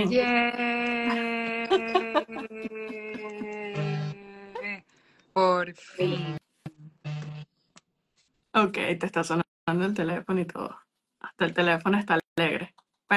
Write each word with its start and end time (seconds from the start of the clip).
fin. 0.00 0.10
Yeah. 0.10 1.68
Por 5.32 5.74
fin. 5.74 6.36
Ok, 8.54 8.72
te 8.72 9.06
está 9.06 9.22
sonando 9.22 9.46
el 9.68 9.94
teléfono 9.94 10.40
y 10.40 10.46
todo. 10.46 10.80
Hasta 11.20 11.44
el 11.44 11.54
teléfono 11.54 11.98
está 11.98 12.18
alegre. 12.36 12.74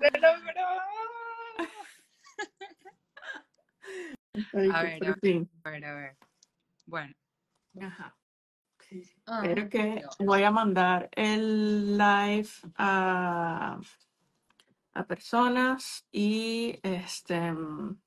¡Se 0.00 0.10
logró! 0.20 0.66
Ay, 4.54 4.70
A 4.72 4.80
que 4.80 4.86
ver, 4.86 4.98
por 4.98 5.08
a 5.08 5.14
fin. 5.16 5.50
A 5.64 5.70
ver, 5.70 5.84
a 5.84 5.94
ver. 5.94 6.16
Bueno. 6.86 7.14
Ajá. 7.80 8.16
Ah, 9.26 9.42
que 9.70 10.02
voy 10.18 10.42
a 10.42 10.50
mandar 10.50 11.08
el 11.12 11.96
live 11.96 12.48
a, 12.76 13.78
a 14.94 15.06
personas 15.06 16.06
y 16.10 16.78
este 16.82 17.52
mm, 17.52 18.00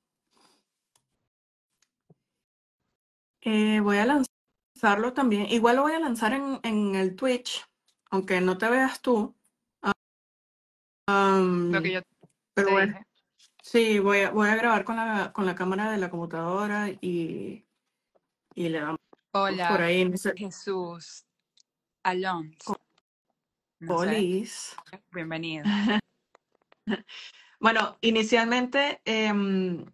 eh, 3.40 3.80
voy 3.80 3.96
a 3.98 4.06
lanzarlo 4.06 5.12
también. 5.12 5.46
Igual 5.46 5.76
lo 5.76 5.82
voy 5.82 5.94
a 5.94 6.00
lanzar 6.00 6.32
en, 6.32 6.60
en 6.62 6.94
el 6.94 7.16
Twitch, 7.16 7.64
aunque 8.10 8.40
no 8.40 8.58
te 8.58 8.68
veas 8.68 9.00
tú. 9.00 9.34
Am, 11.08 11.72
Lo 11.72 11.82
que 11.82 11.92
yo 11.92 12.00
pero 12.54 12.70
bueno, 12.72 12.92
dije. 12.92 13.06
sí, 13.62 13.98
voy 13.98 14.20
a, 14.20 14.30
voy 14.30 14.48
a 14.48 14.56
grabar 14.56 14.84
con 14.84 14.96
la, 14.96 15.32
con 15.32 15.46
la 15.46 15.54
cámara 15.54 15.90
de 15.90 15.98
la 15.98 16.10
computadora 16.10 16.88
y, 16.88 17.64
y 18.54 18.68
le 18.68 18.80
por 19.36 19.52
Hola, 19.52 19.76
ahí. 19.76 20.10
Jesús 20.36 21.26
Alonso. 22.02 22.80
No 23.80 23.98
sé. 23.98 24.06
polis. 24.06 24.76
Bienvenido. 25.12 25.64
Bueno, 27.58 27.96
inicialmente 28.02 29.00
em, 29.06 29.84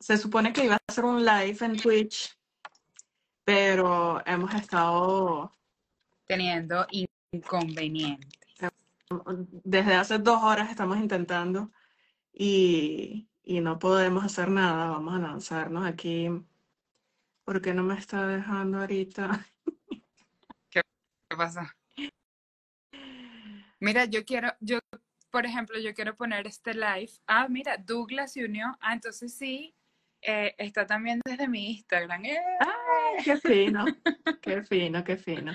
se 0.00 0.18
supone 0.18 0.52
que 0.52 0.64
iba 0.64 0.74
a 0.74 0.80
hacer 0.88 1.04
un 1.04 1.24
live 1.24 1.56
en 1.64 1.76
Twitch, 1.76 2.36
pero 3.44 4.20
hemos 4.26 4.52
estado 4.54 5.52
Teniendo 6.26 6.86
inconveniente. 7.32 8.28
desde 9.64 9.94
hace 9.94 10.18
dos 10.18 10.42
horas 10.42 10.68
estamos 10.68 10.98
intentando 10.98 11.70
y, 12.32 13.28
y 13.44 13.60
no 13.60 13.78
podemos 13.78 14.24
hacer 14.24 14.48
nada. 14.50 14.88
Vamos 14.90 15.14
a 15.14 15.18
lanzarnos 15.18 15.86
aquí. 15.86 16.28
¿Por 17.50 17.60
qué 17.60 17.74
no 17.74 17.82
me 17.82 17.98
está 17.98 18.28
dejando 18.28 18.78
ahorita? 18.78 19.44
¿Qué 20.70 20.82
pasa? 21.36 21.76
Mira, 23.80 24.04
yo 24.04 24.24
quiero, 24.24 24.52
yo, 24.60 24.78
por 25.32 25.46
ejemplo, 25.46 25.76
yo 25.80 25.92
quiero 25.92 26.14
poner 26.14 26.46
este 26.46 26.74
live. 26.74 27.10
Ah, 27.26 27.48
mira, 27.48 27.76
Douglas 27.76 28.34
se 28.34 28.44
unió. 28.44 28.78
Ah, 28.80 28.92
entonces 28.92 29.34
sí, 29.34 29.74
eh, 30.22 30.54
está 30.58 30.86
también 30.86 31.18
desde 31.24 31.48
mi 31.48 31.72
Instagram. 31.72 32.24
¡Eh! 32.24 32.38
¡Ay, 32.60 33.24
qué 33.24 33.36
fino! 33.36 33.84
¡Qué 34.40 34.62
fino, 34.62 35.02
qué 35.02 35.16
fino! 35.16 35.52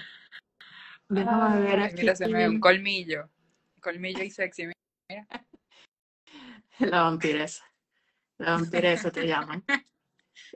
Déjame 1.08 1.62
ver 1.62 1.80
Ay, 1.80 1.94
mira, 1.94 2.14
se 2.18 2.28
me 2.28 2.40
ve 2.40 2.50
un 2.50 2.56
aquí 2.56 2.60
colmillo. 2.60 3.30
Colmillo 3.80 4.22
y 4.22 4.32
sexy. 4.32 4.70
Mira. 5.10 5.26
la 6.80 7.04
vampiresa. 7.04 7.64
La 8.38 8.52
vampiresa 8.52 9.12
te 9.12 9.26
llaman. 9.26 9.64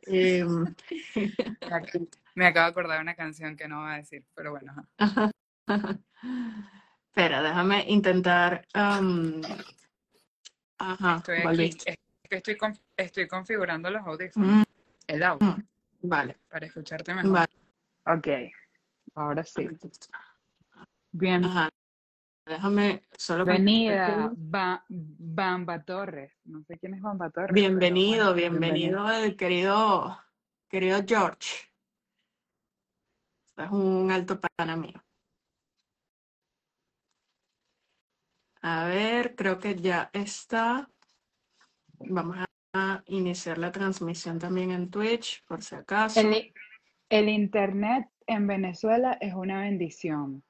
Em, 0.03 0.75
Me 1.61 1.75
ac- 1.75 2.07
Me 2.35 2.45
acabo 2.47 2.65
de 2.65 2.71
acordar 2.71 2.97
de 2.97 3.03
una 3.03 3.15
canción 3.15 3.55
que 3.55 3.67
no 3.67 3.81
voy 3.81 3.91
a 3.93 3.97
decir, 3.97 4.23
pero 4.35 4.51
bueno. 4.51 4.73
ajá. 4.97 5.31
Espera, 7.09 7.41
déjame 7.41 7.83
intentar. 7.89 8.65
am, 8.73 9.41
ajá, 10.77 11.17
Estoy 11.17 11.37
aquí, 11.37 11.45
volviste. 11.47 11.91
es 11.91 11.97
que 12.29 12.35
estoy, 12.37 12.55
con- 12.57 12.77
estoy 12.95 13.27
configurando 13.27 13.89
los 13.89 14.05
audífonos, 14.05 14.49
Mm, 14.49 14.63
el 15.07 15.23
audio, 15.23 15.57
vale, 16.01 16.37
para 16.49 16.65
escucharte 16.65 17.13
mejor. 17.13 17.31
vale. 17.31 18.17
Ok, 18.17 18.27
ahora 19.15 19.43
sí. 19.43 19.67
Bien. 21.11 21.43
Ajá, 21.43 21.69
déjame 22.49 23.03
solo 23.15 23.45
Bienvenida, 23.45 24.31
Ba- 24.35 24.83
Bamba 24.89 25.83
Torres. 25.83 26.33
No 26.45 26.63
sé 26.63 26.77
quién 26.79 26.95
es 26.95 27.01
Bamba 27.01 27.29
Torres, 27.29 27.53
Bienvenido, 27.53 28.33
bueno, 28.33 28.33
bienvenido. 28.33 29.03
bienvenido 29.03 29.23
el 29.25 29.35
querido, 29.37 30.19
querido 30.67 30.99
George. 31.07 31.67
Es 33.55 33.69
un 33.71 34.09
alto 34.11 34.39
pana 34.39 34.75
mío. 34.75 35.01
A 38.61 38.85
ver, 38.85 39.35
creo 39.35 39.59
que 39.59 39.75
ya 39.75 40.09
está. 40.11 40.89
Vamos 41.99 42.37
a 42.73 43.03
iniciar 43.07 43.57
la 43.57 43.71
transmisión 43.71 44.39
también 44.39 44.71
en 44.71 44.89
Twitch, 44.89 45.43
por 45.45 45.61
si 45.61 45.75
acaso. 45.75 46.19
El 47.09 47.29
internet 47.29 48.07
en 48.27 48.47
Venezuela 48.47 49.17
es 49.19 49.33
una 49.33 49.61
bendición. 49.61 50.43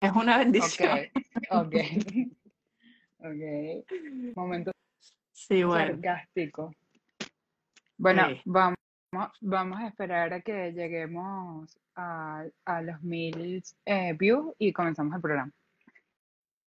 Es 0.00 0.12
una 0.12 0.38
bendición. 0.38 0.98
ok, 1.50 1.74
ok. 3.18 4.34
Momento 4.36 4.72
Sí, 5.32 5.62
bueno. 5.64 5.92
sarcástico. 5.94 6.72
Bueno, 7.98 8.28
Sí. 8.28 8.40
vamos, 8.46 8.76
vamos 9.40 9.78
a 9.80 9.86
esperar 9.88 10.32
a 10.32 10.40
que 10.40 10.72
lleguemos 10.72 11.78
a, 11.96 12.44
a 12.64 12.82
los 12.82 13.02
mil 13.02 13.62
eh, 13.84 14.14
views 14.18 14.54
y 14.58 14.72
comenzamos 14.72 15.14
el 15.14 15.20
programa. 15.20 15.52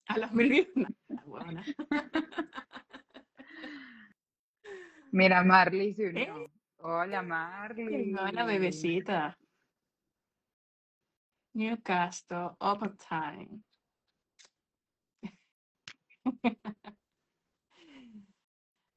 A 0.08 0.18
los 0.18 0.32
mil 0.34 0.50
views. 0.50 0.68
No. 0.76 1.64
Mira, 5.12 5.44
Marley 5.44 5.94
se 5.94 6.10
unió. 6.10 6.24
Eh, 6.46 6.50
Hola, 6.78 7.04
Hola, 7.06 7.22
Marley. 7.24 8.14
bebecita. 8.46 9.38
Newcastle, 11.54 12.56
overtime. 12.60 13.64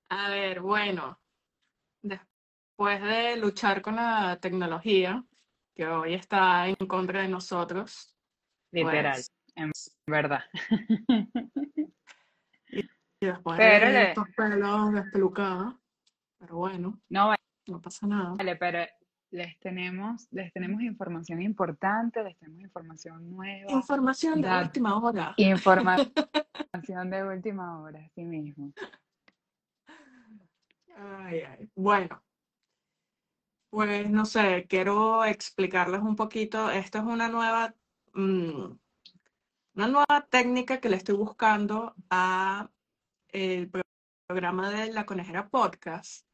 A 0.09 0.31
ver, 0.31 0.61
bueno, 0.61 1.21
después 2.00 3.03
de 3.03 3.37
luchar 3.37 3.83
con 3.83 3.97
la 3.97 4.39
tecnología, 4.41 5.25
que 5.75 5.87
hoy 5.87 6.15
está 6.15 6.69
en 6.69 6.77
contra 6.87 7.22
de 7.22 7.28
nosotros, 7.28 8.15
Literal, 8.72 9.15
pues, 9.15 9.33
en 9.56 9.72
verdad. 10.06 10.45
y 12.71 13.27
después 13.27 13.59
Pero 13.59 13.87
de 13.87 13.93
le, 13.93 14.09
estos 14.11 14.28
pelos 14.37 14.93
despelucados, 14.93 15.75
pero 16.39 16.56
bueno, 16.56 17.00
no 17.09 17.34
no 17.66 17.81
pasa 17.81 18.06
nada. 18.06 18.34
vale, 18.37 18.55
pero 18.56 18.87
les 19.37 19.59
tenemos, 19.59 20.27
les 20.31 20.51
tenemos 20.53 20.81
información 20.81 21.43
importante, 21.43 22.23
les 22.25 22.37
tenemos 22.39 22.63
información 22.63 23.31
nueva, 23.31 23.71
Información 23.71 24.41
de 24.41 24.49
última 24.63 24.99
hora. 24.99 25.35
información 25.37 27.11
de 27.11 27.23
última 27.25 27.81
hora, 27.81 28.01
así 28.07 28.25
mismo. 28.25 28.73
Ay, 30.97 31.41
ay. 31.41 31.71
Bueno, 31.75 32.23
pues 33.71 34.09
no 34.09 34.25
sé, 34.25 34.67
quiero 34.69 35.25
explicarles 35.25 36.01
un 36.01 36.17
poquito. 36.17 36.71
Esto 36.71 36.99
es 36.99 37.05
una 37.05 37.29
nueva, 37.29 37.75
mm, 38.15 38.73
una 39.75 39.87
nueva 39.89 40.27
técnica 40.31 40.81
que 40.81 40.89
le 40.89 40.97
estoy 40.97 41.15
buscando 41.17 41.95
a 42.09 42.71
el 43.29 43.69
pro- 43.69 43.83
programa 44.27 44.71
de 44.71 44.93
La 44.93 45.05
Conejera 45.05 45.49
Podcast. 45.49 46.26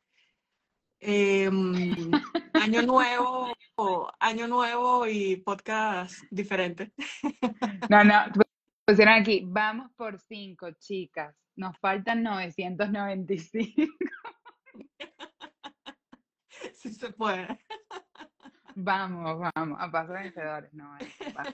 Em, 1.04 2.12
año 2.52 2.82
nuevo, 2.82 3.52
año 4.20 4.46
nuevo 4.46 5.04
y 5.08 5.34
podcast 5.36 6.14
diferente. 6.30 6.92
No, 7.90 8.04
no, 8.04 8.14
pusieron 8.86 9.14
aquí, 9.14 9.42
vamos 9.44 9.90
por 9.96 10.20
cinco, 10.20 10.70
chicas. 10.78 11.34
Nos 11.56 11.76
faltan 11.78 12.22
995. 12.22 13.92
Si 16.74 16.94
se 16.94 17.12
puede. 17.12 17.48
Vamos, 18.76 19.50
vamos, 19.54 19.78
a 19.80 19.90
paso 19.90 20.12
vencedores. 20.14 20.72
No, 20.72 20.96
paso. 21.34 21.52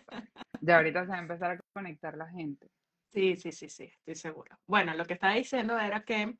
Ya 0.60 0.76
ahorita 0.76 1.04
se 1.04 1.10
va 1.10 1.16
a 1.16 1.20
empezar 1.20 1.50
a 1.50 1.60
conectar 1.72 2.16
la 2.16 2.28
gente. 2.28 2.70
Sí, 3.12 3.34
sí, 3.36 3.50
sí, 3.50 3.68
sí, 3.68 3.84
estoy 3.84 4.14
segura. 4.14 4.58
Bueno, 4.66 4.94
lo 4.94 5.04
que 5.04 5.14
estaba 5.14 5.34
diciendo 5.34 5.76
era 5.78 6.04
que, 6.04 6.36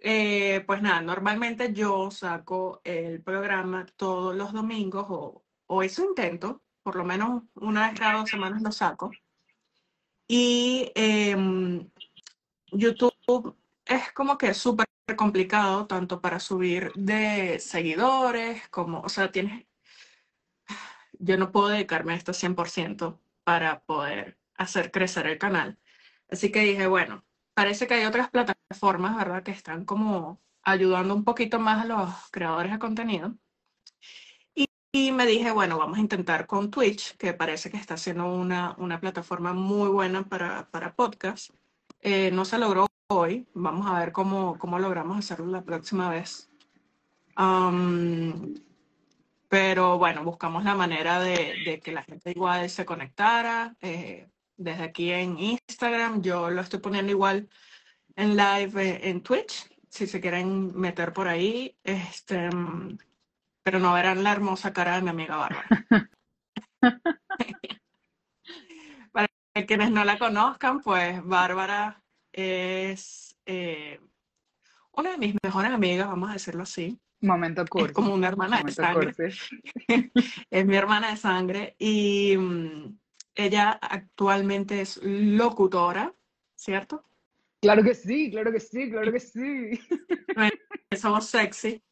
eh, 0.00 0.62
pues 0.66 0.82
nada, 0.82 1.00
normalmente 1.00 1.72
yo 1.72 2.10
saco 2.10 2.80
el 2.84 3.22
programa 3.22 3.86
todos 3.96 4.34
los 4.36 4.52
domingos 4.52 5.06
o, 5.08 5.44
o 5.66 5.82
eso 5.82 6.04
intento, 6.04 6.62
por 6.82 6.96
lo 6.96 7.04
menos 7.04 7.42
una 7.54 7.88
vez 7.88 7.98
cada 7.98 8.18
dos 8.18 8.30
semanas 8.30 8.62
lo 8.62 8.72
saco. 8.72 9.10
Y 10.28 10.92
em, 10.94 11.90
YouTube 12.72 13.56
es 13.84 14.12
como 14.12 14.36
que 14.38 14.54
súper 14.54 14.86
complicado, 15.16 15.86
tanto 15.86 16.20
para 16.20 16.38
subir 16.40 16.92
de 16.94 17.58
seguidores, 17.60 18.68
como, 18.68 19.00
o 19.00 19.08
sea, 19.08 19.32
tienes, 19.32 19.66
yo 21.18 21.36
no 21.38 21.50
puedo 21.52 21.68
dedicarme 21.68 22.12
a 22.12 22.16
esto 22.16 22.32
100% 22.32 23.18
para 23.44 23.80
poder 23.80 24.38
hacer 24.54 24.90
crecer 24.90 25.26
el 25.26 25.38
canal. 25.38 25.78
Así 26.30 26.52
que 26.52 26.60
dije, 26.60 26.86
bueno, 26.86 27.24
parece 27.54 27.86
que 27.86 27.94
hay 27.94 28.04
otras 28.04 28.30
plataformas, 28.30 28.57
¿verdad? 28.70 29.42
Que 29.42 29.50
están 29.50 29.84
como 29.84 30.40
ayudando 30.62 31.14
un 31.14 31.24
poquito 31.24 31.58
más 31.58 31.84
a 31.84 31.86
los 31.86 32.30
creadores 32.30 32.72
de 32.72 32.78
contenido. 32.78 33.34
Y, 34.92 35.12
me 35.12 35.26
dije, 35.26 35.52
bueno, 35.52 35.78
vamos 35.78 35.98
a 35.98 36.00
intentar 36.00 36.46
con 36.46 36.70
Twitch, 36.70 37.16
que 37.16 37.32
parece 37.34 37.70
que 37.70 37.76
está 37.76 37.96
siendo 37.96 38.26
una, 38.26 38.74
una 38.78 39.00
plataforma 39.00 39.52
muy 39.52 39.88
buena 39.88 40.24
para, 40.28 40.68
para 40.70 40.94
podcast. 40.94 41.50
Eh, 42.00 42.30
no 42.32 42.44
se 42.44 42.58
logró 42.58 42.86
hoy, 43.08 43.46
vamos 43.54 43.86
a 43.86 43.98
ver 43.98 44.12
cómo, 44.12 44.58
cómo 44.58 44.78
logramos 44.78 45.18
hacerlo 45.18 45.46
la 45.46 45.62
próxima 45.62 46.10
vez. 46.10 46.50
pero 49.48 49.98
bueno, 49.98 50.24
buscamos 50.24 50.64
la 50.64 50.74
manera 50.74 51.20
de, 51.20 51.54
de, 51.64 51.80
que 51.80 51.92
la 51.92 52.02
gente 52.02 52.30
igual 52.32 52.68
se 52.68 52.84
conectara. 52.84 53.76
Eh, 53.80 54.28
desde 54.56 54.82
aquí 54.84 55.12
en 55.12 55.38
Instagram, 55.38 56.22
yo 56.22 56.50
lo 56.50 56.60
estoy 56.60 56.80
poniendo 56.80 57.12
igual 57.12 57.48
en 58.18 58.36
live 58.36 58.82
eh, 58.82 59.00
en 59.08 59.22
Twitch, 59.22 59.70
si 59.88 60.06
se 60.08 60.20
quieren 60.20 60.76
meter 60.76 61.12
por 61.12 61.28
ahí, 61.28 61.78
este, 61.84 62.50
pero 63.62 63.78
no 63.78 63.92
verán 63.94 64.24
la 64.24 64.32
hermosa 64.32 64.72
cara 64.72 64.96
de 64.96 65.02
mi 65.02 65.10
amiga 65.10 65.36
Bárbara. 65.36 65.68
Para 69.12 69.28
quienes 69.66 69.92
no 69.92 70.04
la 70.04 70.18
conozcan, 70.18 70.80
pues 70.80 71.24
Bárbara 71.24 72.02
es 72.32 73.36
eh, 73.46 74.00
una 74.92 75.12
de 75.12 75.18
mis 75.18 75.36
mejores 75.40 75.70
amigas, 75.70 76.08
vamos 76.08 76.30
a 76.30 76.32
decirlo 76.34 76.64
así. 76.64 76.98
Momento 77.20 77.64
cursi. 77.66 77.86
Es 77.86 77.92
como 77.92 78.14
una 78.14 78.26
hermana 78.28 78.62
de 78.64 78.72
sangre. 78.72 79.14
es 80.50 80.66
mi 80.66 80.76
hermana 80.76 81.10
de 81.10 81.16
sangre 81.16 81.76
y 81.78 82.36
mm, 82.36 82.98
ella 83.36 83.78
actualmente 83.80 84.80
es 84.80 85.00
locutora, 85.02 86.12
¿cierto? 86.56 87.07
Claro 87.60 87.82
que 87.82 87.94
sí, 87.94 88.30
claro 88.30 88.52
que 88.52 88.60
sí, 88.60 88.90
claro 88.90 89.12
que 89.12 89.20
sí. 89.20 89.80
Somos 90.96 91.26
sexy. 91.26 91.82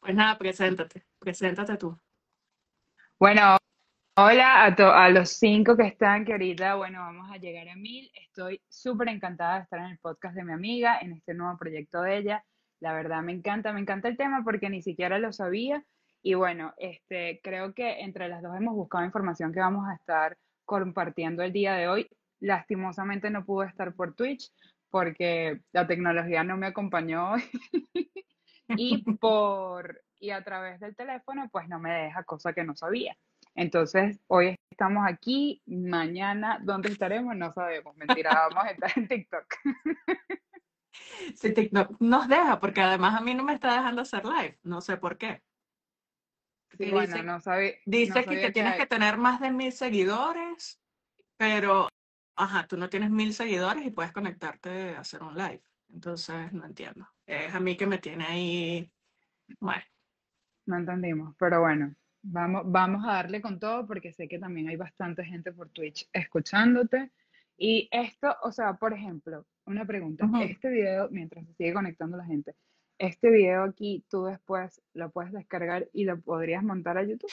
Pues 0.00 0.14
nada, 0.14 0.38
preséntate, 0.38 1.04
preséntate 1.18 1.76
tú. 1.76 1.98
Bueno, 3.18 3.58
hola 4.16 4.64
a, 4.64 5.04
a 5.04 5.10
los 5.10 5.30
cinco 5.30 5.76
que 5.76 5.88
están, 5.88 6.24
que 6.24 6.32
ahorita, 6.32 6.76
bueno, 6.76 7.00
vamos 7.00 7.30
a 7.30 7.36
llegar 7.36 7.68
a 7.68 7.76
mil. 7.76 8.10
Estoy 8.14 8.62
súper 8.68 9.08
encantada 9.08 9.56
de 9.56 9.62
estar 9.64 9.80
en 9.80 9.86
el 9.86 9.98
podcast 9.98 10.34
de 10.36 10.44
mi 10.44 10.52
amiga, 10.52 10.98
en 11.00 11.12
este 11.12 11.34
nuevo 11.34 11.58
proyecto 11.58 12.02
de 12.02 12.16
ella. 12.16 12.44
La 12.80 12.94
verdad 12.94 13.22
me 13.22 13.32
encanta, 13.32 13.72
me 13.72 13.80
encanta 13.80 14.08
el 14.08 14.16
tema 14.16 14.42
porque 14.42 14.70
ni 14.70 14.80
siquiera 14.80 15.18
lo 15.18 15.32
sabía. 15.32 15.84
Y 16.22 16.34
bueno, 16.34 16.74
este, 16.76 17.40
creo 17.42 17.72
que 17.74 18.00
entre 18.00 18.28
las 18.28 18.42
dos 18.42 18.56
hemos 18.56 18.74
buscado 18.74 19.04
información 19.04 19.52
que 19.52 19.60
vamos 19.60 19.88
a 19.88 19.94
estar 19.94 20.36
compartiendo 20.64 21.42
el 21.42 21.52
día 21.52 21.74
de 21.74 21.88
hoy. 21.88 22.08
Lastimosamente 22.40 23.30
no 23.30 23.44
pude 23.44 23.66
estar 23.66 23.94
por 23.94 24.14
Twitch 24.14 24.50
porque 24.90 25.60
la 25.72 25.86
tecnología 25.86 26.44
no 26.44 26.56
me 26.56 26.66
acompañó 26.66 27.34
y 28.68 29.02
por 29.20 30.02
y 30.18 30.30
a 30.30 30.44
través 30.44 30.80
del 30.80 30.94
teléfono 30.94 31.48
pues 31.50 31.68
no 31.68 31.78
me 31.78 31.92
deja 31.92 32.24
cosa 32.24 32.52
que 32.52 32.64
no 32.64 32.76
sabía. 32.76 33.16
Entonces, 33.54 34.20
hoy 34.28 34.56
estamos 34.70 35.04
aquí, 35.06 35.62
mañana, 35.66 36.60
¿dónde 36.62 36.90
estaremos? 36.90 37.34
No 37.36 37.52
sabemos, 37.52 37.96
mentira, 37.96 38.30
vamos 38.50 38.64
a 38.64 38.70
estar 38.70 38.92
en 38.96 39.08
TikTok. 39.08 39.44
Sí, 41.34 41.52
TikTok 41.52 42.00
nos 42.00 42.28
deja, 42.28 42.60
porque 42.60 42.80
además 42.80 43.18
a 43.18 43.22
mí 43.22 43.34
no 43.34 43.42
me 43.42 43.54
está 43.54 43.74
dejando 43.74 44.02
hacer 44.02 44.24
live, 44.24 44.58
no 44.62 44.80
sé 44.80 44.98
por 44.98 45.16
qué. 45.16 45.42
Sí, 46.76 46.90
dice, 46.90 47.22
no 47.22 47.40
sabe, 47.40 47.80
dice 47.84 48.24
que, 48.24 48.50
tienes 48.52 48.76
que 48.76 48.86
tener 48.86 49.16
más 49.18 49.40
de 49.40 49.50
mil 49.50 49.72
seguidores, 49.72 50.80
pero, 51.36 51.88
ajá, 52.36 52.66
tú 52.66 52.76
no 52.76 52.88
tienes 52.88 53.10
mil 53.10 53.34
seguidores 53.34 53.84
y 53.84 53.90
puedes 53.90 54.12
conectarte 54.12 54.96
a 54.96 55.00
hacer 55.00 55.22
un 55.22 55.36
live. 55.36 55.62
Entonces, 55.92 56.52
no 56.52 56.64
entiendo. 56.64 57.08
Es 57.26 57.54
a 57.54 57.60
mí 57.60 57.76
que 57.76 57.86
me 57.86 57.98
tiene 57.98 58.24
ahí, 58.24 58.92
bueno. 59.58 59.82
No 60.66 60.76
entendimos, 60.76 61.34
pero 61.38 61.60
bueno, 61.60 61.94
vamos, 62.22 62.62
vamos 62.66 63.04
a 63.04 63.14
darle 63.14 63.40
con 63.40 63.58
todo 63.58 63.86
porque 63.86 64.12
sé 64.12 64.28
que 64.28 64.38
también 64.38 64.68
hay 64.68 64.76
bastante 64.76 65.24
gente 65.24 65.52
por 65.52 65.70
Twitch 65.70 66.08
escuchándote. 66.12 67.10
Y 67.56 67.88
esto, 67.90 68.34
o 68.42 68.52
sea, 68.52 68.74
por 68.74 68.92
ejemplo, 68.92 69.46
una 69.66 69.84
pregunta. 69.84 70.26
Este 70.42 70.70
video, 70.70 71.08
mientras 71.10 71.44
se 71.46 71.54
sigue 71.54 71.74
conectando 71.74 72.16
la 72.16 72.24
gente, 72.24 72.54
este 73.00 73.30
video 73.30 73.64
aquí 73.64 74.04
tú 74.08 74.24
después 74.24 74.82
lo 74.92 75.10
puedes 75.10 75.32
descargar 75.32 75.88
y 75.92 76.04
lo 76.04 76.20
podrías 76.20 76.62
montar 76.62 76.98
a 76.98 77.02
YouTube. 77.02 77.32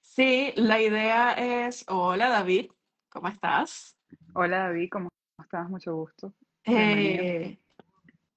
Sí, 0.00 0.52
la 0.56 0.80
idea 0.80 1.32
es, 1.32 1.84
hola 1.86 2.30
David, 2.30 2.70
¿cómo 3.10 3.28
estás? 3.28 3.98
Hola 4.34 4.58
David, 4.58 4.88
¿cómo 4.90 5.08
estás? 5.42 5.68
Mucho 5.68 5.94
gusto. 5.94 6.34
Eh, 6.64 7.58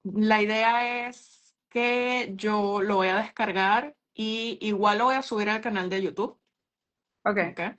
la 0.03 0.41
idea 0.41 1.07
es 1.07 1.55
que 1.69 2.33
yo 2.35 2.81
lo 2.81 2.95
voy 2.97 3.07
a 3.07 3.17
descargar 3.17 3.95
y 4.13 4.57
igual 4.61 4.97
lo 4.97 5.05
voy 5.05 5.15
a 5.15 5.21
subir 5.21 5.49
al 5.49 5.61
canal 5.61 5.89
de 5.89 6.01
YouTube. 6.01 6.37
Ok. 7.23 7.37
okay. 7.51 7.71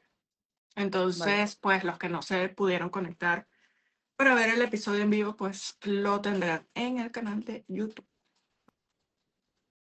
Entonces, 0.74 1.56
pues 1.56 1.84
los 1.84 1.98
que 1.98 2.08
no 2.08 2.22
se 2.22 2.48
pudieron 2.48 2.88
conectar 2.88 3.46
para 4.16 4.34
ver 4.34 4.48
el 4.50 4.62
episodio 4.62 5.02
en 5.02 5.10
vivo, 5.10 5.36
pues 5.36 5.76
lo 5.82 6.20
tendrán 6.22 6.66
en 6.74 6.98
el 6.98 7.10
canal 7.10 7.44
de 7.44 7.64
YouTube. 7.68 8.06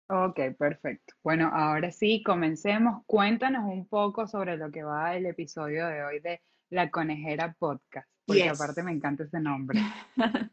Ok, 0.07 0.39
perfecto. 0.57 1.15
Bueno, 1.23 1.49
ahora 1.51 1.91
sí, 1.91 2.21
comencemos. 2.21 3.03
Cuéntanos 3.07 3.63
un 3.65 3.87
poco 3.87 4.27
sobre 4.27 4.55
lo 4.55 4.71
que 4.71 4.83
va 4.83 5.15
el 5.15 5.25
episodio 5.25 5.87
de 5.87 6.03
hoy 6.03 6.19
de 6.19 6.43
La 6.69 6.91
Conejera 6.91 7.55
Podcast, 7.57 8.07
porque 8.23 8.47
aparte 8.47 8.83
me 8.83 8.91
encanta 8.91 9.23
ese 9.23 9.39
nombre. 9.39 9.79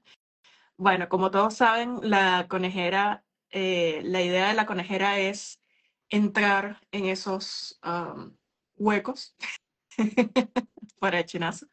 bueno, 0.79 1.07
como 1.11 1.31
todos 1.31 1.55
saben, 1.55 1.99
la 2.03 2.47
conejera, 2.49 3.25
eh, 3.51 4.01
la 4.05 4.23
idea 4.23 4.49
de 4.49 4.55
la 4.55 4.65
conejera 4.65 5.19
es 5.19 5.61
entrar 6.09 6.81
en 6.91 7.05
esos 7.05 7.79
huecos 8.77 9.37
para 10.99 11.19
el 11.19 11.27
chinazo, 11.27 11.67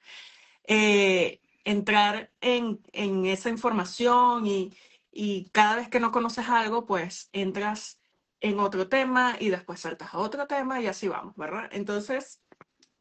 eh, 0.68 1.40
entrar 1.64 2.30
en, 2.42 2.82
en 2.92 3.26
esa 3.26 3.50
información 3.50 4.46
y 4.46 4.74
y 5.12 5.50
cada 5.52 5.76
vez 5.76 5.90
que 5.90 6.00
no 6.00 6.12
conoces 6.12 6.48
algo, 6.50 6.86
pues 6.86 7.30
entras 7.34 8.00
en 8.42 8.60
otro 8.60 8.88
tema 8.88 9.36
y 9.40 9.50
después 9.50 9.82
saltas 9.82 10.14
a 10.14 10.20
otro 10.20 10.48
tema 10.48 10.82
y 10.82 10.88
así 10.88 11.08
vamos, 11.08 11.36
¿verdad? 11.36 11.70
Entonces, 11.72 12.42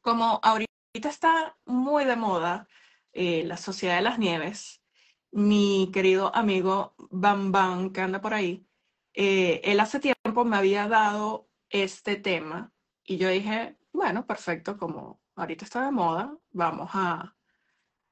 como 0.00 0.40
ahorita 0.42 0.68
está 1.02 1.56
muy 1.64 2.04
de 2.04 2.16
moda 2.16 2.66
eh, 3.12 3.44
la 3.44 3.56
Sociedad 3.56 3.96
de 3.96 4.02
las 4.02 4.18
Nieves, 4.18 4.82
mi 5.30 5.90
querido 5.92 6.34
amigo 6.34 6.94
Bam 7.10 7.52
Bam, 7.52 7.92
que 7.92 8.00
anda 8.00 8.20
por 8.20 8.34
ahí, 8.34 8.66
eh, 9.14 9.60
él 9.64 9.80
hace 9.80 10.00
tiempo 10.00 10.44
me 10.44 10.56
había 10.56 10.88
dado 10.88 11.48
este 11.70 12.16
tema 12.16 12.72
y 13.04 13.18
yo 13.18 13.28
dije, 13.28 13.76
bueno, 13.92 14.26
perfecto, 14.26 14.78
como 14.78 15.20
ahorita 15.34 15.64
está 15.64 15.84
de 15.84 15.90
moda, 15.92 16.36
vamos 16.50 16.90
a, 16.94 17.36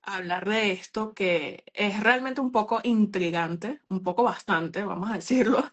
hablar 0.06 0.48
de 0.48 0.72
esto 0.72 1.12
que 1.12 1.64
es 1.74 2.00
realmente 2.00 2.40
un 2.40 2.52
poco 2.52 2.80
intrigante, 2.84 3.80
un 3.88 4.02
poco 4.02 4.22
bastante, 4.22 4.84
vamos 4.84 5.10
a 5.10 5.14
decirlo, 5.14 5.70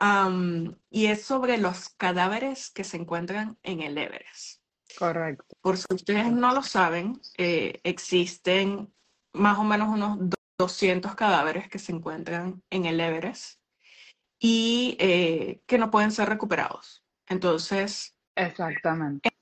y 0.90 1.06
es 1.06 1.22
sobre 1.22 1.58
los 1.58 1.90
cadáveres 1.90 2.70
que 2.70 2.84
se 2.84 2.96
encuentran 2.96 3.58
en 3.62 3.82
el 3.82 3.98
Everest. 3.98 4.62
Correcto. 4.96 5.44
Por 5.60 5.76
si 5.76 5.86
ustedes 5.90 6.30
no 6.30 6.54
lo 6.54 6.62
saben, 6.62 7.20
eh, 7.36 7.80
existen 7.82 8.92
más 9.32 9.58
o 9.58 9.64
menos 9.64 9.88
unos 9.88 10.18
200 10.56 11.16
cadáveres 11.16 11.68
que 11.68 11.80
se 11.80 11.92
encuentran 11.92 12.62
en 12.70 12.84
el 12.86 13.00
Everest 13.00 13.60
y 14.38 14.96
eh, 15.00 15.62
que 15.66 15.78
no 15.78 15.90
pueden 15.90 16.12
ser 16.12 16.28
recuperados. 16.28 17.04
Entonces, 17.26 18.16
exactamente 18.36 19.33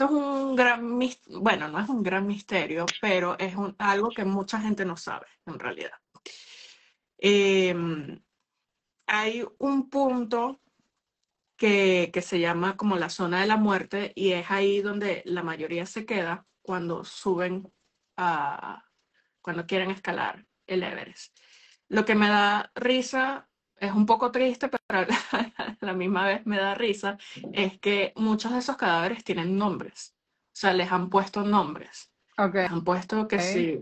esto 0.00 0.14
es 0.14 0.22
un 0.22 0.56
gran, 0.56 0.98
bueno, 1.42 1.68
no 1.68 1.78
es 1.78 1.88
un 1.90 2.02
gran 2.02 2.26
misterio, 2.26 2.86
pero 3.02 3.38
es 3.38 3.54
algo 3.76 4.08
que 4.08 4.24
mucha 4.24 4.58
gente 4.58 4.86
no 4.86 4.96
sabe 4.96 5.26
en 5.44 5.58
realidad. 5.58 5.92
Em, 7.18 8.18
hay 9.06 9.44
un 9.58 9.90
punto 9.90 10.62
que, 11.54 12.10
que, 12.14 12.22
se 12.22 12.40
llama 12.40 12.78
como 12.78 12.96
la 12.96 13.10
zona 13.10 13.42
de 13.42 13.46
la 13.46 13.58
muerte 13.58 14.12
y 14.14 14.32
es 14.32 14.50
ahí 14.50 14.80
donde 14.80 15.22
la 15.26 15.42
mayoría 15.42 15.84
se 15.84 16.06
queda 16.06 16.46
cuando 16.62 17.04
suben 17.04 17.70
a, 18.16 18.82
cuando 19.42 19.66
quieren 19.66 19.90
escalar 19.90 20.46
el 20.66 20.82
Everest. 20.82 21.38
Lo 21.88 22.06
que 22.06 22.14
me 22.14 22.28
da 22.28 22.72
risa 22.74 23.49
es 23.80 23.92
un 23.92 24.06
poco 24.06 24.30
triste, 24.30 24.68
pero 24.68 25.06
a 25.56 25.76
la 25.80 25.94
misma 25.94 26.26
vez 26.26 26.46
me 26.46 26.58
da 26.58 26.74
risa, 26.74 27.16
es 27.52 27.78
que 27.80 28.12
muchos 28.14 28.52
de 28.52 28.58
esos 28.58 28.76
cadáveres 28.76 29.24
tienen 29.24 29.56
nombres. 29.56 30.14
O 30.48 30.60
sea, 30.60 30.74
les 30.74 30.92
han 30.92 31.08
puesto 31.08 31.42
nombres. 31.42 32.12
Okay. 32.36 32.62
Les 32.62 32.70
han 32.70 32.84
puesto 32.84 33.26
que 33.26 33.40
sí. 33.40 33.80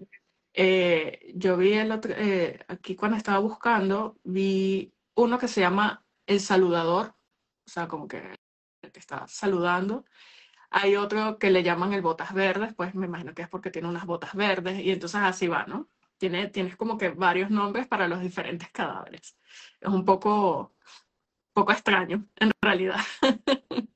Eh, 0.55 1.33
yo 1.35 1.57
vi 1.57 1.73
el 1.73 1.90
otro, 1.93 2.12
eh, 2.17 2.64
aquí 2.69 2.95
cuando 2.95 3.17
estaba 3.17 3.38
buscando, 3.38 4.17
vi 4.23 4.95
uno 5.17 5.38
que 5.38 5.49
se 5.49 5.61
llama 5.61 6.05
El 6.26 6.40
Saludador. 6.40 7.14
O 7.67 7.71
sea, 7.71 7.88
como 7.88 8.07
que 8.07 8.19
el 8.83 8.93
que 8.93 9.00
está 9.00 9.26
saludando. 9.26 10.05
Hay 10.71 10.97
otro 10.97 11.38
que 11.38 11.50
le 11.50 11.62
llaman 11.62 11.93
el 11.93 12.02
botas 12.02 12.33
verdes, 12.33 12.75
pues 12.75 12.95
me 12.95 13.07
imagino 13.07 13.35
que 13.35 13.43
es 13.43 13.49
porque 13.49 13.71
tiene 13.71 13.88
unas 13.88 14.07
botas 14.07 14.35
verdes 14.35 14.78
y 14.81 14.90
entonces 14.90 15.21
así 15.23 15.49
va, 15.49 15.64
¿no? 15.67 15.88
Tiene, 16.18 16.48
tienes 16.48 16.76
como 16.76 16.98
que 16.98 17.10
varios 17.10 17.50
nombres 17.50 17.87
para 17.87 18.08
los 18.08 18.20
diferentes 18.20 18.70
cadáveres. 18.70 19.37
Es 19.80 19.88
un 19.88 20.04
poco, 20.04 20.75
poco 21.52 21.72
extraño, 21.72 22.28
en 22.37 22.50
realidad. 22.60 23.00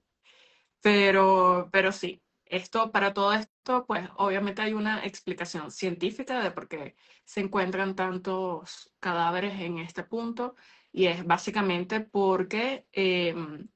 pero, 0.80 1.68
pero 1.72 1.92
sí, 1.92 2.22
esto, 2.46 2.92
para 2.92 3.14
todo 3.14 3.32
esto, 3.32 3.86
pues 3.86 4.08
obviamente 4.16 4.62
hay 4.62 4.74
una 4.74 5.04
explicación 5.04 5.70
científica 5.70 6.42
de 6.42 6.50
por 6.50 6.68
qué 6.68 6.96
se 7.24 7.40
encuentran 7.40 7.96
tantos 7.96 8.92
cadáveres 9.00 9.58
en 9.60 9.78
este 9.78 10.04
punto 10.04 10.54
y 10.92 11.06
es 11.06 11.24
básicamente 11.24 12.00
porque 12.00 12.86
em, 12.92 13.68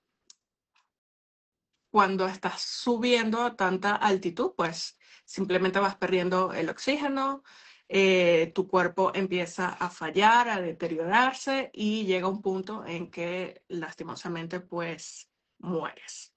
cuando 1.90 2.26
estás 2.26 2.60
subiendo 2.60 3.42
a 3.42 3.56
tanta 3.56 3.96
altitud, 3.96 4.52
pues 4.54 4.98
simplemente 5.24 5.78
vas 5.78 5.96
perdiendo 5.96 6.52
el 6.52 6.68
oxígeno, 6.68 7.42
eh, 7.88 8.52
tu 8.54 8.66
cuerpo 8.66 9.12
empieza 9.14 9.68
a 9.68 9.88
fallar, 9.90 10.48
a 10.48 10.60
deteriorarse 10.60 11.70
y 11.72 12.04
llega 12.04 12.28
un 12.28 12.42
punto 12.42 12.84
en 12.84 13.10
que 13.10 13.62
lastimosamente 13.68 14.60
pues 14.60 15.30
mueres. 15.58 16.32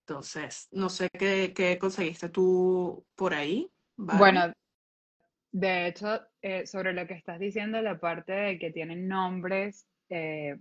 Entonces, 0.00 0.68
no 0.72 0.88
sé 0.88 1.10
qué, 1.10 1.76
conseguiste 1.78 2.30
tú 2.30 3.04
por 3.14 3.34
ahí. 3.34 3.70
Bueno, 3.96 4.50
de 5.52 5.86
hecho, 5.86 6.22
eh, 6.40 6.66
sobre 6.66 6.94
lo 6.94 7.06
que 7.06 7.12
estás 7.12 7.38
diciendo, 7.38 7.82
la 7.82 8.00
parte 8.00 8.32
de 8.32 8.58
que 8.58 8.70
tienen 8.70 9.06
nombres, 9.06 9.86
eh, 10.08 10.58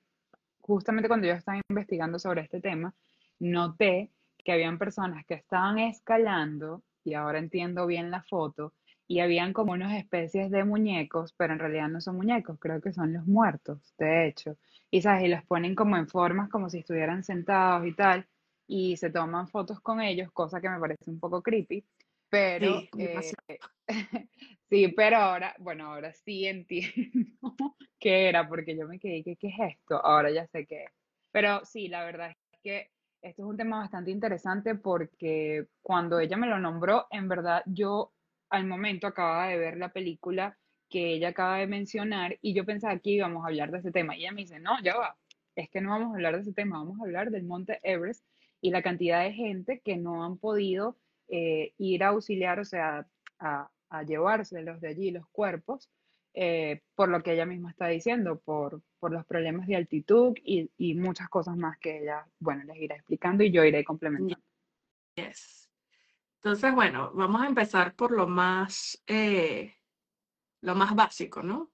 justamente 0.59 1.07
cuando 1.07 1.27
yo 1.27 1.33
estaba 1.33 1.61
investigando 1.69 2.19
sobre 2.19 2.41
este 2.41 2.59
tema, 2.59 2.93
noté 3.39 4.11
que 4.37 4.51
habían 4.51 4.77
personas 4.77 5.25
que 5.25 5.35
estaban 5.35 5.79
escalando, 5.79 6.83
y 7.05 7.13
ahora 7.13 7.39
entiendo 7.39 7.85
bien 7.85 8.11
la 8.11 8.23
foto, 8.23 8.73
y 9.07 9.19
habían 9.21 9.53
como 9.53 9.71
unas 9.71 9.97
especies 9.97 10.51
de 10.51 10.63
muñecos, 10.65 11.33
pero 11.37 11.53
en 11.53 11.59
realidad 11.59 11.87
no 11.87 12.01
son 12.01 12.17
muñecos, 12.17 12.59
creo 12.59 12.81
que 12.81 12.91
son 12.93 13.13
los 13.13 13.25
muertos, 13.25 13.93
de 13.97 14.27
hecho. 14.27 14.57
Y 14.91 15.01
sabes, 15.01 15.25
y 15.25 15.27
los 15.29 15.43
ponen 15.45 15.75
como 15.75 15.97
en 15.97 16.07
formas 16.07 16.49
como 16.49 16.69
si 16.69 16.79
estuvieran 16.79 17.23
sentados 17.23 17.87
y 17.87 17.93
tal, 17.93 18.27
y 18.67 18.97
se 18.97 19.09
toman 19.09 19.47
fotos 19.47 19.79
con 19.79 20.01
ellos, 20.01 20.31
cosa 20.31 20.59
que 20.59 20.69
me 20.69 20.79
parece 20.79 21.09
un 21.09 21.19
poco 21.19 21.41
creepy, 21.41 21.85
pero 22.29 22.81
sí, 22.81 22.89
eh, 22.97 23.21
sí 24.69 24.87
pero 24.89 25.17
ahora, 25.17 25.55
bueno, 25.59 25.93
ahora 25.93 26.11
sí 26.13 26.45
entiendo 26.45 26.95
qué 27.99 28.27
era, 28.27 28.47
porque 28.47 28.75
yo 28.77 28.87
me 28.87 28.99
quedé, 28.99 29.23
¿qué, 29.23 29.37
¿qué 29.37 29.47
es 29.47 29.75
esto? 29.75 30.05
Ahora 30.05 30.31
ya 30.31 30.45
sé 30.47 30.65
qué 30.65 30.83
es. 30.83 30.91
Pero 31.31 31.63
sí, 31.63 31.87
la 31.87 32.03
verdad 32.03 32.31
es 32.31 32.59
que 32.61 32.91
esto 33.21 33.43
es 33.43 33.47
un 33.47 33.57
tema 33.57 33.79
bastante 33.79 34.11
interesante 34.11 34.75
porque 34.75 35.67
cuando 35.81 36.19
ella 36.19 36.37
me 36.37 36.47
lo 36.47 36.59
nombró, 36.59 37.07
en 37.11 37.27
verdad 37.27 37.63
yo 37.65 38.11
al 38.49 38.65
momento 38.65 39.07
acababa 39.07 39.47
de 39.47 39.57
ver 39.57 39.77
la 39.77 39.91
película 39.91 40.57
que 40.89 41.13
ella 41.13 41.29
acaba 41.29 41.57
de 41.57 41.67
mencionar 41.67 42.37
y 42.41 42.53
yo 42.53 42.65
pensaba 42.65 42.97
que 42.99 43.11
íbamos 43.11 43.43
a 43.43 43.47
hablar 43.47 43.71
de 43.71 43.79
ese 43.79 43.91
tema. 43.91 44.15
Y 44.15 44.21
ella 44.21 44.31
me 44.31 44.41
dice, 44.41 44.59
no, 44.59 44.81
ya 44.83 44.95
va, 44.95 45.17
es 45.55 45.69
que 45.69 45.81
no 45.81 45.89
vamos 45.89 46.11
a 46.11 46.15
hablar 46.15 46.35
de 46.35 46.41
ese 46.41 46.53
tema, 46.53 46.77
vamos 46.77 46.99
a 46.99 47.03
hablar 47.03 47.29
del 47.31 47.43
monte 47.43 47.79
Everest 47.83 48.23
y 48.61 48.71
la 48.71 48.81
cantidad 48.81 49.23
de 49.23 49.33
gente 49.33 49.81
que 49.83 49.97
no 49.97 50.23
han 50.23 50.37
podido 50.37 50.97
eh, 51.27 51.73
ir 51.77 52.03
a 52.03 52.09
auxiliar, 52.09 52.59
o 52.59 52.65
sea, 52.65 53.07
a, 53.39 53.69
a 53.89 54.03
llevárselos 54.03 54.79
de 54.81 54.87
allí 54.87 55.11
los 55.11 55.27
cuerpos, 55.29 55.89
eh, 56.33 56.81
por 56.95 57.09
lo 57.09 57.23
que 57.23 57.33
ella 57.33 57.45
misma 57.45 57.71
está 57.71 57.87
diciendo, 57.87 58.39
por, 58.39 58.81
por 58.99 59.11
los 59.11 59.25
problemas 59.25 59.67
de 59.67 59.75
altitud 59.75 60.35
y, 60.43 60.69
y, 60.77 60.93
muchas 60.93 61.29
cosas 61.29 61.57
más 61.57 61.77
que 61.79 62.03
ella, 62.03 62.27
bueno, 62.39 62.63
les 62.65 62.77
irá 62.77 62.95
explicando 62.95 63.43
y 63.43 63.51
yo 63.51 63.63
iré 63.63 63.83
complementando. 63.83 64.43
Yes. 65.15 65.66
Entonces, 66.47 66.73
bueno, 66.73 67.11
vamos 67.13 67.41
a 67.41 67.47
empezar 67.47 67.93
por 67.93 68.11
lo 68.11 68.25
más, 68.25 69.03
eh, 69.05 69.75
lo 70.61 70.75
más 70.75 70.95
básico, 70.95 71.43
¿no? 71.43 71.73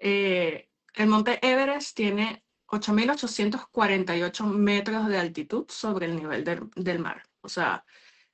Eh, 0.00 0.68
el 0.94 1.06
monte 1.06 1.38
Everest 1.40 1.96
tiene 1.96 2.44
8.848 2.66 4.44
metros 4.46 5.06
de 5.06 5.18
altitud 5.18 5.66
sobre 5.68 6.06
el 6.06 6.16
nivel 6.16 6.42
del, 6.42 6.68
del 6.74 6.98
mar. 6.98 7.22
O 7.42 7.48
sea, 7.48 7.84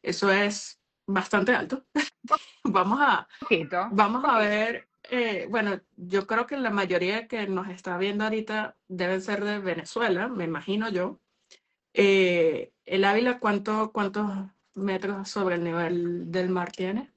eso 0.00 0.32
es 0.32 0.80
bastante 1.06 1.54
alto. 1.54 1.84
vamos 2.64 2.98
a, 3.02 3.28
vamos 3.92 4.24
a 4.24 4.38
ver 4.38 4.88
eh, 5.10 5.46
bueno, 5.50 5.80
yo 5.96 6.26
creo 6.26 6.46
que 6.46 6.56
la 6.56 6.70
mayoría 6.70 7.28
que 7.28 7.46
nos 7.46 7.68
está 7.68 7.98
viendo 7.98 8.24
ahorita 8.24 8.78
deben 8.88 9.20
ser 9.20 9.44
de 9.44 9.58
Venezuela, 9.58 10.28
me 10.28 10.44
imagino 10.44 10.88
yo. 10.88 11.20
Eh, 11.92 12.72
¿El 12.86 13.04
Ávila 13.04 13.38
cuánto, 13.38 13.92
cuántos 13.92 14.30
metros 14.78 15.28
sobre 15.28 15.56
el 15.56 15.64
nivel 15.64 16.30
del 16.30 16.48
mar 16.48 16.70
tiene? 16.72 17.12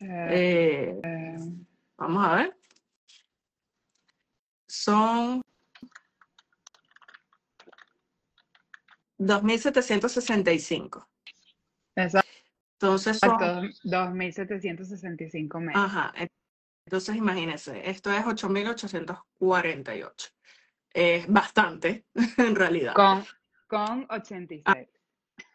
Eh, 0.00 0.98
vamos 1.96 2.26
a 2.26 2.34
ver. 2.36 2.56
Son 4.66 5.42
2.765. 9.18 11.06
Exacto. 11.96 12.30
Entonces 12.80 13.18
son... 13.18 13.38
2.765 13.38 15.60
metros. 15.60 15.84
Ajá. 15.84 16.14
Entonces, 16.86 17.16
imagínense, 17.16 17.88
esto 17.88 18.12
es 18.12 18.24
8.848. 18.24 20.32
Es 20.92 21.26
bastante, 21.26 22.04
en 22.38 22.54
realidad. 22.54 22.94
Con, 22.94 23.24
con 23.66 24.06
86. 24.10 24.86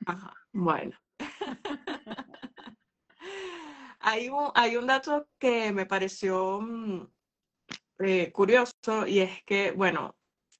ajá, 0.05 0.33
bueno. 0.51 0.99
Hay, 3.99 4.29
un, 4.29 4.51
hay 4.55 4.77
un 4.77 4.87
dato 4.87 5.27
que 5.37 5.71
me 5.71 5.85
pareció 5.85 6.61
mm, 6.61 7.07
eh, 7.99 8.31
curioso 8.31 9.07
y 9.07 9.19
es 9.19 9.43
que, 9.43 9.71
bueno, 9.71 10.15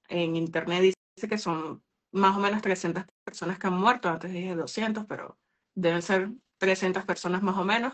en 0.08 0.36
internet 0.36 0.81
dice 0.81 1.27
que 1.29 1.38
son 1.38 1.84
más 2.12 2.36
o 2.36 2.39
menos 2.39 2.62
300 2.62 3.05
personas 3.24 3.60
que 3.60 3.67
han 3.67 3.74
muerto, 3.74 4.10
antes 4.10 4.31
dije 4.31 4.55
200, 4.55 5.05
pero 5.05 5.38
deben 5.75 6.01
ser 6.01 6.31
300 6.58 7.05
personas 7.05 7.41
más 7.43 7.58
o 7.58 7.63
menos. 7.63 7.93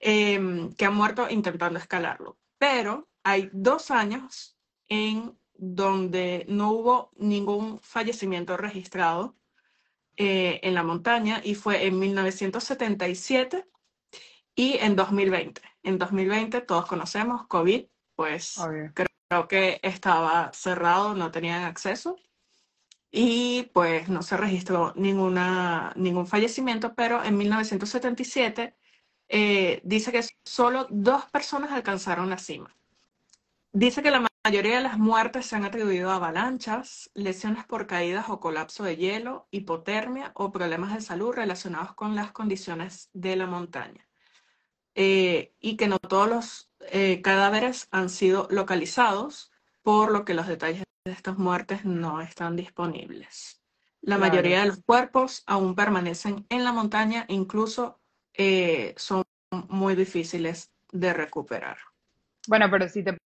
Em, 0.00 0.72
que 0.72 0.86
han 0.86 0.94
muerto 0.94 1.28
intentando 1.28 1.78
escalarlo. 1.78 2.38
Pero 2.58 3.10
hay 3.22 3.50
dos 3.52 3.90
años 3.90 4.58
en 4.88 5.38
donde 5.52 6.46
no 6.48 6.72
hubo 6.72 7.10
ningún 7.16 7.80
fallecimiento 7.82 8.56
registrado 8.56 9.36
eh, 10.22 10.60
en 10.62 10.74
la 10.74 10.82
montaña 10.82 11.40
y 11.42 11.54
fue 11.54 11.86
en 11.86 11.98
1977 11.98 13.64
y 14.54 14.76
en 14.76 14.94
2020. 14.94 15.62
En 15.82 15.96
2020 15.96 16.60
todos 16.60 16.84
conocemos 16.84 17.46
COVID, 17.46 17.86
pues 18.16 18.60
creo 18.92 19.48
que 19.48 19.80
estaba 19.82 20.52
cerrado, 20.52 21.14
no 21.14 21.30
tenían 21.30 21.64
acceso 21.64 22.16
y 23.10 23.70
pues 23.72 24.10
no 24.10 24.20
se 24.20 24.36
registró 24.36 24.92
ninguna, 24.94 25.94
ningún 25.96 26.26
fallecimiento, 26.26 26.94
pero 26.94 27.24
en 27.24 27.38
1977 27.38 28.76
eh, 29.28 29.80
dice 29.84 30.12
que 30.12 30.22
solo 30.44 30.86
dos 30.90 31.24
personas 31.30 31.72
alcanzaron 31.72 32.28
la 32.28 32.36
cima. 32.36 32.76
Dice 33.72 34.02
que 34.02 34.10
la 34.10 34.29
mayoría 34.44 34.76
de 34.76 34.82
las 34.82 34.98
muertes 34.98 35.46
se 35.46 35.56
han 35.56 35.64
atribuido 35.64 36.10
a 36.10 36.16
avalanchas, 36.16 37.10
lesiones 37.14 37.64
por 37.64 37.86
caídas 37.86 38.28
o 38.28 38.40
colapso 38.40 38.84
de 38.84 38.96
hielo, 38.96 39.48
hipotermia 39.50 40.32
o 40.34 40.52
problemas 40.52 40.94
de 40.94 41.00
salud 41.00 41.34
relacionados 41.34 41.94
con 41.94 42.14
las 42.14 42.32
condiciones 42.32 43.10
de 43.12 43.36
la 43.36 43.46
montaña. 43.46 44.08
Eh, 44.94 45.54
y 45.60 45.76
que 45.76 45.88
no 45.88 45.98
todos 45.98 46.28
los 46.28 46.70
eh, 46.90 47.22
cadáveres 47.22 47.88
han 47.90 48.08
sido 48.08 48.48
localizados, 48.50 49.52
por 49.82 50.10
lo 50.12 50.24
que 50.24 50.34
los 50.34 50.46
detalles 50.46 50.84
de 51.04 51.12
estas 51.12 51.38
muertes 51.38 51.84
no 51.84 52.20
están 52.20 52.56
disponibles. 52.56 53.62
La 54.02 54.18
mayoría 54.18 54.60
de 54.60 54.66
los 54.66 54.82
cuerpos 54.82 55.42
aún 55.46 55.74
permanecen 55.74 56.46
en 56.48 56.64
la 56.64 56.72
montaña, 56.72 57.26
incluso 57.28 58.00
eh, 58.32 58.94
son 58.96 59.24
muy 59.68 59.94
difíciles 59.94 60.70
de 60.90 61.12
recuperar. 61.12 61.78
Bueno, 62.48 62.70
pero 62.70 62.88
si 62.88 63.04
te 63.04 63.18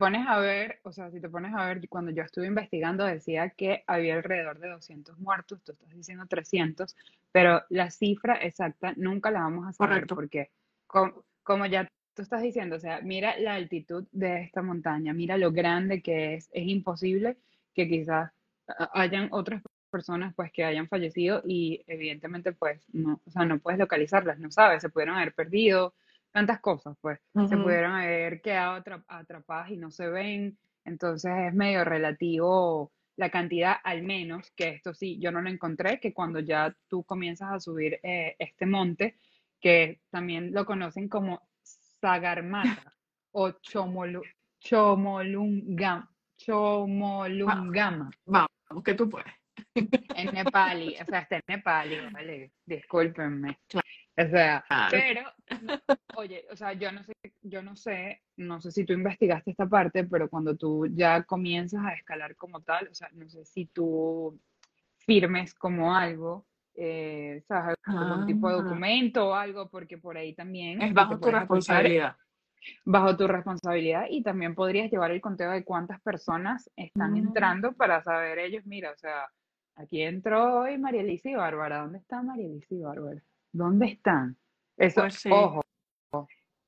pones 0.00 0.26
a 0.26 0.40
ver, 0.40 0.80
o 0.82 0.92
sea, 0.92 1.10
si 1.10 1.20
te 1.20 1.28
pones 1.28 1.54
a 1.54 1.66
ver, 1.66 1.86
cuando 1.90 2.10
yo 2.10 2.22
estuve 2.22 2.46
investigando 2.46 3.04
decía 3.04 3.50
que 3.50 3.84
había 3.86 4.14
alrededor 4.14 4.58
de 4.58 4.70
200 4.70 5.18
muertos, 5.18 5.62
tú 5.62 5.72
estás 5.72 5.90
diciendo 5.90 6.24
300, 6.26 6.96
pero 7.30 7.62
la 7.68 7.90
cifra 7.90 8.36
exacta 8.36 8.94
nunca 8.96 9.30
la 9.30 9.40
vamos 9.40 9.68
a 9.68 9.74
saber 9.74 10.06
porque 10.06 10.50
como, 10.86 11.22
como 11.42 11.66
ya 11.66 11.86
tú 12.14 12.22
estás 12.22 12.40
diciendo, 12.40 12.76
o 12.76 12.80
sea, 12.80 13.02
mira 13.02 13.38
la 13.38 13.52
altitud 13.52 14.06
de 14.10 14.40
esta 14.40 14.62
montaña, 14.62 15.12
mira 15.12 15.36
lo 15.36 15.52
grande 15.52 16.00
que 16.00 16.32
es, 16.32 16.48
es 16.54 16.66
imposible 16.66 17.36
que 17.74 17.86
quizás 17.86 18.32
hayan 18.94 19.28
otras 19.32 19.62
personas 19.90 20.32
pues 20.34 20.50
que 20.50 20.64
hayan 20.64 20.88
fallecido 20.88 21.42
y 21.44 21.84
evidentemente 21.86 22.52
pues 22.52 22.86
no, 22.94 23.20
o 23.26 23.30
sea, 23.30 23.44
no 23.44 23.58
puedes 23.58 23.78
localizarlas, 23.78 24.38
no 24.38 24.50
sabes, 24.50 24.80
se 24.80 24.88
pudieron 24.88 25.16
haber 25.16 25.34
perdido, 25.34 25.92
tantas 26.32 26.60
cosas 26.60 26.96
pues, 27.00 27.18
se 27.48 27.56
pudieron 27.56 27.92
haber 27.92 28.40
quedado 28.40 28.82
atrapadas 29.08 29.70
y 29.70 29.76
no 29.76 29.90
se 29.90 30.08
ven, 30.08 30.58
entonces 30.84 31.32
es 31.48 31.54
medio 31.54 31.84
relativo 31.84 32.92
la 33.16 33.30
cantidad 33.30 33.76
al 33.84 34.02
menos, 34.02 34.50
que 34.56 34.70
esto 34.70 34.94
sí, 34.94 35.18
yo 35.20 35.30
no 35.30 35.42
lo 35.42 35.50
encontré, 35.50 36.00
que 36.00 36.14
cuando 36.14 36.40
ya 36.40 36.74
tú 36.88 37.04
comienzas 37.04 37.52
a 37.52 37.60
subir 37.60 38.00
eh, 38.02 38.34
este 38.38 38.64
monte, 38.64 39.16
que 39.60 40.00
también 40.10 40.52
lo 40.52 40.64
conocen 40.64 41.08
como 41.08 41.42
Sagarmata 41.62 42.94
o 43.32 43.50
Chomolu, 43.60 44.22
Chomolungam, 44.58 46.08
Chomolungama. 46.38 48.10
Vamos, 48.24 48.48
que 48.82 48.94
tú 48.94 49.08
puedes. 49.10 49.32
En 49.74 50.32
nepali, 50.32 50.96
o 51.00 51.04
sea, 51.04 51.20
está 51.20 51.36
en 51.36 51.42
nepali, 51.46 51.96
vale, 52.10 52.52
discúlpenme. 52.64 53.58
O 54.20 54.28
sea, 54.28 54.64
pero, 54.90 55.22
oye, 56.16 56.44
o 56.50 56.56
sea, 56.56 56.72
yo 56.74 56.92
no 56.92 57.02
sé, 57.04 57.14
yo 57.42 57.62
no 57.62 57.74
sé, 57.74 58.22
no 58.36 58.60
sé 58.60 58.70
si 58.70 58.84
tú 58.84 58.92
investigaste 58.92 59.50
esta 59.50 59.66
parte, 59.66 60.04
pero 60.04 60.28
cuando 60.28 60.56
tú 60.56 60.86
ya 60.88 61.22
comienzas 61.22 61.84
a 61.84 61.94
escalar 61.94 62.36
como 62.36 62.60
tal, 62.60 62.88
o 62.88 62.94
sea, 62.94 63.08
no 63.12 63.28
sé 63.28 63.44
si 63.44 63.66
tú 63.66 64.38
firmes 64.98 65.54
como 65.54 65.94
algo, 65.94 66.46
eh, 66.74 67.42
¿sabes? 67.48 67.76
Algún 67.84 68.26
tipo 68.26 68.48
de 68.48 68.54
ah. 68.54 68.62
documento 68.62 69.28
o 69.28 69.34
algo, 69.34 69.68
porque 69.70 69.96
por 69.96 70.16
ahí 70.16 70.34
también... 70.34 70.82
Es 70.82 70.92
bajo 70.92 71.18
tu 71.18 71.30
responsabilidad. 71.30 72.16
Bajo 72.84 73.16
tu 73.16 73.26
responsabilidad 73.26 74.06
y 74.10 74.22
también 74.22 74.54
podrías 74.54 74.90
llevar 74.90 75.12
el 75.12 75.22
conteo 75.22 75.50
de 75.50 75.64
cuántas 75.64 76.00
personas 76.02 76.70
están 76.76 77.14
mm. 77.14 77.16
entrando 77.16 77.72
para 77.72 78.02
saber 78.02 78.38
ellos, 78.38 78.66
mira, 78.66 78.90
o 78.90 78.96
sea, 78.98 79.30
aquí 79.76 80.02
entró 80.02 80.60
hoy 80.60 80.76
María 80.76 81.00
Elisa 81.00 81.30
y 81.30 81.34
Bárbara, 81.34 81.78
¿dónde 81.78 81.98
está 81.98 82.22
María 82.22 82.46
Elisa 82.46 82.74
y 82.74 82.80
Bárbara? 82.80 83.22
¿Dónde 83.52 83.86
están? 83.86 84.36
Eso, 84.76 85.02
pues 85.02 85.26
ojo, 85.26 85.62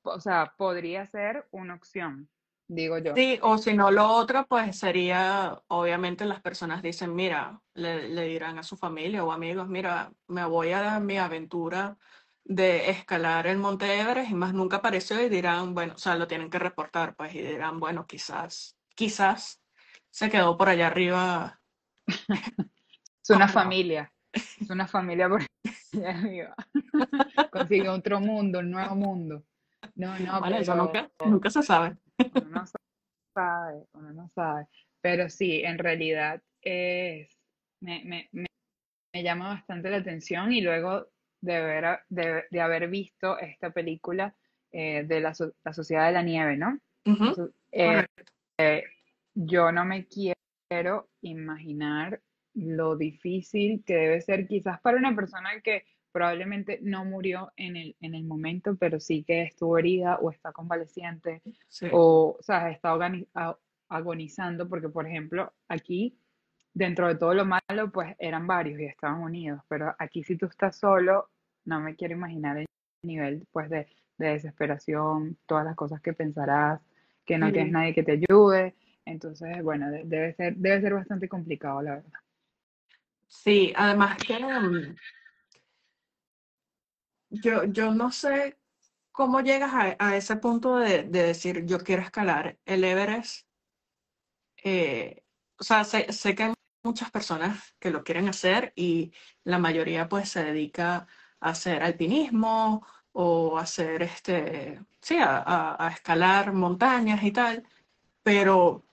o 0.05 0.21
sea, 0.21 0.55
podría 0.57 1.07
ser 1.07 1.47
una 1.51 1.75
opción, 1.75 2.29
digo 2.69 2.99
yo. 2.99 3.15
Sí, 3.15 3.39
o 3.43 3.59
si 3.59 3.75
no, 3.75 3.91
lo 3.91 4.09
otro, 4.09 4.47
pues 4.49 4.79
sería, 4.79 5.63
obviamente 5.69 6.25
las 6.25 6.41
personas 6.41 6.83
dicen, 6.83 7.15
mira, 7.15 7.61
le, 7.75 8.09
dirán 8.27 8.59
a 8.59 8.63
su 8.63 8.77
familia 8.77 9.25
o 9.25 9.33
amigos, 9.33 9.69
mira, 9.69 10.13
me 10.29 10.45
voy 10.45 10.73
a 10.73 10.83
dar 10.83 11.01
mi 11.01 11.19
aventura 11.19 11.97
de 12.45 12.91
escalar 12.91 13.47
el 13.47 13.59
Monte 13.59 14.01
Everest 14.01 14.31
y 14.31 14.35
más 14.35 14.53
nunca 14.53 14.79
apareció 14.79 15.23
y 15.23 15.29
dirán, 15.29 15.75
bueno, 15.75 15.95
o 15.95 15.99
sea, 15.99 16.17
lo 16.17 16.27
tienen 16.27 16.51
que 16.51 16.59
reportar, 16.59 17.15
pues, 17.15 17.35
y 17.35 17.43
dirán, 17.43 17.79
bueno, 17.79 18.07
quizás, 18.07 18.77
quizás 18.95 19.63
se 20.11 20.29
quedó 20.29 20.57
por 20.59 20.69
allá 20.69 20.89
arriba. 20.89 21.61
es 23.23 23.31
una 23.31 23.47
familia, 23.47 24.13
es 24.33 24.71
una 24.71 24.87
familia 24.87 25.29
por 25.29 25.43
arriba. 26.07 26.55
Consigue 27.51 27.89
otro 27.89 28.21
mundo, 28.21 28.61
un 28.61 28.71
nuevo 28.71 28.95
mundo. 28.95 29.45
No, 29.95 30.19
no, 30.19 30.41
vale, 30.41 30.61
eso 30.61 30.75
nunca, 30.75 31.11
nunca 31.25 31.51
se 31.51 31.63
sabe. 31.63 31.97
Uno 32.35 32.51
no 32.51 32.65
sabe, 33.35 33.87
uno 33.93 34.13
no 34.13 34.31
sabe. 34.35 34.67
Pero 35.01 35.29
sí, 35.29 35.63
en 35.65 35.79
realidad 35.79 36.41
es, 36.61 37.29
me, 37.81 38.03
me, 38.05 38.29
me, 38.33 39.23
llama 39.23 39.49
bastante 39.49 39.91
la 39.91 39.99
atención 39.99 40.53
y 40.53 40.61
luego 40.61 41.09
de, 41.41 41.61
ver, 41.61 42.01
de, 42.09 42.45
de 42.51 42.61
haber 42.61 42.89
visto 42.89 43.39
esta 43.39 43.71
película 43.71 44.35
eh, 44.71 45.05
de 45.05 45.21
la, 45.21 45.35
la, 45.65 45.73
Sociedad 45.73 46.07
de 46.07 46.13
la 46.13 46.23
Nieve, 46.23 46.57
¿no? 46.57 46.79
Eh, 47.73 48.07
eh, 48.59 48.85
yo 49.35 49.71
no 49.73 49.85
me 49.85 50.07
quiero 50.07 51.11
imaginar 51.21 52.21
lo 52.55 52.97
difícil 52.97 53.83
que 53.85 53.95
debe 53.95 54.21
ser 54.21 54.47
quizás 54.47 54.81
para 54.81 54.99
una 54.99 55.15
persona 55.15 55.61
que 55.63 55.85
probablemente 56.13 56.79
no 56.83 57.05
murió 57.05 57.53
en 57.57 57.77
el, 57.77 57.97
en 58.01 58.15
el 58.15 58.25
momento, 58.25 58.77
pero 58.77 59.01
sí 59.01 59.25
que 59.25 59.43
estuvo 59.43 59.79
herida 59.79 60.19
o 60.19 60.31
está 60.31 60.53
convaleciente 60.53 61.43
o, 61.91 62.37
o 62.39 62.43
sea, 62.43 62.71
está 62.71 62.95
agonizando, 63.89 64.69
porque 64.69 64.91
por 64.91 65.07
ejemplo, 65.07 65.53
aquí, 65.69 66.19
dentro 66.75 67.09
de 67.09 67.17
todo 67.17 67.35
lo 67.35 67.47
malo, 67.47 67.91
pues 67.93 68.15
eran 68.19 68.47
varios 68.47 68.79
y 68.79 68.85
estaban 68.85 69.21
unidos, 69.21 69.63
pero 69.69 69.95
aquí 69.99 70.23
si 70.23 70.37
tú 70.37 70.47
estás 70.47 70.77
solo, 70.77 71.31
no 71.65 71.81
me 71.81 71.97
quiero 71.97 72.15
imaginar 72.15 72.59
el 72.59 72.67
nivel 73.03 73.47
pues 73.51 73.71
de, 73.71 73.89
desesperación, 74.19 75.37
todas 75.47 75.65
las 75.65 75.75
cosas 75.75 76.01
que 76.01 76.13
pensarás, 76.13 76.81
que 77.25 77.39
no 77.39 77.51
tienes 77.51 77.73
nadie 77.73 77.95
que 77.95 78.05
te 78.05 78.13
ayude, 78.13 78.77
entonces, 79.05 79.63
bueno, 79.65 79.91
debe 79.91 80.33
ser, 80.35 80.55
debe 80.57 80.81
ser 80.81 80.95
bastante 80.95 81.29
complicado, 81.29 81.83
la 81.83 81.95
verdad. 81.97 82.22
Sí, 83.33 83.73
además 83.77 84.19
que 84.19 84.39
mm, 84.39 84.95
yo, 87.31 87.65
yo 87.65 87.93
no 87.95 88.13
sé 88.13 88.59
cómo 89.13 89.41
llegas 89.41 89.73
a, 89.99 90.17
ese 90.17 90.37
punto 90.37 90.77
de, 90.77 91.05
decir 91.05 91.65
yo 91.67 91.79
quiero 91.81 92.03
escalar 92.03 92.59
el 92.67 92.85
Everest. 92.85 93.47
Eh, 94.65 95.25
o 95.59 95.65
sea, 95.65 95.85
sé, 95.85 96.07
que 96.35 96.43
hay 96.45 96.55
muchas 96.85 97.11
personas 97.11 97.75
que 97.81 97.91
lo 97.91 98.05
quieren 98.05 98.29
hacer 98.29 98.73
y 98.77 99.13
la 99.45 99.59
mayoría 99.59 100.09
pues 100.09 100.29
se 100.31 100.45
dedica 100.45 101.07
a 101.41 101.51
hacer 101.51 101.83
alpinismo 101.83 102.87
o 103.13 103.59
hacer 103.59 104.03
este, 104.03 104.81
sí, 105.01 105.17
a, 105.19 105.77
a 105.85 105.89
escalar 105.91 106.53
montañas 106.53 107.23
y 107.25 107.33
tal, 107.33 107.67
pero 108.23 108.85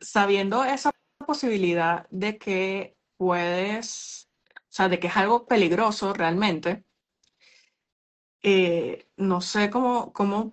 sabiendo 0.00 0.64
esa 0.64 0.90
posibilidad 1.26 2.06
de 2.10 2.38
que 2.38 2.97
puedes, 3.18 4.30
o 4.56 4.70
sea, 4.70 4.88
de 4.88 4.98
que 4.98 5.08
es 5.08 5.16
algo 5.16 5.46
peligroso 5.46 6.14
realmente, 6.14 6.84
eh, 8.42 9.06
no 9.16 9.40
sé 9.40 9.68
cómo, 9.68 10.12
cómo, 10.12 10.52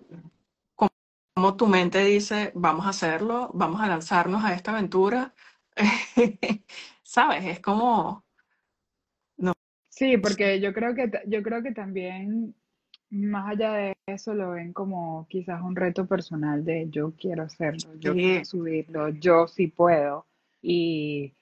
cómo, 0.74 1.56
tu 1.56 1.66
mente 1.66 2.04
dice, 2.04 2.52
vamos 2.54 2.86
a 2.86 2.90
hacerlo, 2.90 3.50
vamos 3.54 3.80
a 3.80 3.88
lanzarnos 3.88 4.44
a 4.44 4.54
esta 4.54 4.72
aventura. 4.72 5.34
¿Sabes? 7.02 7.44
Es 7.44 7.60
como... 7.60 8.24
No. 9.36 9.52
Sí, 9.88 10.18
porque 10.18 10.60
yo 10.60 10.72
creo 10.74 10.94
que 10.94 11.10
yo 11.26 11.42
creo 11.42 11.62
que 11.62 11.72
también 11.72 12.54
más 13.10 13.52
allá 13.52 13.72
de 13.74 13.96
eso 14.06 14.34
lo 14.34 14.50
ven 14.50 14.72
como 14.72 15.26
quizás 15.28 15.62
un 15.62 15.76
reto 15.76 16.06
personal 16.06 16.64
de 16.64 16.88
yo 16.90 17.14
quiero 17.16 17.44
hacerlo, 17.44 17.94
yo 17.98 18.12
quiero 18.14 18.44
subirlo, 18.44 19.08
yo 19.10 19.46
sí 19.46 19.68
puedo. 19.68 20.26
Y, 20.60 21.34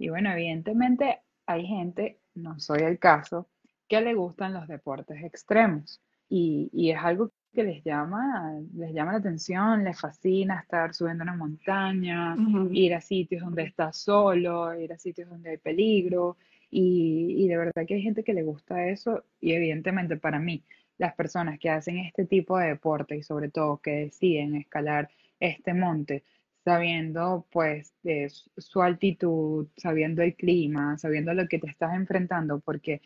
y 0.00 0.08
bueno, 0.08 0.32
evidentemente 0.32 1.20
hay 1.44 1.66
gente, 1.66 2.20
no 2.34 2.58
soy 2.58 2.80
el 2.84 2.98
caso, 2.98 3.50
que 3.86 4.00
le 4.00 4.14
gustan 4.14 4.54
los 4.54 4.66
deportes 4.66 5.22
extremos. 5.22 6.00
Y, 6.26 6.70
y, 6.72 6.90
es 6.90 6.98
algo 6.98 7.32
que 7.52 7.64
les 7.64 7.84
llama, 7.84 8.58
les 8.74 8.94
llama 8.94 9.12
la 9.12 9.18
atención, 9.18 9.84
les 9.84 10.00
fascina 10.00 10.60
estar 10.60 10.94
subiendo 10.94 11.22
una 11.22 11.36
montaña, 11.36 12.34
ir 12.72 12.94
a 12.94 13.02
sitios 13.02 13.42
donde 13.42 13.64
está 13.64 13.92
solo, 13.92 14.74
ir 14.74 14.90
a 14.90 14.96
sitios 14.96 15.28
donde 15.28 15.50
hay 15.50 15.58
peligro. 15.58 16.38
Y, 16.70 17.44
y 17.44 17.48
de 17.48 17.58
verdad 17.58 17.84
que 17.86 17.94
hay 17.94 18.02
gente 18.02 18.24
que 18.24 18.32
le 18.32 18.42
gusta 18.42 18.86
eso. 18.86 19.24
Y 19.38 19.52
evidentemente 19.52 20.16
para 20.16 20.38
mí 20.38 20.64
las 20.96 21.14
personas 21.14 21.58
que 21.58 21.68
hacen 21.68 21.98
este 21.98 22.24
tipo 22.24 22.56
de 22.56 22.68
deporte 22.68 23.18
y 23.18 23.22
sobre 23.22 23.50
todo 23.50 23.82
que 23.82 23.90
deciden 23.90 24.54
escalar 24.54 25.10
este 25.40 25.74
monte 25.74 26.24
sabiendo 26.64 27.46
pues 27.50 27.94
de 28.02 28.30
su 28.30 28.82
altitud, 28.82 29.68
sabiendo 29.76 30.22
el 30.22 30.34
clima, 30.34 30.98
sabiendo 30.98 31.32
lo 31.34 31.48
que 31.48 31.58
te 31.58 31.68
estás 31.68 31.94
enfrentando, 31.94 32.60
porque 32.60 33.00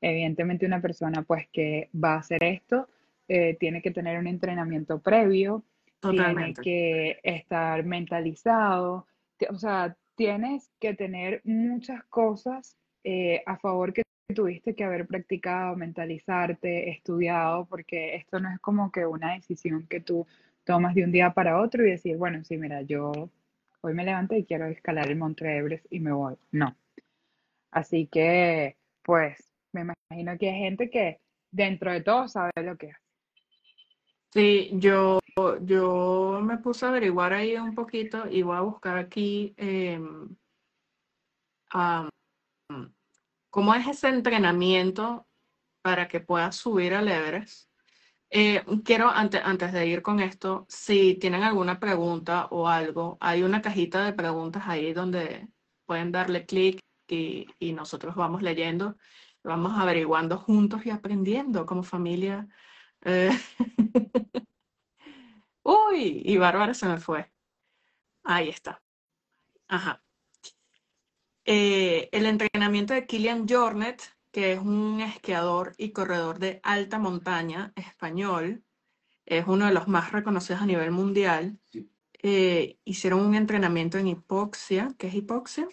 Evidentemente 0.00 0.66
una 0.66 0.80
persona 0.80 1.22
pues 1.22 1.46
que 1.52 1.90
va 1.92 2.14
a 2.14 2.18
hacer 2.18 2.42
esto 2.42 2.88
eh, 3.28 3.56
tiene 3.60 3.82
que 3.82 3.90
tener 3.90 4.18
un 4.18 4.26
entrenamiento 4.26 5.00
previo, 5.00 5.62
tiene 6.00 6.54
que 6.54 7.20
estar 7.22 7.84
mentalizado, 7.84 9.06
o 9.50 9.54
sea, 9.56 9.96
tienes 10.16 10.70
que 10.80 10.94
tener 10.94 11.42
muchas 11.44 12.02
cosas 12.04 12.76
eh, 13.04 13.42
a 13.46 13.58
favor 13.58 13.92
que 13.92 14.02
tuviste 14.34 14.74
que 14.74 14.84
haber 14.84 15.06
practicado, 15.06 15.76
mentalizarte, 15.76 16.90
estudiado, 16.90 17.66
porque 17.66 18.16
esto 18.16 18.40
no 18.40 18.50
es 18.50 18.58
como 18.60 18.90
que 18.90 19.04
una 19.04 19.34
decisión 19.34 19.86
que 19.86 20.00
tú 20.00 20.26
tomas 20.70 20.94
de 20.94 21.02
un 21.02 21.10
día 21.10 21.32
para 21.34 21.60
otro 21.60 21.84
y 21.84 21.90
decir, 21.90 22.16
bueno, 22.16 22.44
sí, 22.44 22.56
mira, 22.56 22.82
yo 22.82 23.10
hoy 23.80 23.92
me 23.92 24.04
levanto 24.04 24.36
y 24.36 24.44
quiero 24.44 24.66
escalar 24.66 25.10
el 25.10 25.16
Monte 25.16 25.56
Everest 25.56 25.84
y 25.90 25.98
me 25.98 26.12
voy. 26.12 26.36
No. 26.52 26.76
Así 27.72 28.06
que, 28.06 28.76
pues, 29.02 29.52
me 29.72 29.80
imagino 29.80 30.38
que 30.38 30.48
hay 30.48 30.60
gente 30.60 30.88
que 30.88 31.18
dentro 31.50 31.90
de 31.90 32.02
todo 32.02 32.28
sabe 32.28 32.52
lo 32.62 32.76
que 32.76 32.92
hace. 32.92 33.02
Sí, 34.32 34.70
yo, 34.74 35.18
yo 35.62 36.40
me 36.40 36.58
puse 36.58 36.86
a 36.86 36.90
averiguar 36.90 37.32
ahí 37.32 37.56
un 37.56 37.74
poquito 37.74 38.28
y 38.30 38.42
voy 38.42 38.56
a 38.56 38.60
buscar 38.60 38.96
aquí 38.96 39.52
em, 39.56 40.36
cómo 43.50 43.74
es 43.74 43.88
ese 43.88 44.08
entrenamiento 44.08 45.26
para 45.82 46.06
que 46.06 46.20
puedas 46.20 46.54
subir 46.54 46.94
al 46.94 47.08
Everest. 47.08 47.69
Eh, 48.32 48.64
quiero, 48.84 49.08
antes, 49.10 49.40
antes 49.44 49.72
de 49.72 49.86
ir 49.88 50.02
con 50.02 50.20
esto, 50.20 50.66
si 50.68 51.16
tienen 51.16 51.42
alguna 51.42 51.80
pregunta 51.80 52.46
o 52.50 52.68
algo, 52.68 53.18
hay 53.20 53.42
una 53.42 53.60
cajita 53.62 54.04
de 54.04 54.12
preguntas 54.12 54.64
ahí 54.66 54.92
donde 54.92 55.48
pueden 55.86 56.12
darle 56.12 56.46
clic 56.46 56.80
y, 57.08 57.46
y 57.58 57.72
nosotros 57.72 58.14
vamos 58.14 58.42
leyendo 58.42 58.96
vamos 59.42 59.72
averiguando 59.78 60.38
juntos 60.38 60.84
y 60.86 60.90
aprendiendo 60.90 61.64
como 61.66 61.82
familia. 61.82 62.46
Eh, 63.02 63.30
Uy, 65.62 66.22
y 66.24 66.36
Bárbara 66.38 66.74
se 66.74 66.86
me 66.86 66.98
fue. 67.00 67.30
Ahí 68.24 68.48
está. 68.50 68.82
Ajá. 69.68 70.02
eh, 71.44 72.08
el 72.12 72.26
entrenamiento 72.26 72.94
de 72.94 73.06
Kilian 73.06 73.46
Jornet, 73.48 74.02
que 74.32 74.52
es 74.52 74.60
un 74.60 75.00
esquiador 75.00 75.72
y 75.76 75.92
corredor 75.92 76.38
de 76.38 76.60
alta 76.62 76.98
montaña 76.98 77.72
español, 77.76 78.62
es 79.26 79.46
uno 79.46 79.66
de 79.66 79.72
los 79.72 79.88
más 79.88 80.12
reconocidos 80.12 80.62
a 80.62 80.66
nivel 80.66 80.90
mundial. 80.90 81.58
Eh, 82.22 82.78
hicieron 82.84 83.20
un 83.20 83.34
entrenamiento 83.34 83.96
en 83.98 84.08
hipoxia. 84.08 84.94
¿Qué 84.98 85.06
es 85.06 85.14
hipoxia? 85.14 85.68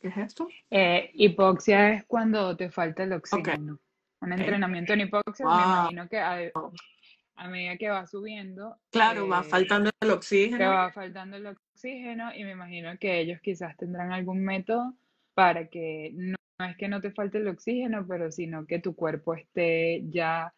¿Qué 0.00 0.08
es 0.08 0.16
esto? 0.16 0.48
Eh, 0.70 1.10
hipoxia 1.14 1.94
es 1.94 2.04
cuando 2.04 2.56
te 2.56 2.70
falta 2.70 3.04
el 3.04 3.12
oxígeno. 3.12 3.78
Un 4.20 4.32
entrenamiento 4.32 4.92
en 4.92 5.00
hipoxia, 5.02 5.46
me 5.46 5.52
imagino 5.52 6.08
que 6.08 6.18
a, 6.18 7.48
medida 7.48 7.76
que 7.76 7.90
va 7.90 8.06
subiendo. 8.06 8.76
Claro, 8.90 9.28
va 9.28 9.42
faltando 9.42 9.90
el 10.00 10.10
oxígeno. 10.10 10.58
Que 10.58 10.66
va 10.66 10.90
faltando 10.90 11.36
el 11.36 11.46
oxígeno 11.46 12.34
y 12.34 12.44
me 12.44 12.52
imagino 12.52 12.98
que 12.98 13.20
ellos 13.20 13.40
quizás 13.42 13.76
tendrán 13.76 14.12
algún 14.12 14.42
método 14.42 14.94
para 15.34 15.68
que 15.68 16.12
no, 16.14 16.35
es 16.64 16.76
que 16.76 16.88
no 16.88 17.00
te 17.00 17.12
falte 17.12 17.38
el 17.38 17.48
oxígeno, 17.48 18.06
pero 18.06 18.30
sino 18.30 18.66
que 18.66 18.78
tu 18.78 18.94
cuerpo 18.94 19.34
esté 19.34 20.02
ya, 20.08 20.52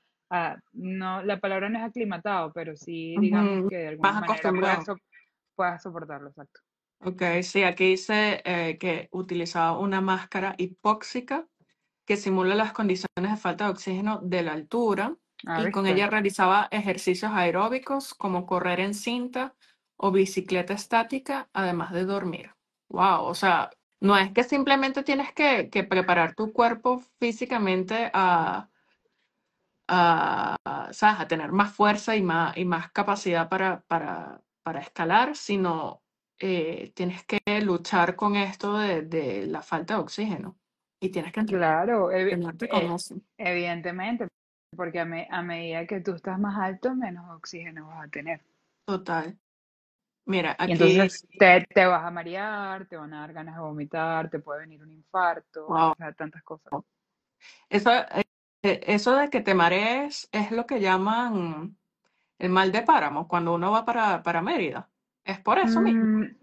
no, 0.73 1.23
la 1.23 1.41
palabra 1.41 1.69
no 1.69 1.79
es 1.79 1.85
aclimatado, 1.85 2.53
pero 2.53 2.77
sí 2.77 3.17
digamos 3.21 3.69
que 3.71 3.77
de 3.77 3.89
alguna 3.89 4.21
manera 4.21 4.87
puedas, 5.55 5.83
soportarlo, 5.83 6.29
exacto. 6.29 6.61
Ok, 7.01 7.23
sí, 7.43 7.63
aquí 7.63 7.91
dice 7.91 8.43
eh, 8.45 8.77
que 8.79 9.09
utilizaba 9.13 9.79
una 9.79 10.01
máscara 10.01 10.55
hipóxica 10.59 11.47
que 12.05 12.17
simula 12.17 12.55
las 12.55 12.73
condiciones 12.73 13.31
de 13.31 13.37
falta 13.37 13.65
de 13.65 13.71
oxígeno 13.71 14.21
de 14.23 14.43
la 14.43 14.53
altura 14.53 15.17
ah, 15.47 15.63
y 15.63 15.71
con 15.71 15.87
ella 15.87 16.09
realizaba 16.09 16.69
ejercicios 16.71 17.31
aeróbicos 17.33 18.15
como 18.15 18.47
correr 18.47 18.81
en 18.81 18.95
cinta 18.95 19.55
o 19.97 20.11
bicicleta 20.11 20.75
estática, 20.75 21.49
además 21.53 21.93
de 21.93 22.05
dormir. 22.05 22.51
Wow, 22.89 23.25
o 23.25 23.35
sea, 23.35 23.71
no 24.01 24.17
es 24.17 24.33
que 24.33 24.45
simplemente 24.45 25.03
tienes 25.03 25.33
que, 25.33 25.69
preparar 25.89 26.35
tu 26.35 26.53
cuerpo 26.53 27.03
físicamente 27.19 28.11
a, 28.13 28.69
a, 29.89 31.27
tener 31.29 31.53
más 31.53 31.73
fuerza 31.73 32.15
y 32.17 32.23
más, 32.23 32.57
y 32.57 32.65
más 32.65 32.91
capacidad 32.93 33.49
para, 33.49 33.83
para, 33.87 34.41
escalar, 34.81 35.35
sino 35.35 36.03
eh, 36.39 36.93
tienes 36.95 37.25
que 37.25 37.41
luchar 37.63 38.15
con 38.17 38.37
esto 38.37 38.77
de, 38.77 39.47
la 39.47 39.63
falta 39.63 39.95
de 39.95 40.01
oxígeno. 40.01 40.59
Y 41.01 41.11
tienes 41.11 41.33
que 41.33 41.45
claro, 41.45 42.11
eh, 42.11 42.39
evidentemente, 43.39 44.29
porque 44.77 45.01
a, 45.01 45.09
a 45.31 45.43
medida 45.43 45.87
que 45.87 46.01
tú 46.01 46.15
estás 46.15 46.39
más 46.39 46.59
alto, 46.59 46.95
menos 46.95 47.31
oxígeno 47.31 47.87
vas 47.87 48.07
a 48.07 48.09
tener. 48.09 48.43
Total. 48.85 49.39
Mira, 50.29 50.55
aquí... 50.59 50.73
entonces 50.73 51.27
te, 51.39 51.87
vas 51.87 52.05
a 52.05 52.11
marear, 52.11 52.85
te 52.85 52.99
van 52.99 53.15
a 53.15 53.21
dar 53.21 53.33
ganas 53.33 53.55
de 53.55 53.63
vomitar, 53.63 54.29
te 54.29 54.39
puede 54.39 54.61
venir 54.61 54.83
un 54.83 54.93
infarto, 54.93 55.67
o 55.67 55.95
sea, 55.97 56.13
tantas 56.13 56.43
cosas. 56.43 56.71
Eso, 57.71 57.91
eh, 58.63 58.81
eso 58.87 59.17
de 59.17 59.31
que 59.31 59.41
te 59.41 59.55
marees 59.55 60.29
es 60.31 60.51
lo 60.51 60.67
que 60.67 60.81
llaman 60.81 61.75
el 62.39 62.51
mal 62.51 62.71
de 62.73 62.83
páramo, 62.83 63.27
cuando 63.27 63.55
uno 63.55 63.71
va 63.71 63.87
para, 63.87 64.23
para 64.23 64.43
Mérida. 64.43 64.91
Es 65.25 65.41
por 65.41 65.59
eso 65.59 65.81
mismo. 65.81 66.05
Mm, 66.05 66.37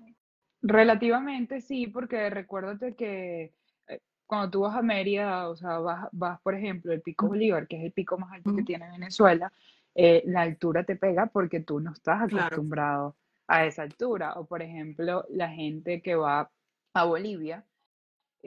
relativamente 0.64 1.62
sí, 1.62 1.86
porque 1.86 2.32
recuérdate 2.32 2.96
que 2.96 3.54
eh, 3.88 4.00
cuando 4.26 4.50
tú 4.50 4.62
vas 4.62 4.76
a 4.76 4.82
Mérida, 4.82 5.48
o 5.48 5.56
sea, 5.56 5.78
vas, 5.78 6.10
vas, 6.12 6.42
por 6.42 6.56
ejemplo, 6.56 6.92
el 6.92 7.02
Pico 7.02 7.28
Bolívar, 7.28 7.68
que 7.68 7.78
es 7.78 7.84
el 7.84 7.92
pico 7.92 8.18
más 8.18 8.32
alto 8.32 8.56
que 8.56 8.64
tiene 8.64 8.90
Venezuela, 8.90 9.54
eh, 9.94 10.24
la 10.26 10.42
altura 10.42 10.84
te 10.84 10.96
pega 10.96 11.28
porque 11.28 11.60
tú 11.60 11.80
no 11.80 11.92
estás 11.92 12.24
acostumbrado 12.24 13.16
a 13.48 13.66
esa 13.66 13.84
altura. 13.84 14.34
O 14.34 14.46
por 14.46 14.62
ejemplo, 14.62 15.26
la 15.30 15.50
gente 15.50 16.02
que 16.02 16.16
va 16.16 16.50
a 16.94 17.04
Bolivia, 17.06 17.66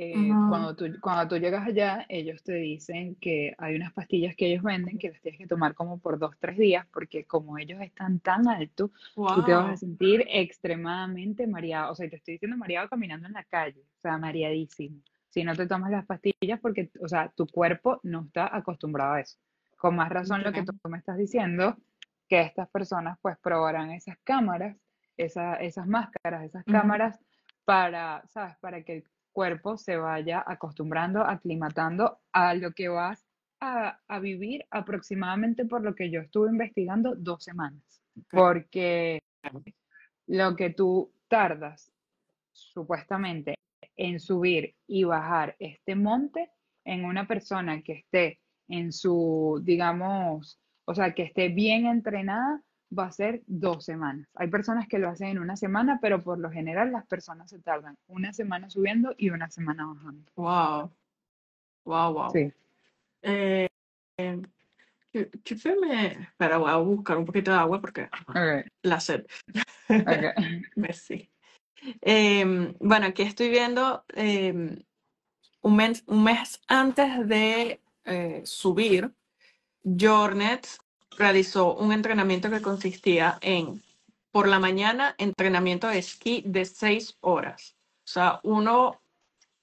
eh, 0.00 0.28
cuando, 0.48 0.76
tú, 0.76 0.84
cuando 1.00 1.26
tú 1.26 1.42
llegas 1.42 1.66
allá, 1.66 2.06
ellos 2.08 2.44
te 2.44 2.54
dicen 2.54 3.16
que 3.16 3.56
hay 3.58 3.74
unas 3.74 3.92
pastillas 3.92 4.36
que 4.36 4.46
ellos 4.46 4.62
venden 4.62 4.96
que 4.96 5.10
las 5.10 5.20
tienes 5.20 5.38
que 5.38 5.48
tomar 5.48 5.74
como 5.74 5.98
por 5.98 6.20
dos, 6.20 6.36
tres 6.38 6.56
días, 6.56 6.86
porque 6.92 7.24
como 7.24 7.58
ellos 7.58 7.80
están 7.80 8.20
tan 8.20 8.46
altos, 8.46 8.92
tú 9.14 9.44
te 9.44 9.52
vas 9.52 9.72
a 9.72 9.76
sentir 9.76 10.24
extremadamente 10.28 11.48
mareado. 11.48 11.90
O 11.90 11.94
sea, 11.96 12.08
te 12.08 12.14
estoy 12.14 12.34
diciendo 12.34 12.56
mareado 12.56 12.88
caminando 12.88 13.26
en 13.26 13.32
la 13.32 13.42
calle, 13.42 13.80
o 13.80 14.00
sea, 14.00 14.18
mareadísimo. 14.18 15.02
Si 15.30 15.42
no 15.42 15.56
te 15.56 15.66
tomas 15.66 15.90
las 15.90 16.06
pastillas, 16.06 16.60
porque, 16.60 16.90
o 17.00 17.08
sea, 17.08 17.32
tu 17.34 17.48
cuerpo 17.48 17.98
no 18.04 18.22
está 18.22 18.56
acostumbrado 18.56 19.14
a 19.14 19.20
eso. 19.20 19.36
Con 19.76 19.96
más 19.96 20.10
razón 20.10 20.44
lo 20.44 20.52
que 20.52 20.62
tú 20.62 20.72
me 20.88 20.98
estás 20.98 21.18
diciendo, 21.18 21.76
que 22.28 22.40
estas 22.42 22.68
personas 22.68 23.18
pues 23.20 23.36
probarán 23.38 23.90
esas 23.90 24.16
cámaras 24.22 24.76
esas 25.18 25.86
máscaras, 25.86 26.44
esas 26.44 26.64
cámaras, 26.64 27.18
para, 27.64 28.24
¿sabes? 28.28 28.56
Para 28.60 28.82
que 28.82 28.98
el 28.98 29.04
cuerpo 29.32 29.76
se 29.76 29.96
vaya 29.96 30.42
acostumbrando, 30.46 31.22
aclimatando 31.22 32.18
a 32.32 32.54
lo 32.54 32.72
que 32.72 32.88
vas 32.88 33.26
a, 33.60 33.98
vivir 34.20 34.64
aproximadamente 34.70 35.64
por 35.64 35.82
lo 35.82 35.94
que 35.94 36.10
yo 36.10 36.20
estuve 36.20 36.50
investigando 36.50 37.14
dos 37.14 37.44
semanas. 37.44 38.02
Porque 38.30 39.20
lo 40.26 40.56
que 40.56 40.70
tú 40.70 41.12
tardas 41.28 41.92
supuestamente 42.52 43.54
en 43.96 44.20
subir 44.20 44.74
y 44.86 45.04
bajar 45.04 45.56
este 45.58 45.94
monte 45.94 46.50
en 46.84 47.04
una 47.04 47.26
persona 47.26 47.82
que 47.82 47.92
esté 47.92 48.40
en 48.68 48.92
su, 48.92 49.60
digamos, 49.62 50.60
o 50.84 50.94
sea, 50.94 51.14
que 51.14 51.22
esté 51.22 51.48
bien 51.48 51.86
entrenada, 51.86 52.62
va 52.96 53.06
a 53.06 53.12
ser 53.12 53.42
dos 53.46 53.84
semanas. 53.84 54.28
Hay 54.34 54.48
personas 54.48 54.88
que 54.88 54.98
lo 54.98 55.08
hacen 55.08 55.28
en 55.28 55.38
una 55.38 55.56
semana, 55.56 55.98
pero 56.00 56.22
por 56.22 56.38
lo 56.38 56.50
general 56.50 56.92
las 56.92 57.06
personas 57.06 57.50
se 57.50 57.58
tardan 57.58 57.96
una 58.06 58.32
semana 58.32 58.70
subiendo 58.70 59.14
y 59.16 59.30
una 59.30 59.50
semana 59.50 59.86
bajando. 59.86 60.30
Wow. 60.36 60.92
Wow, 61.84 62.12
wow. 62.12 62.30
Sí. 62.30 62.52
Eh, 63.22 63.68
Espera, 65.12 66.58
voy 66.58 66.70
a 66.70 66.76
buscar 66.76 67.16
un 67.16 67.24
poquito 67.24 67.50
de 67.50 67.56
agua 67.56 67.80
porque 67.80 68.08
la 68.82 69.00
sed. 69.00 69.26
Merci. 70.76 71.30
Em, 72.00 72.74
bueno, 72.80 73.06
aquí 73.06 73.22
estoy 73.22 73.48
viendo 73.48 74.04
em, 74.08 74.78
un, 75.62 75.76
mes, 75.76 76.04
un 76.06 76.24
mes 76.24 76.60
antes 76.68 77.26
de 77.26 77.80
eh, 78.04 78.42
subir, 78.44 79.12
Jornet 79.84 80.66
realizó 81.16 81.74
un 81.74 81.92
entrenamiento 81.92 82.50
que 82.50 82.62
consistía 82.62 83.38
en, 83.40 83.82
por 84.30 84.48
la 84.48 84.58
mañana, 84.58 85.14
entrenamiento 85.18 85.88
de 85.88 85.98
esquí 85.98 86.42
de 86.46 86.64
seis 86.64 87.16
horas. 87.20 87.76
O 88.04 88.10
sea, 88.10 88.40
uno, 88.42 89.00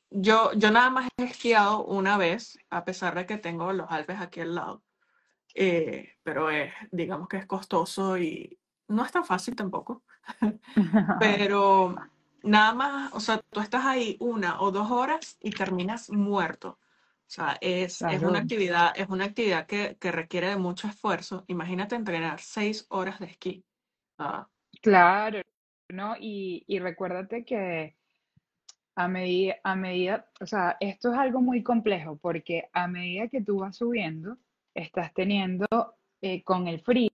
yo, 0.10 0.52
yo 0.54 0.72
nada 0.72 0.90
más 0.90 1.10
he 1.18 1.24
esquiado 1.24 1.84
una 1.86 2.18
vez, 2.18 2.58
a 2.70 2.86
pesar 2.86 3.16
de 3.16 3.26
que 3.26 3.38
tengo 3.38 3.72
los 3.74 3.90
Alpes 3.90 4.20
aquí 4.20 4.42
al 4.42 4.56
lado. 4.56 4.84
Eh, 5.54 6.14
pero 6.22 6.50
es, 6.50 6.74
digamos 6.92 7.30
que 7.30 7.38
es 7.38 7.46
costoso 7.46 8.18
y 8.18 8.60
no 8.88 9.06
es 9.06 9.12
tan 9.12 9.26
fácil 9.26 9.56
tampoco. 9.56 10.04
pero 11.20 11.96
nada 12.44 12.74
más, 12.74 13.14
o 13.14 13.20
sea, 13.20 13.40
tú 13.50 13.60
estás 13.60 13.86
ahí 13.86 14.18
una 14.20 14.62
o 14.62 14.72
dos 14.72 14.92
horas 14.92 15.38
y 15.42 15.52
terminas 15.52 16.10
muerto. 16.10 16.78
O 17.28 17.32
sea, 17.36 17.58
es, 17.60 18.02
es 18.04 18.22
una 18.22 18.40
actividad, 18.40 18.94
es 18.96 19.10
una 19.10 19.26
actividad 19.26 19.66
que, 19.66 19.98
que, 20.00 20.12
requiere 20.12 20.50
de 20.50 20.58
mucho 20.58 20.88
esfuerzo. 20.88 21.44
Imagínate 21.48 21.96
entrenar 21.96 22.40
seis 22.40 22.86
horas 22.90 23.20
de 23.20 23.26
esquí. 23.26 23.66
Ah. 24.20 24.48
Claro, 24.82 25.42
¿no? 25.90 26.16
Y, 26.20 26.64
y 26.68 26.80
recuérdate 26.80 27.44
que 27.44 27.98
a 28.96 29.08
medida, 29.08 29.56
a 29.64 29.76
medida, 29.76 30.30
o 30.40 30.46
sea, 30.46 30.78
esto 30.80 31.12
es 31.12 31.18
algo 31.18 31.42
muy 31.42 31.64
complejo 31.64 32.18
porque 32.18 32.70
a 32.74 32.88
medida 32.88 33.28
que 33.28 33.42
tú 33.42 33.60
vas 33.60 33.76
subiendo, 33.76 34.38
estás 34.76 35.12
teniendo, 35.14 35.66
eh, 36.22 36.44
con 36.44 36.68
el 36.68 36.82
frío, 36.82 37.10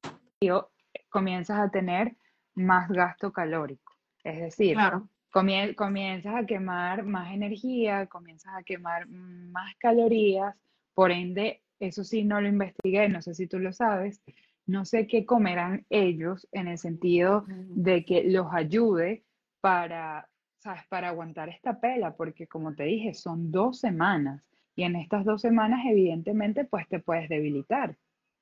comienzas 1.09 1.59
a 1.59 1.71
tener 1.71 2.17
más 2.53 2.89
gasto 2.89 3.31
calórico. 3.31 3.93
Es 4.23 4.41
decir, 4.41 4.73
claro 4.73 5.09
comienzas 5.31 6.35
a 6.35 6.45
quemar 6.45 7.03
más 7.03 7.33
energía, 7.33 8.05
comienzas 8.07 8.53
a 8.55 8.63
quemar 8.63 9.07
más 9.07 9.75
calorías, 9.77 10.55
por 10.93 11.11
ende, 11.11 11.63
eso 11.79 12.03
sí 12.03 12.23
no 12.23 12.41
lo 12.41 12.47
investigué, 12.47 13.09
no 13.09 13.21
sé 13.21 13.33
si 13.33 13.47
tú 13.47 13.57
lo 13.57 13.73
sabes, 13.73 14.21
no 14.67 14.85
sé 14.85 15.07
qué 15.07 15.25
comerán 15.25 15.85
ellos 15.89 16.47
en 16.51 16.67
el 16.67 16.77
sentido 16.77 17.45
de 17.47 18.05
que 18.05 18.23
los 18.25 18.47
ayude 18.51 19.23
para, 19.61 20.29
¿sabes? 20.59 20.83
Para 20.89 21.09
aguantar 21.09 21.49
esta 21.49 21.79
pela, 21.79 22.15
porque 22.15 22.45
como 22.47 22.75
te 22.75 22.83
dije, 22.83 23.13
son 23.13 23.51
dos 23.51 23.79
semanas 23.79 24.43
y 24.75 24.83
en 24.83 24.95
estas 24.95 25.25
dos 25.25 25.41
semanas 25.41 25.81
evidentemente 25.89 26.65
pues 26.65 26.87
te 26.87 26.99
puedes 26.99 27.27
debilitar. 27.29 27.97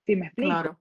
¿Sí 0.06 0.15
me 0.15 0.25
explico? 0.28 0.49
Claro. 0.49 0.80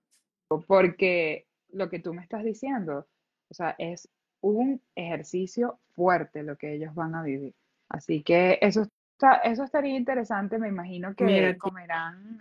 Porque 0.67 1.47
lo 1.71 1.89
que 1.91 1.99
tú 1.99 2.15
me 2.15 2.23
estás 2.23 2.43
diciendo, 2.43 3.07
o 3.51 3.55
sea, 3.55 3.75
es 3.79 4.09
un 4.41 4.81
ejercicio 4.95 5.81
fuerte 5.95 6.43
lo 6.43 6.57
que 6.57 6.75
ellos 6.75 6.95
van 6.95 7.15
a 7.15 7.23
vivir. 7.23 7.55
Así 7.89 8.23
que 8.23 8.59
eso 8.61 8.83
está, 8.83 9.37
eso 9.37 9.65
estaría 9.65 9.97
interesante, 9.97 10.59
me 10.59 10.69
imagino 10.69 11.15
que 11.15 11.57
comerán 11.59 12.39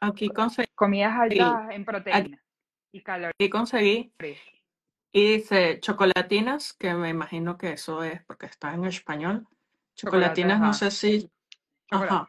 aquí 0.00 0.28
conseguí, 0.28 0.70
comidas 0.74 1.18
altas 1.18 1.70
en 1.70 1.84
proteínas 1.84 2.40
y 2.92 3.02
calorías. 3.02 3.34
Y 3.38 3.50
conseguí. 3.50 4.12
Y 5.12 5.36
dice 5.36 5.80
chocolatinas, 5.80 6.72
que 6.74 6.94
me 6.94 7.08
imagino 7.08 7.58
que 7.58 7.72
eso 7.72 8.04
es 8.04 8.22
porque 8.24 8.46
está 8.46 8.74
en 8.74 8.84
español. 8.84 9.46
Chocolatinas, 9.94 10.60
no 10.60 10.72
sé 10.72 10.90
si. 10.90 11.28
Ajá. 11.90 12.28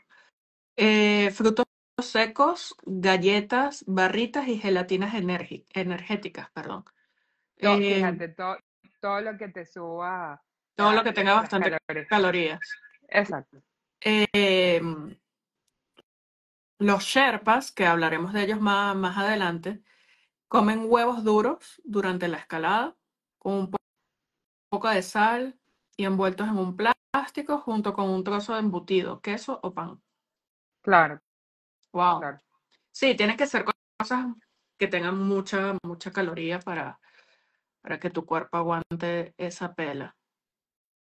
Eh, 0.75 1.29
frutos 1.31 1.65
secos, 2.01 2.75
galletas, 2.85 3.83
barritas 3.85 4.47
y 4.47 4.57
gelatinas 4.57 5.13
energéticas, 5.13 6.49
perdón. 6.51 6.85
To- 7.59 7.77
Eh, 7.77 7.95
fíjate, 7.95 8.29
todo 8.99 9.21
lo 9.21 9.38
que 9.38 9.47
te 9.49 9.65
suba 9.65 10.41
todo 10.75 10.93
lo 10.93 11.03
que 11.03 11.12
tenga 11.12 11.33
bastante 11.33 11.71
calorías. 11.71 12.07
calorías. 12.07 12.59
Exacto. 13.09 13.62
Eh, 14.01 14.81
los 16.79 17.03
Sherpas, 17.03 17.71
que 17.71 17.85
hablaremos 17.85 18.31
de 18.33 18.43
ellos 18.43 18.62
más, 18.62 18.95
más 18.95 19.17
adelante, 19.17 19.83
comen 20.47 20.85
huevos 20.88 21.23
duros 21.23 21.81
durante 21.83 22.27
la 22.29 22.38
escalada 22.38 22.95
con 23.38 23.53
un 23.53 23.71
po- 23.71 23.77
poco 24.69 24.88
de 24.89 25.01
sal 25.01 25.59
y 25.97 26.05
envueltos 26.05 26.47
en 26.47 26.57
un 26.57 26.77
plástico 26.77 27.59
junto 27.59 27.93
con 27.93 28.09
un 28.09 28.23
trozo 28.23 28.53
de 28.53 28.59
embutido, 28.59 29.19
queso 29.19 29.59
o 29.62 29.73
pan. 29.73 30.01
Claro, 30.81 31.21
Wow. 31.91 32.19
claro. 32.19 32.38
Sí, 32.91 33.15
tienen 33.15 33.35
que 33.35 33.47
ser 33.47 33.65
cosas 33.99 34.27
que 34.77 34.88
tengan 34.88 35.17
mucha, 35.17 35.75
mucha 35.83 36.12
caloría 36.12 36.59
para, 36.59 36.99
para 37.82 38.00
que 38.00 38.10
tu 38.10 38.26
cuerpo 38.26 38.58
aguante 38.58 39.34
esa 39.38 39.74
pela. 39.74 40.15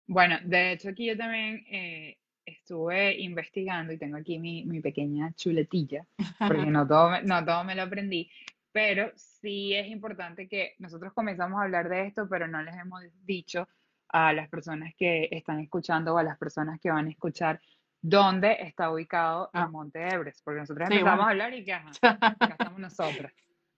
Bueno, 0.07 0.37
de 0.45 0.73
hecho 0.73 0.89
aquí 0.91 1.07
yo 1.07 1.17
también 1.17 1.65
eh, 1.71 2.17
estuve 2.47 3.19
investigando 3.21 3.93
y 3.93 3.99
tengo 3.99 4.17
aquí 4.17 4.39
mi, 4.39 4.65
mi 4.65 4.81
pequeña 4.81 5.33
chuletilla, 5.35 6.07
porque 6.39 6.67
no 6.67 6.87
todo, 6.89 7.11
me- 7.11 7.23
no 7.23 7.45
todo 7.45 7.65
me 7.65 7.75
lo 7.75 7.83
aprendí, 7.83 8.31
pero 8.73 9.13
sí 9.17 9.75
es 9.75 9.87
importante 9.89 10.49
que 10.49 10.75
nosotros 10.79 11.13
comenzamos 11.13 11.61
a 11.61 11.65
hablar 11.65 11.89
de 11.89 12.07
esto, 12.07 12.27
pero 12.29 12.49
no 12.49 12.63
les 12.63 12.75
hemos 12.77 13.03
dicho 13.25 13.69
a 14.09 14.33
las 14.33 14.49
personas 14.49 14.95
que 14.97 15.29
están 15.31 15.61
escuchando 15.61 16.15
o 16.15 16.19
a 16.19 16.23
las 16.23 16.39
personas 16.39 16.81
que 16.81 16.91
van 16.91 17.07
a 17.07 17.11
escuchar 17.11 17.61
dónde 18.01 18.57
está 18.61 18.91
ubicado 18.91 19.51
el 19.53 19.61
Ah. 19.63 19.69
Monte 19.69 20.01
Everest, 20.09 20.41
porque 20.43 20.61
nosotros 20.61 20.89
Sí, 20.89 20.95
empezamos 20.95 21.17
bueno. 21.19 21.29
a 21.29 21.31
hablar 21.33 21.53
y 21.55 21.65
que, 21.65 21.73
ajá, 21.75 21.91
acá 22.01 22.39
estamos 22.59 22.79
nosotras. 22.79 23.33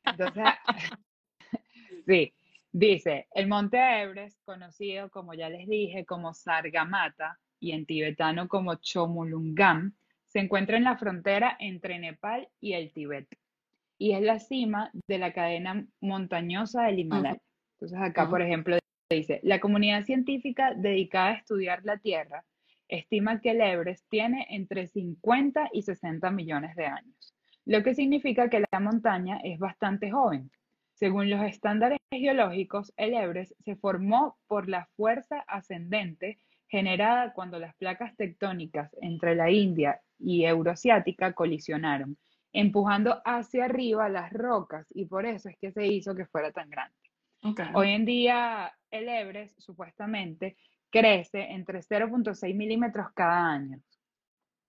Entonces, 0.05 0.45
sí, 2.07 2.33
dice, 2.73 3.29
el 3.33 3.49
monte 3.49 3.79
Everest, 3.79 4.39
conocido 4.45 5.11
como 5.11 5.35
ya 5.35 5.49
les 5.49 5.69
dije, 5.69 6.05
como 6.05 6.35
Sargamata 6.35 7.39
y 7.59 7.73
en 7.73 7.87
tibetano 7.87 8.49
como 8.49 8.77
Chomolungam, 8.77 9.95
se 10.27 10.41
encuentra 10.41 10.77
en 10.77 10.85
la 10.85 10.97
frontera 10.97 11.57
entre 11.59 11.99
Nepal 11.99 12.49
y 12.61 12.75
el 12.75 12.93
Tíbet 12.93 13.29
y 14.01 14.13
es 14.13 14.23
la 14.23 14.39
cima 14.39 14.91
de 15.07 15.19
la 15.19 15.35
cadena 15.35 15.87
montañosa 16.01 16.85
del 16.85 17.01
Himalaya. 17.01 17.39
Entonces 17.75 17.99
acá, 18.01 18.31
por 18.31 18.41
ejemplo, 18.41 18.79
dice, 19.11 19.41
la 19.43 19.61
comunidad 19.61 20.05
científica 20.05 20.73
dedicada 20.75 21.29
a 21.29 21.35
estudiar 21.35 21.85
la 21.85 21.99
Tierra 21.99 22.43
estima 22.89 23.43
que 23.43 23.51
el 23.51 23.61
Everest 23.61 24.09
tiene 24.09 24.47
entre 24.49 24.87
50 24.87 25.69
y 25.75 25.83
60 25.83 26.31
millones 26.31 26.75
de 26.77 26.87
años, 26.87 27.35
lo 27.67 27.83
que 27.83 27.95
significa 27.95 28.49
que 28.49 28.65
la 28.73 28.81
montaña 28.81 29.39
es 29.45 29.59
bastante 29.59 30.11
joven. 30.11 30.51
Según 31.01 31.31
los 31.31 31.41
estándares 31.41 31.99
geológicos, 32.11 32.93
el 32.99 33.15
Everest 33.15 33.53
se 33.65 33.75
formó 33.75 34.37
por 34.47 34.69
la 34.69 34.85
fuerza 34.99 35.43
ascendente 35.49 36.39
generada 36.69 37.33
cuando 37.33 37.59
las 37.59 37.75
placas 37.77 38.15
tectónicas 38.17 38.95
entre 39.01 39.35
la 39.35 39.51
India 39.51 40.03
y 40.19 40.45
Euroasiática 40.45 41.33
colisionaron, 41.33 42.19
empujando 42.53 43.23
hacia 43.25 43.65
arriba 43.65 44.11
las 44.11 44.31
rocas 44.31 44.87
y 44.91 45.07
por 45.07 45.25
eso 45.25 45.49
es 45.49 45.57
que 45.57 45.73
se 45.73 45.87
hizo 45.87 46.15
que 46.15 46.27
fuera 46.27 46.53
tan 46.53 46.69
grande. 46.69 46.95
Hoy 47.73 47.93
en 47.93 48.05
día 48.05 48.71
el 48.91 49.09
Everest 49.09 49.59
supuestamente 49.59 50.59
crece 50.91 51.41
entre 51.53 51.81
0.6 51.81 52.55
milímetros 52.55 53.07
cada 53.15 53.53
año. 53.53 53.81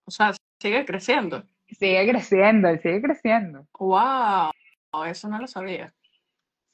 O 0.06 0.12
sea, 0.12 0.32
sigue 0.62 0.86
creciendo. 0.86 1.44
Sigue 1.68 2.08
creciendo, 2.08 2.70
sigue 2.78 3.02
creciendo. 3.02 3.68
Wow, 3.78 4.52
eso 5.06 5.28
no 5.28 5.38
lo 5.38 5.48
sabía. 5.48 5.94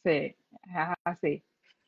Sí, 0.08 0.38
es 0.64 0.96
así. 1.04 1.44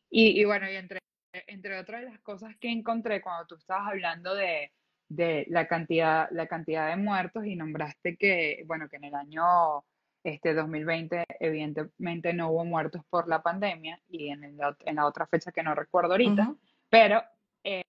Y, 0.10 0.42
y 0.42 0.44
bueno, 0.44 0.70
y 0.70 0.76
entre, 0.76 1.00
entre 1.48 1.80
otras 1.80 2.02
de 2.02 2.10
las 2.10 2.20
cosas 2.20 2.54
que 2.58 2.70
encontré 2.70 3.22
cuando 3.22 3.48
tú 3.48 3.56
estabas 3.56 3.88
hablando 3.88 4.36
de, 4.36 4.74
de 5.08 5.46
la 5.48 5.70
cantidad, 5.70 6.28
la 6.32 6.48
cantidad 6.48 6.90
de 6.90 6.98
muertos 6.98 7.46
y 7.46 7.56
nombraste 7.56 8.18
que, 8.18 8.64
bueno, 8.68 8.90
que 8.90 8.98
en 8.98 9.06
el 9.06 9.16
año 9.16 9.86
este 10.26 10.54
2020 10.54 11.24
evidentemente 11.40 12.34
no 12.34 12.52
hubo 12.52 12.66
muertos 12.66 13.04
por 13.10 13.30
la 13.30 13.42
pandemia 13.42 14.02
y 14.10 14.28
en, 14.28 14.44
el 14.44 14.58
en 14.80 14.96
la 14.96 15.06
otra 15.06 15.26
fecha 15.26 15.54
que 15.54 15.64
no 15.64 15.74
recuerdo 15.74 16.12
ahorita, 16.12 16.54
pero 16.90 17.24
eh, 17.64 17.84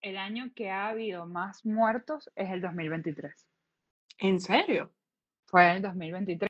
el 0.00 0.16
año 0.16 0.52
que 0.54 0.70
ha 0.70 0.90
habido 0.90 1.26
más 1.26 1.66
muertos 1.66 2.30
es 2.36 2.50
el 2.50 2.60
2023. 2.60 3.34
¿En 4.18 4.38
serio? 4.38 4.92
Fue 5.46 5.68
en 5.68 5.76
el 5.76 5.82
2023. 5.82 6.45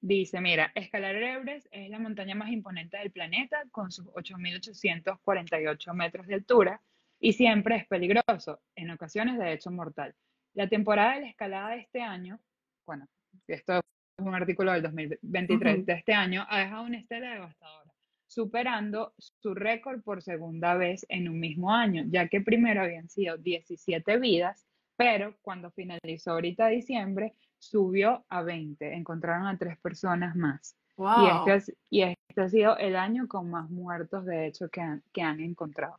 Dice, 0.00 0.40
mira, 0.40 0.72
escalar 0.74 1.16
el 1.16 1.22
Everest 1.22 1.66
es 1.70 1.90
la 1.90 1.98
montaña 1.98 2.34
más 2.34 2.50
imponente 2.50 2.96
del 2.96 3.10
planeta 3.10 3.62
con 3.70 3.90
sus 3.90 4.06
8.848 4.06 5.92
metros 5.92 6.26
de 6.26 6.34
altura 6.34 6.80
y 7.20 7.34
siempre 7.34 7.76
es 7.76 7.86
peligroso, 7.86 8.62
en 8.74 8.90
ocasiones 8.90 9.38
de 9.38 9.52
hecho 9.52 9.70
mortal. 9.70 10.14
La 10.54 10.66
temporada 10.66 11.16
de 11.16 11.20
la 11.20 11.28
escalada 11.28 11.70
de 11.72 11.80
este 11.80 12.00
año, 12.00 12.40
bueno, 12.86 13.06
esto 13.46 13.74
es 13.76 13.82
un 14.24 14.34
artículo 14.34 14.72
del 14.72 14.82
2023 14.82 15.76
Ujú. 15.76 15.84
de 15.84 15.92
este 15.92 16.14
año, 16.14 16.46
ha 16.48 16.60
dejado 16.60 16.84
una 16.84 16.98
estela 16.98 17.34
devastadora, 17.34 17.92
superando 18.26 19.12
su 19.18 19.54
récord 19.54 20.00
por 20.00 20.22
segunda 20.22 20.74
vez 20.74 21.04
en 21.10 21.28
un 21.28 21.38
mismo 21.38 21.70
año, 21.70 22.04
ya 22.08 22.28
que 22.28 22.40
primero 22.40 22.80
habían 22.80 23.10
sido 23.10 23.36
17 23.36 24.16
vidas, 24.16 24.66
pero 24.96 25.36
cuando 25.42 25.70
finalizó 25.70 26.30
ahorita 26.30 26.68
diciembre, 26.68 27.34
subió 27.60 28.24
a 28.28 28.42
20, 28.42 28.94
encontraron 28.94 29.46
a 29.46 29.56
tres 29.56 29.78
personas 29.78 30.34
más. 30.34 30.76
Y 30.96 31.02
Wow. 31.02 31.28
este, 31.48 31.54
es- 31.54 31.72
y 31.88 32.02
este 32.02 32.40
ha 32.42 32.48
sido 32.48 32.76
el 32.76 32.96
año 32.96 33.28
con 33.28 33.48
más 33.50 33.70
muertos, 33.70 34.24
de 34.26 34.46
hecho, 34.46 34.68
que 34.68 34.80
han, 34.80 35.02
que 35.12 35.22
han 35.22 35.40
encontrado. 35.40 35.98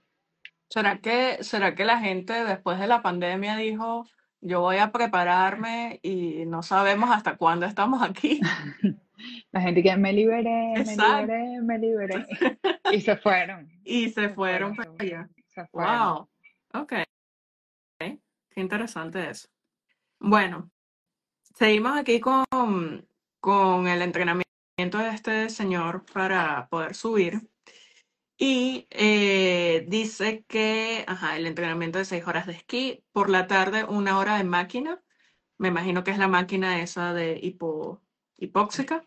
¿Será 0.70 1.00
que, 1.00 1.38
será 1.44 1.74
que 1.76 1.86
la 1.86 2.00
gente 2.00 2.34
después 2.46 2.80
de 2.80 2.88
la 2.88 3.02
pandemia 3.02 3.56
dijo, 3.58 4.06
yo 4.42 4.62
voy 4.62 4.78
a 4.78 4.92
prepararme 4.92 6.00
y 6.04 6.46
no 6.46 6.64
sabemos 6.64 7.10
hasta 7.12 7.38
cuándo 7.38 7.66
estamos 7.66 8.02
aquí? 8.04 8.40
La 9.52 9.62
gente 9.62 9.84
que 9.84 9.96
me 9.98 10.14
liberé, 10.14 10.74
me 10.74 10.80
Exacto. 10.82 11.22
liberé, 11.28 11.62
me 11.62 11.78
liberé. 11.78 12.26
Y 12.92 13.02
se 13.02 13.16
fueron. 13.18 13.70
Y 13.84 14.10
se 14.10 14.22
Se 14.22 14.30
fueron 14.30 14.76
fueron, 14.76 14.98
para 14.98 15.08
se 15.10 15.16
allá. 15.16 15.30
se 15.50 15.66
fueron. 15.68 16.00
Wow. 16.74 16.82
Ok. 16.82 16.94
Qué 18.00 18.60
interesante 18.60 19.30
eso. 19.30 19.48
Bueno, 20.20 20.72
seguimos 21.62 21.96
aquí 21.96 22.20
con, 22.20 23.08
con 23.40 23.88
el 23.88 24.02
entrenamiento 24.02 24.98
de 24.98 25.10
este 25.10 25.48
señor 25.52 26.04
para 26.12 26.68
poder 26.70 26.96
subir. 26.96 27.52
Y 28.36 28.88
eh, 28.90 29.86
dice 29.88 30.44
que, 30.48 31.06
ajá, 31.08 31.38
el 31.38 31.46
entrenamiento 31.46 32.00
de 32.00 32.06
seis 32.06 32.26
horas 32.26 32.48
de 32.48 32.54
esquí, 32.54 33.04
por 33.12 33.30
la 33.30 33.46
tarde 33.46 33.84
una 33.84 34.18
hora 34.18 34.38
de 34.38 34.44
máquina, 34.44 35.04
me 35.60 35.68
imagino 35.68 36.04
que 36.04 36.10
es 36.10 36.18
la 36.18 36.28
máquina 36.28 36.82
esa 36.82 37.14
de 37.14 37.40
hipóxica. 38.38 39.06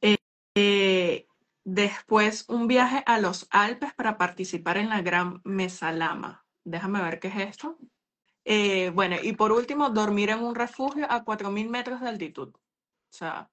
Eh, 0.00 0.16
eh, 0.54 1.26
después 1.62 2.46
un 2.48 2.68
viaje 2.68 3.02
a 3.04 3.20
los 3.20 3.48
Alpes 3.50 3.92
para 3.92 4.16
participar 4.16 4.78
en 4.78 4.88
la 4.88 5.02
Gran 5.02 5.42
Mesalama. 5.44 6.46
Déjame 6.64 7.02
ver 7.02 7.20
qué 7.20 7.28
es 7.28 7.36
esto. 7.36 7.78
Eh, 8.50 8.90
bueno, 8.94 9.16
y 9.22 9.34
por 9.34 9.52
último, 9.52 9.90
dormir 9.90 10.30
en 10.30 10.42
un 10.42 10.54
refugio 10.54 11.06
a 11.10 11.22
4.000 11.22 11.68
metros 11.68 12.00
de 12.00 12.08
altitud. 12.08 12.48
O 12.54 12.60
sea, 13.10 13.50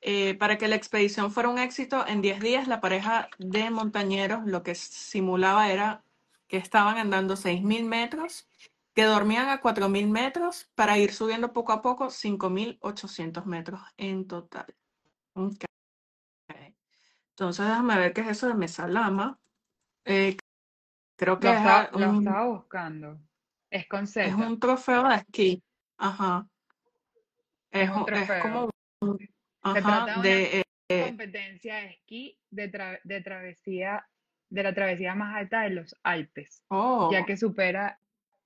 eh, 0.00 0.34
para 0.34 0.58
que 0.58 0.66
la 0.68 0.74
expedición 0.76 1.30
fuera 1.30 1.48
un 1.48 1.58
éxito, 1.60 2.04
en 2.08 2.22
10 2.22 2.40
días 2.40 2.66
la 2.66 2.80
pareja 2.80 3.28
de 3.38 3.70
montañeros 3.70 4.44
lo 4.46 4.64
que 4.64 4.74
simulaba 4.74 5.70
era 5.70 6.04
que 6.48 6.56
estaban 6.56 6.98
andando 6.98 7.36
6.000 7.36 7.84
metros, 7.84 8.48
que 8.94 9.04
dormían 9.04 9.48
a 9.48 9.60
4.000 9.60 10.08
metros 10.10 10.70
para 10.74 10.98
ir 10.98 11.12
subiendo 11.12 11.52
poco 11.52 11.72
a 11.72 11.80
poco 11.80 12.10
5.800 12.10 13.46
metros 13.46 13.80
en 13.96 14.26
total. 14.26 14.66
Entonces, 17.30 17.66
déjame 17.66 17.96
ver 17.96 18.12
qué 18.12 18.22
es 18.22 18.28
eso 18.28 18.48
de 18.48 18.54
Mesalama. 18.54 19.38
Eh, 20.04 20.36
creo 21.16 21.38
que 21.38 21.46
Lo, 21.46 21.52
es, 21.52 21.58
estaba, 21.58 21.80
a- 21.82 21.90
lo 21.92 22.18
estaba 22.18 22.46
buscando. 22.48 23.20
Es 23.72 24.34
un 24.34 24.60
trofeo 24.60 25.08
de 25.08 25.14
esquí. 25.16 25.62
Ajá. 25.96 26.46
Es 27.70 27.88
un 27.88 27.96
un- 27.96 28.00
es 28.02 28.06
trofeo. 28.06 28.42
como, 28.42 28.70
un- 29.00 29.18
Se 29.18 29.28
ajá, 29.62 29.80
trata 29.80 30.04
de 30.06 30.20
una 30.20 30.22
de, 30.22 30.64
eh, 30.88 31.06
competencia 31.08 31.76
de 31.76 31.86
esquí 31.86 32.38
de, 32.50 32.70
tra- 32.70 33.00
de 33.04 33.20
travesía, 33.22 34.06
de 34.50 34.62
la 34.62 34.74
travesía 34.74 35.14
más 35.14 35.34
alta 35.36 35.62
de 35.62 35.70
los 35.70 35.96
Alpes, 36.02 36.58
ya 36.60 36.66
oh, 36.68 37.24
que 37.26 37.36
supera 37.36 37.98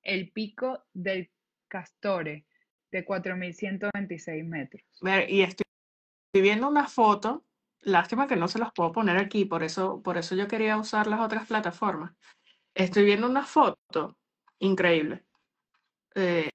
el 0.03 0.31
pico 0.31 0.85
del 0.93 1.31
Castore 1.69 2.45
de 2.93 3.05
4.126 3.05 4.45
metros. 4.45 4.83
ver, 5.01 5.29
y 5.29 5.43
estoy 5.43 5.65
viendo 6.35 6.69
una 6.69 6.87
foto. 6.87 7.45
Lástima 7.81 8.27
que 8.27 8.37
no 8.37 8.47
se 8.49 8.59
los 8.59 8.73
puedo 8.73 8.93
poner 8.93 9.17
aquí, 9.17 9.45
por 9.45 9.63
eso, 9.63 10.03
por 10.03 10.17
eso 10.19 10.35
yo 10.35 10.47
quería 10.49 10.77
usar 10.77 11.07
las 11.07 11.21
otras 11.21 11.47
plataformas. 11.47 12.13
Estoy 12.75 13.05
viendo 13.05 13.29
una 13.29 13.45
foto 13.45 14.17
increíble. 14.59 15.25
Eh, 16.15 16.51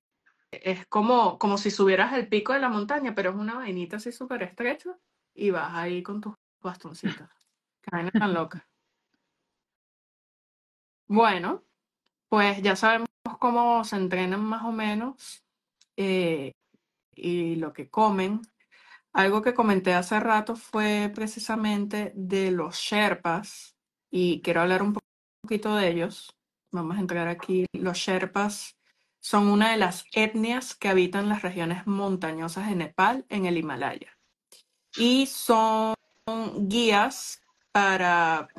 es 0.51 0.85
como, 0.87 1.39
como 1.39 1.57
si 1.57 1.71
subieras 1.71 2.13
el 2.13 2.27
pico 2.27 2.53
de 2.53 2.59
la 2.59 2.69
montaña, 2.69 3.15
pero 3.15 3.31
es 3.31 3.35
una 3.35 3.55
vainita 3.55 3.97
así 3.97 4.11
súper 4.11 4.43
estrecha 4.43 4.97
y 5.33 5.49
vas 5.51 5.73
ahí 5.73 6.03
con 6.03 6.21
tus 6.21 6.35
bastoncitos. 6.61 7.29
Vaina 7.91 8.11
tan 8.11 8.33
loca. 8.33 8.67
Bueno, 11.07 11.63
pues 12.29 12.61
ya 12.61 12.75
sabemos 12.75 13.09
cómo 13.39 13.83
se 13.83 13.97
entrenan 13.97 14.43
más 14.43 14.63
o 14.63 14.71
menos 14.71 15.43
eh, 15.97 16.53
y 17.15 17.55
lo 17.55 17.73
que 17.73 17.89
comen. 17.89 18.41
Algo 19.13 19.41
que 19.41 19.53
comenté 19.53 19.93
hace 19.93 20.19
rato 20.19 20.55
fue 20.55 21.11
precisamente 21.13 22.13
de 22.15 22.51
los 22.51 22.77
Sherpas 22.77 23.75
y 24.09 24.41
quiero 24.41 24.61
hablar 24.61 24.81
un 24.83 24.97
poquito 25.43 25.75
de 25.75 25.89
ellos. 25.89 26.33
Vamos 26.71 26.97
a 26.97 27.01
entrar 27.01 27.27
aquí. 27.27 27.65
Los 27.73 27.97
Sherpas 27.97 28.77
son 29.19 29.47
una 29.47 29.71
de 29.71 29.77
las 29.77 30.05
etnias 30.13 30.73
que 30.73 30.89
habitan 30.89 31.29
las 31.29 31.41
regiones 31.41 31.85
montañosas 31.85 32.67
de 32.67 32.75
Nepal 32.75 33.25
en 33.29 33.45
el 33.45 33.57
Himalaya 33.57 34.17
y 34.95 35.25
son 35.27 35.95
guías 36.67 37.41
para 37.71 38.49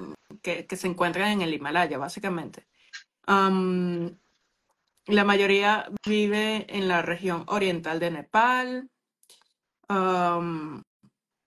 que, 0.42 0.66
se 0.76 0.86
encuentran 0.86 1.32
en 1.32 1.42
el 1.42 1.54
Himalaya, 1.54 1.98
básicamente. 1.98 2.66
la 3.26 5.24
mayoría 5.24 5.90
vive 6.06 6.66
en 6.68 6.88
la 6.88 7.02
región 7.02 7.44
oriental 7.48 8.00
de 8.00 8.10
Nepal. 8.10 8.90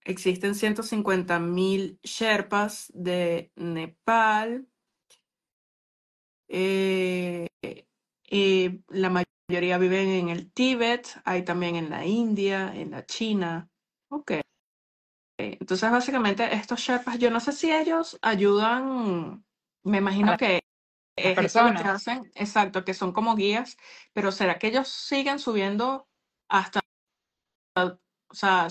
existen 0.04 0.54
150.000 0.54 2.00
Sherpas 2.04 2.92
de 2.94 3.52
Nepal. 3.56 4.68
Eh, 6.48 7.48
y 8.28 8.84
la 8.90 9.10
mayoría 9.10 9.78
viven 9.78 10.10
en 10.10 10.30
el 10.30 10.52
Tíbet, 10.52 11.08
hay 11.24 11.44
también 11.44 11.76
en 11.76 11.90
la 11.90 12.06
India, 12.06 12.74
en 12.76 12.92
la 12.92 13.06
China. 13.06 13.70
Ok. 14.10 14.34
Entonces, 15.38 15.92
básicamente, 15.92 16.54
estos 16.56 16.80
Sherpas, 16.80 17.20
yo 17.20 17.30
no 17.30 17.40
sé 17.40 17.52
si 17.52 17.72
ellos 17.72 18.18
ayudan, 18.22 19.46
me 19.84 19.98
imagino 19.98 20.38
que 20.38 20.62
es 21.18 21.56
lo 21.56 21.74
que 21.74 21.84
hacen, 21.84 22.32
exacto, 22.36 22.86
que 22.86 22.94
son 22.94 23.12
como 23.12 23.36
guías, 23.36 23.78
pero 24.14 24.32
¿será 24.32 24.58
que 24.58 24.68
ellos 24.68 24.88
siguen 24.88 25.40
subiendo 25.40 26.08
hasta, 26.50 26.80
o 27.76 27.98
sea, 28.32 28.68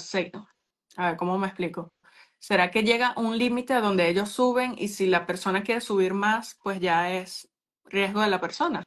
a 0.97 1.07
ver, 1.07 1.17
¿cómo 1.17 1.39
me 1.39 1.47
explico? 1.47 1.93
¿Será 2.39 2.71
que 2.71 2.83
llega 2.83 3.15
un 3.17 3.39
límite 3.39 3.75
donde 3.75 4.09
ellos 4.09 4.31
suben 4.31 4.75
y 4.79 4.89
si 4.89 5.07
la 5.07 5.27
persona 5.27 5.63
quiere 5.63 5.81
subir 5.81 6.15
más, 6.15 6.59
pues 6.63 6.81
ya 6.81 7.13
es 7.13 7.51
riesgo 7.95 8.21
de 8.21 8.29
la 8.29 8.41
persona? 8.41 8.83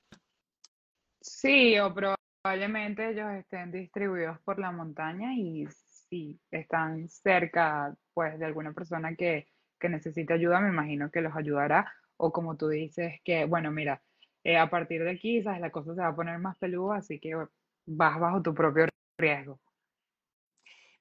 Sí, 1.22 1.80
o 1.80 1.93
probablemente 1.93 3.10
ellos 3.10 3.32
estén 3.34 3.72
distribuidos 3.72 4.39
por 4.41 4.60
la 4.60 4.72
montaña 4.72 5.34
y 5.34 5.67
si 6.10 6.39
están 6.52 7.08
cerca, 7.10 7.96
pues, 8.13 8.38
de 8.38 8.46
alguna 8.46 8.74
persona 8.74 9.15
que, 9.15 9.48
que 9.80 9.89
necesite 9.89 10.34
ayuda, 10.34 10.60
me 10.60 10.70
imagino 10.70 11.10
que 11.10 11.22
los 11.22 11.36
ayudará. 11.36 11.91
O 12.17 12.32
como 12.32 12.58
tú 12.58 12.67
dices, 12.67 13.22
que, 13.24 13.46
bueno, 13.46 13.72
mira, 13.72 14.02
eh, 14.43 14.58
a 14.58 14.70
partir 14.70 15.04
de 15.04 15.12
aquí, 15.12 15.41
¿sabes? 15.43 15.62
La 15.62 15.72
cosa 15.72 15.93
se 15.93 16.02
va 16.02 16.08
a 16.08 16.15
poner 16.15 16.39
más 16.39 16.58
peluda, 16.58 16.98
así 16.98 17.20
que 17.20 17.36
vas 17.36 18.20
bajo 18.20 18.41
tu 18.41 18.54
propio 18.54 18.88
riesgo. 19.17 19.60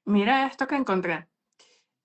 Mira 0.05 0.47
esto 0.47 0.67
que 0.67 0.77
encontré. 0.77 1.27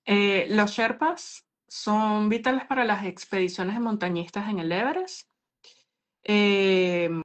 Eh, 0.04 0.46
los 0.50 0.72
Sherpas 0.72 1.46
son 1.68 2.28
vitales 2.28 2.64
para 2.66 2.84
las 2.84 3.04
expediciones 3.04 3.74
de 3.74 3.80
montañistas 3.80 4.48
en 4.48 4.58
el 4.58 4.72
Everest. 4.72 5.31
Em, 6.24 7.22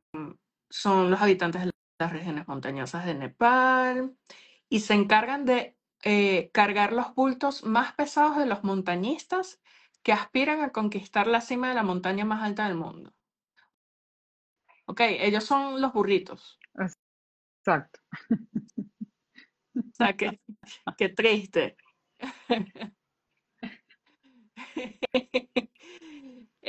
son 0.70 1.12
los 1.12 1.22
habitantes 1.22 1.66
de 1.66 1.72
las 2.00 2.12
regiones 2.12 2.48
montañosas 2.48 3.06
de 3.06 3.16
Nepal 3.16 4.16
y 4.70 4.82
se 4.82 4.94
encargan 4.94 5.46
de 5.46 5.78
eh, 6.04 6.52
cargar 6.54 6.94
los 6.94 7.14
bultos 7.16 7.64
más 7.64 7.94
pesados 7.94 8.38
de 8.38 8.46
los 8.46 8.64
montañistas 8.64 9.62
que 10.04 10.14
aspiran 10.14 10.62
a 10.62 10.72
conquistar 10.72 11.28
la 11.28 11.42
cima 11.42 11.70
de 11.70 11.76
la 11.76 11.84
montaña 11.84 12.26
más 12.26 12.44
alta 12.44 12.68
del 12.68 12.78
mundo. 12.78 13.14
Ok, 14.86 15.02
ellos 15.02 15.44
son 15.44 15.82
los 15.82 15.94
burritos. 15.94 16.58
Exacto. 17.60 18.00
O 19.76 19.82
sea, 19.94 20.16
qué, 20.16 20.40
qué 20.98 21.10
triste. 21.10 21.78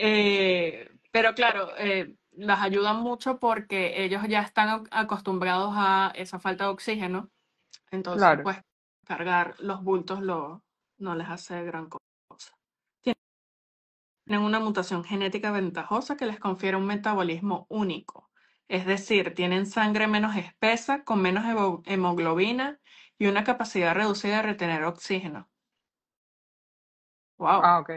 Eh, 0.01 0.89
pero 1.11 1.35
claro, 1.35 1.71
eh, 1.79 2.15
las 2.33 2.61
ayudan 2.61 2.97
mucho 3.03 3.39
porque 3.39 4.05
ellos 4.05 4.23
ya 4.29 4.41
están 4.43 4.85
acostumbrados 4.91 5.73
a 5.77 6.13
esa 6.15 6.39
falta 6.39 6.65
de 6.65 6.71
oxígeno 6.71 7.31
entonces, 7.91 8.39
pues 8.43 8.59
cargar 9.05 9.55
los 9.61 9.83
bultos 9.83 10.21
lo, 10.21 10.65
no 10.99 11.15
les 11.15 11.29
hace 11.29 11.63
gran 11.65 11.89
cosa. 11.89 12.05
Tienen 14.25 14.45
una 14.45 14.61
mutación 14.61 15.05
genética 15.05 15.51
ventajosa 15.53 16.17
que 16.17 16.27
les 16.27 16.39
confiere 16.39 16.77
un 16.77 16.87
metabolismo 16.87 17.67
único. 17.71 18.31
Es 18.69 18.85
decir, 18.85 19.35
tienen 19.35 19.65
sangre 19.65 20.07
menos 20.07 20.37
espesa, 20.37 21.03
con 21.03 21.23
menos 21.23 21.45
hemoglobina 21.87 22.79
y 23.19 23.27
una 23.27 23.43
capacidad 23.45 23.95
reducida 23.95 24.37
de 24.37 24.43
retener 24.43 24.85
oxígeno. 24.85 25.49
Wow. 27.39 27.63
Ah, 27.65 27.79
ok. 27.81 27.91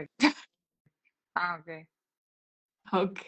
Ah, 1.34 1.58
ok. 1.60 1.86
Ok. 2.92 3.20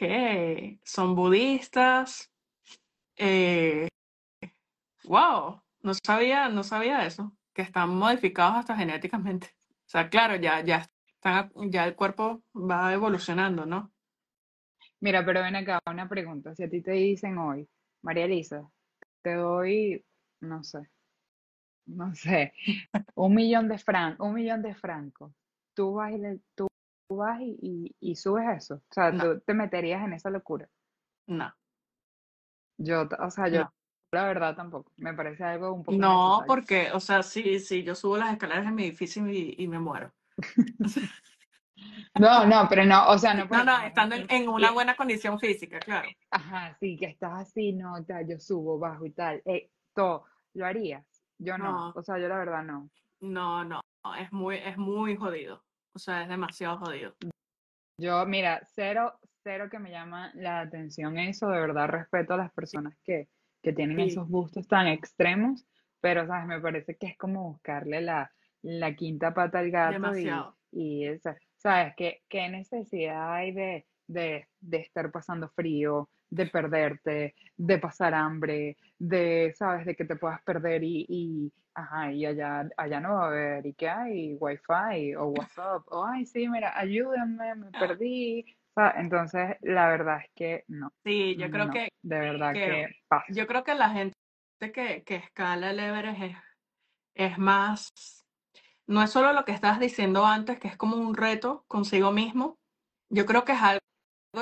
Son 0.85 1.15
budistas. 1.15 2.31
Eh, 3.17 3.89
wow. 5.05 5.61
No 5.83 5.93
sabía, 5.95 6.49
no 6.49 6.63
sabía 6.63 7.07
eso, 7.07 7.37
que 7.53 7.63
están 7.63 7.91
modificados 7.91 8.57
hasta 8.57 8.77
genéticamente. 8.77 9.49
O 9.87 9.89
sea, 9.89 10.09
claro, 10.09 10.37
ya, 10.37 10.63
ya, 10.63 10.87
están, 11.07 11.53
ya 11.71 11.87
el 11.87 11.95
cuerpo 11.95 12.43
va 12.55 12.93
evolucionando, 12.93 13.67
¿no? 13.67 13.93
Mira, 15.01 15.25
pero 15.25 15.43
ven 15.43 15.57
acá, 15.57 15.79
una 15.87 16.09
pregunta. 16.09 16.55
Si 16.55 16.63
a 16.63 16.71
ti 16.71 16.81
te 16.83 16.93
dicen 16.93 17.37
hoy, 17.39 17.69
María 18.03 18.25
Elisa, 18.25 18.67
te 19.23 19.35
doy, 19.35 20.03
no 20.41 20.65
sé, 20.65 20.91
no 21.87 22.15
sé, 22.15 22.55
un 23.15 23.35
millón 23.35 23.69
de 23.69 23.79
francos, 23.79 24.27
un 24.27 24.35
millón 24.35 24.63
de 24.63 24.75
francos, 24.75 25.33
tú 25.75 25.95
vas 25.95 26.13
y, 26.13 26.21
tú 26.55 26.67
vas 27.09 27.41
y, 27.41 28.15
subes 28.17 28.57
eso. 28.57 28.77
O 28.77 28.93
sea, 28.95 29.13
tú 29.17 29.41
te 29.41 29.55
meterías 29.55 30.03
en 30.05 30.15
esa 30.15 30.31
locura. 30.31 30.69
No. 31.27 31.53
Yo, 32.77 33.09
o 33.19 33.31
sea, 33.31 33.49
yo 33.49 33.71
la 34.15 34.25
verdad 34.25 34.57
tampoco. 34.57 34.93
Me 34.97 35.13
parece 35.13 35.45
algo 35.45 35.73
un 35.73 35.85
poco. 35.85 35.99
No, 35.99 36.45
porque, 36.47 36.91
o 36.93 37.01
sea, 37.01 37.23
sí, 37.23 37.59
sí, 37.59 37.83
yo 37.83 37.95
subo 37.95 38.17
las 38.17 38.33
escaleras 38.33 38.65
de 38.65 38.71
mi 38.71 38.85
edificio 38.85 39.29
y, 39.29 39.67
me 39.69 39.79
muero. 39.79 40.13
no, 42.19 42.47
no, 42.47 42.67
pero 42.69 42.85
no, 42.87 43.09
o 43.09 43.19
sea, 43.19 43.35
no. 43.35 43.47
No, 43.51 43.65
no, 43.65 43.81
estando 43.83 44.17
en, 44.17 44.49
una 44.49 44.71
buena 44.71 44.97
condición 44.97 45.39
física, 45.39 45.81
claro. 45.81 46.09
Ajá, 46.31 46.77
sí, 46.81 46.97
que 46.97 47.07
estás 47.07 47.41
así, 47.41 47.73
no, 47.73 47.97
yo 48.07 48.39
subo, 48.39 48.79
bajo 48.79 49.05
y 49.05 49.11
tal. 49.11 49.43
Eh, 49.45 49.71
todo, 49.93 50.25
¿lo 50.55 50.65
harías? 50.65 51.05
Yo 51.39 51.59
no, 51.59 51.93
o 51.95 52.03
sea, 52.03 52.19
yo 52.19 52.29
la 52.29 52.39
verdad 52.39 52.63
no. 52.63 52.89
No, 53.21 53.65
no, 53.65 53.81
es 54.19 54.33
muy, 54.33 54.57
es 54.57 54.77
muy 54.77 55.17
jodido. 55.17 55.63
O 55.95 55.99
sea, 55.99 56.23
es 56.23 56.29
demasiado 56.29 56.79
jodido. 56.79 57.15
Yo, 57.99 58.27
mira, 58.27 58.61
cero, 58.75 59.19
cero 59.43 59.69
que 59.71 59.79
me 59.79 59.91
llama 59.91 60.33
la 60.35 60.61
atención 60.61 61.19
eso, 61.19 61.49
de 61.49 61.61
verdad 61.61 61.89
respeto 61.89 62.35
a 62.35 62.39
las 62.39 62.53
personas 62.53 62.97
que, 63.05 63.29
que 63.63 63.73
tienen 63.73 64.01
esos 64.01 64.29
gustos 64.29 64.67
tan 64.67 64.89
extremos, 64.89 65.65
pero, 66.01 66.27
¿sabes? 66.27 66.47
Me 66.47 66.61
parece 66.61 66.97
que 66.97 67.07
es 67.07 67.17
como 67.17 67.53
buscarle 67.53 68.01
la, 68.01 68.33
la 68.63 68.95
quinta 68.95 69.33
pata 69.33 69.61
al 69.61 69.71
gato 69.71 69.93
Demasiado. 69.93 70.57
y, 70.73 71.07
y 71.07 71.21
¿sabes? 71.57 71.95
¿Qué, 71.97 72.23
¿Qué, 72.29 72.49
necesidad 72.49 73.33
hay 73.33 73.53
de, 73.53 73.87
de, 74.09 74.49
de, 74.61 74.77
estar 74.79 75.13
pasando 75.13 75.49
frío, 75.51 76.09
de 76.35 76.47
perderte, 76.47 77.35
de 77.57 77.79
pasar 77.79 78.15
hambre, 78.15 78.77
de, 78.99 79.55
¿sabes? 79.57 79.87
De 79.87 79.95
que 79.95 80.05
te 80.05 80.17
puedas 80.17 80.43
perder 80.43 80.83
y, 80.83 81.07
y 81.09 81.53
ajá, 81.75 82.13
y 82.13 82.27
allá, 82.27 82.69
allá 82.77 83.01
no 83.01 83.15
va 83.15 83.25
a 83.25 83.27
haber, 83.29 83.67
¿y 83.67 83.75
qué 83.75 83.89
hay? 83.89 84.35
Wi-Fi 84.35 85.15
o 85.17 85.27
WhatsApp, 85.27 85.83
o, 85.89 86.05
ay, 86.07 86.27
sí, 86.27 86.49
mira, 86.49 86.77
ayúdenme, 86.77 87.55
me 87.55 87.71
perdí, 87.71 88.45
entonces, 88.97 89.57
la 89.61 89.89
verdad 89.89 90.19
es 90.25 90.31
que 90.35 90.65
no. 90.69 90.93
Sí, 91.05 91.37
yo 91.37 91.51
creo 91.51 91.71
que, 91.71 91.89
de 92.03 92.19
verdad 92.19 92.53
que, 92.53 92.89
Yo 93.29 93.47
creo 93.47 93.63
que 93.63 93.75
la 93.75 93.91
gente 93.91 94.15
que, 94.59 95.05
que 95.05 95.17
escala 95.17 95.71
el 95.71 95.79
Everest 95.79 96.21
es, 96.21 96.37
es 97.15 97.39
más, 97.39 97.93
no 98.89 99.03
es 99.03 99.11
solo 99.11 99.33
lo 99.33 99.45
que 99.45 99.53
estabas 99.53 99.79
diciendo 99.79 100.27
antes, 100.27 100.59
que 100.59 100.69
es 100.69 100.77
como 100.77 100.97
un 100.97 101.15
reto 101.15 101.65
consigo 101.69 102.11
mismo. 102.11 102.57
Yo 103.11 103.27
creo 103.27 103.45
que 103.45 103.53
es 103.53 103.63
algo 103.63 103.84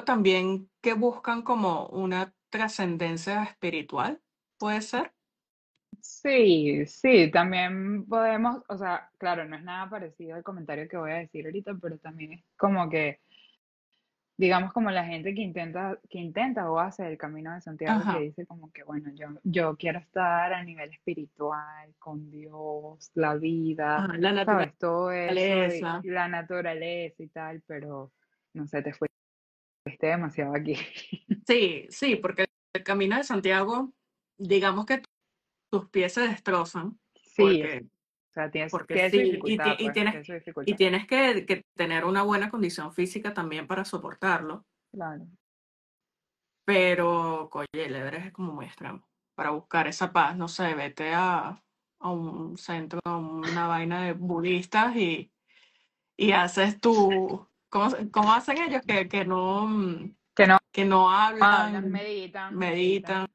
también 0.04 0.70
que 0.80 0.94
buscan 0.94 1.42
como 1.42 1.86
una 1.88 2.34
trascendencia 2.50 3.44
espiritual, 3.44 4.20
¿puede 4.58 4.80
ser? 4.80 5.12
Sí, 6.00 6.86
sí, 6.86 7.30
también 7.30 8.06
podemos, 8.06 8.62
o 8.68 8.76
sea, 8.76 9.10
claro, 9.18 9.44
no 9.44 9.56
es 9.56 9.62
nada 9.62 9.88
parecido 9.88 10.36
al 10.36 10.42
comentario 10.42 10.88
que 10.88 10.96
voy 10.96 11.12
a 11.12 11.16
decir 11.16 11.44
ahorita, 11.44 11.74
pero 11.80 11.98
también 11.98 12.32
es 12.32 12.44
como 12.56 12.88
que 12.88 13.20
digamos 14.42 14.72
como 14.72 14.90
la 14.90 15.04
gente 15.04 15.34
que 15.34 15.42
intenta, 15.42 15.98
que 16.08 16.18
intenta 16.18 16.68
o 16.68 16.78
hace 16.78 17.06
el 17.06 17.16
camino 17.16 17.54
de 17.54 17.60
Santiago, 17.60 18.02
que 18.12 18.24
dice 18.24 18.46
como 18.46 18.72
que, 18.72 18.82
bueno, 18.82 19.10
yo, 19.14 19.28
yo 19.44 19.76
quiero 19.76 20.00
estar 20.00 20.52
a 20.52 20.64
nivel 20.64 20.90
espiritual, 20.90 21.94
con 21.98 22.28
Dios, 22.28 23.12
la 23.14 23.34
vida, 23.34 24.08
la 24.18 24.32
naturaleza. 24.32 24.76
Todo 24.78 25.12
eso, 25.12 26.00
la 26.04 26.26
naturaleza 26.26 27.22
y 27.22 27.28
tal, 27.28 27.62
pero 27.66 28.10
no 28.54 28.66
sé, 28.66 28.82
te 28.82 28.92
fuiste 29.82 30.06
demasiado 30.06 30.54
aquí. 30.54 30.74
Sí, 31.46 31.88
sí, 31.90 32.14
porque 32.14 32.46
el 32.72 32.84
camino 32.84 33.16
de 33.16 33.24
Santiago, 33.24 33.92
digamos 34.38 34.86
que 34.86 35.02
tus 35.72 35.88
pies 35.88 36.14
se 36.14 36.20
destrozan. 36.20 37.00
Sí, 37.16 37.62
o 37.64 38.32
sea, 38.32 38.50
tienes 38.50 38.70
porque 38.70 38.94
que 38.94 39.10
sí, 39.10 39.40
y, 39.44 39.56
pues, 39.58 39.92
tienes, 39.92 40.28
y 40.64 40.74
tienes 40.74 41.06
que, 41.06 41.64
tener 41.76 42.04
una 42.04 42.22
buena 42.22 42.48
condición 42.48 42.92
física 42.94 43.34
también 43.34 43.66
para 43.66 43.84
soportarlo. 43.84 44.64
Claro. 44.92 45.26
Pero, 46.64 47.50
oye, 47.52 47.66
el 47.72 47.96
Everest 47.96 48.26
es 48.26 48.32
como 48.32 48.52
muy 48.52 48.66
extremo. 48.66 49.06
Para 49.34 49.50
buscar 49.50 49.88
esa 49.88 50.12
paz, 50.12 50.36
no 50.36 50.46
sé, 50.48 50.74
vete 50.74 51.12
a, 51.12 51.62
un 52.00 52.56
centro, 52.56 53.00
a 53.04 53.16
una 53.16 53.66
vaina 53.66 54.04
de 54.04 54.12
budistas 54.12 54.96
y, 54.96 55.32
y 56.16 56.32
haces 56.32 56.80
tu... 56.80 57.48
¿Cómo, 57.72 58.32
hacen 58.32 58.58
ellos? 58.58 58.82
Que, 58.86 59.08
que, 59.08 59.24
no, 59.24 59.66
que 60.34 60.46
no 60.46 60.58
que 60.70 60.84
no 60.84 61.10
hablan, 61.10 61.90
meditan, 61.90 62.56
meditan. 62.56 63.26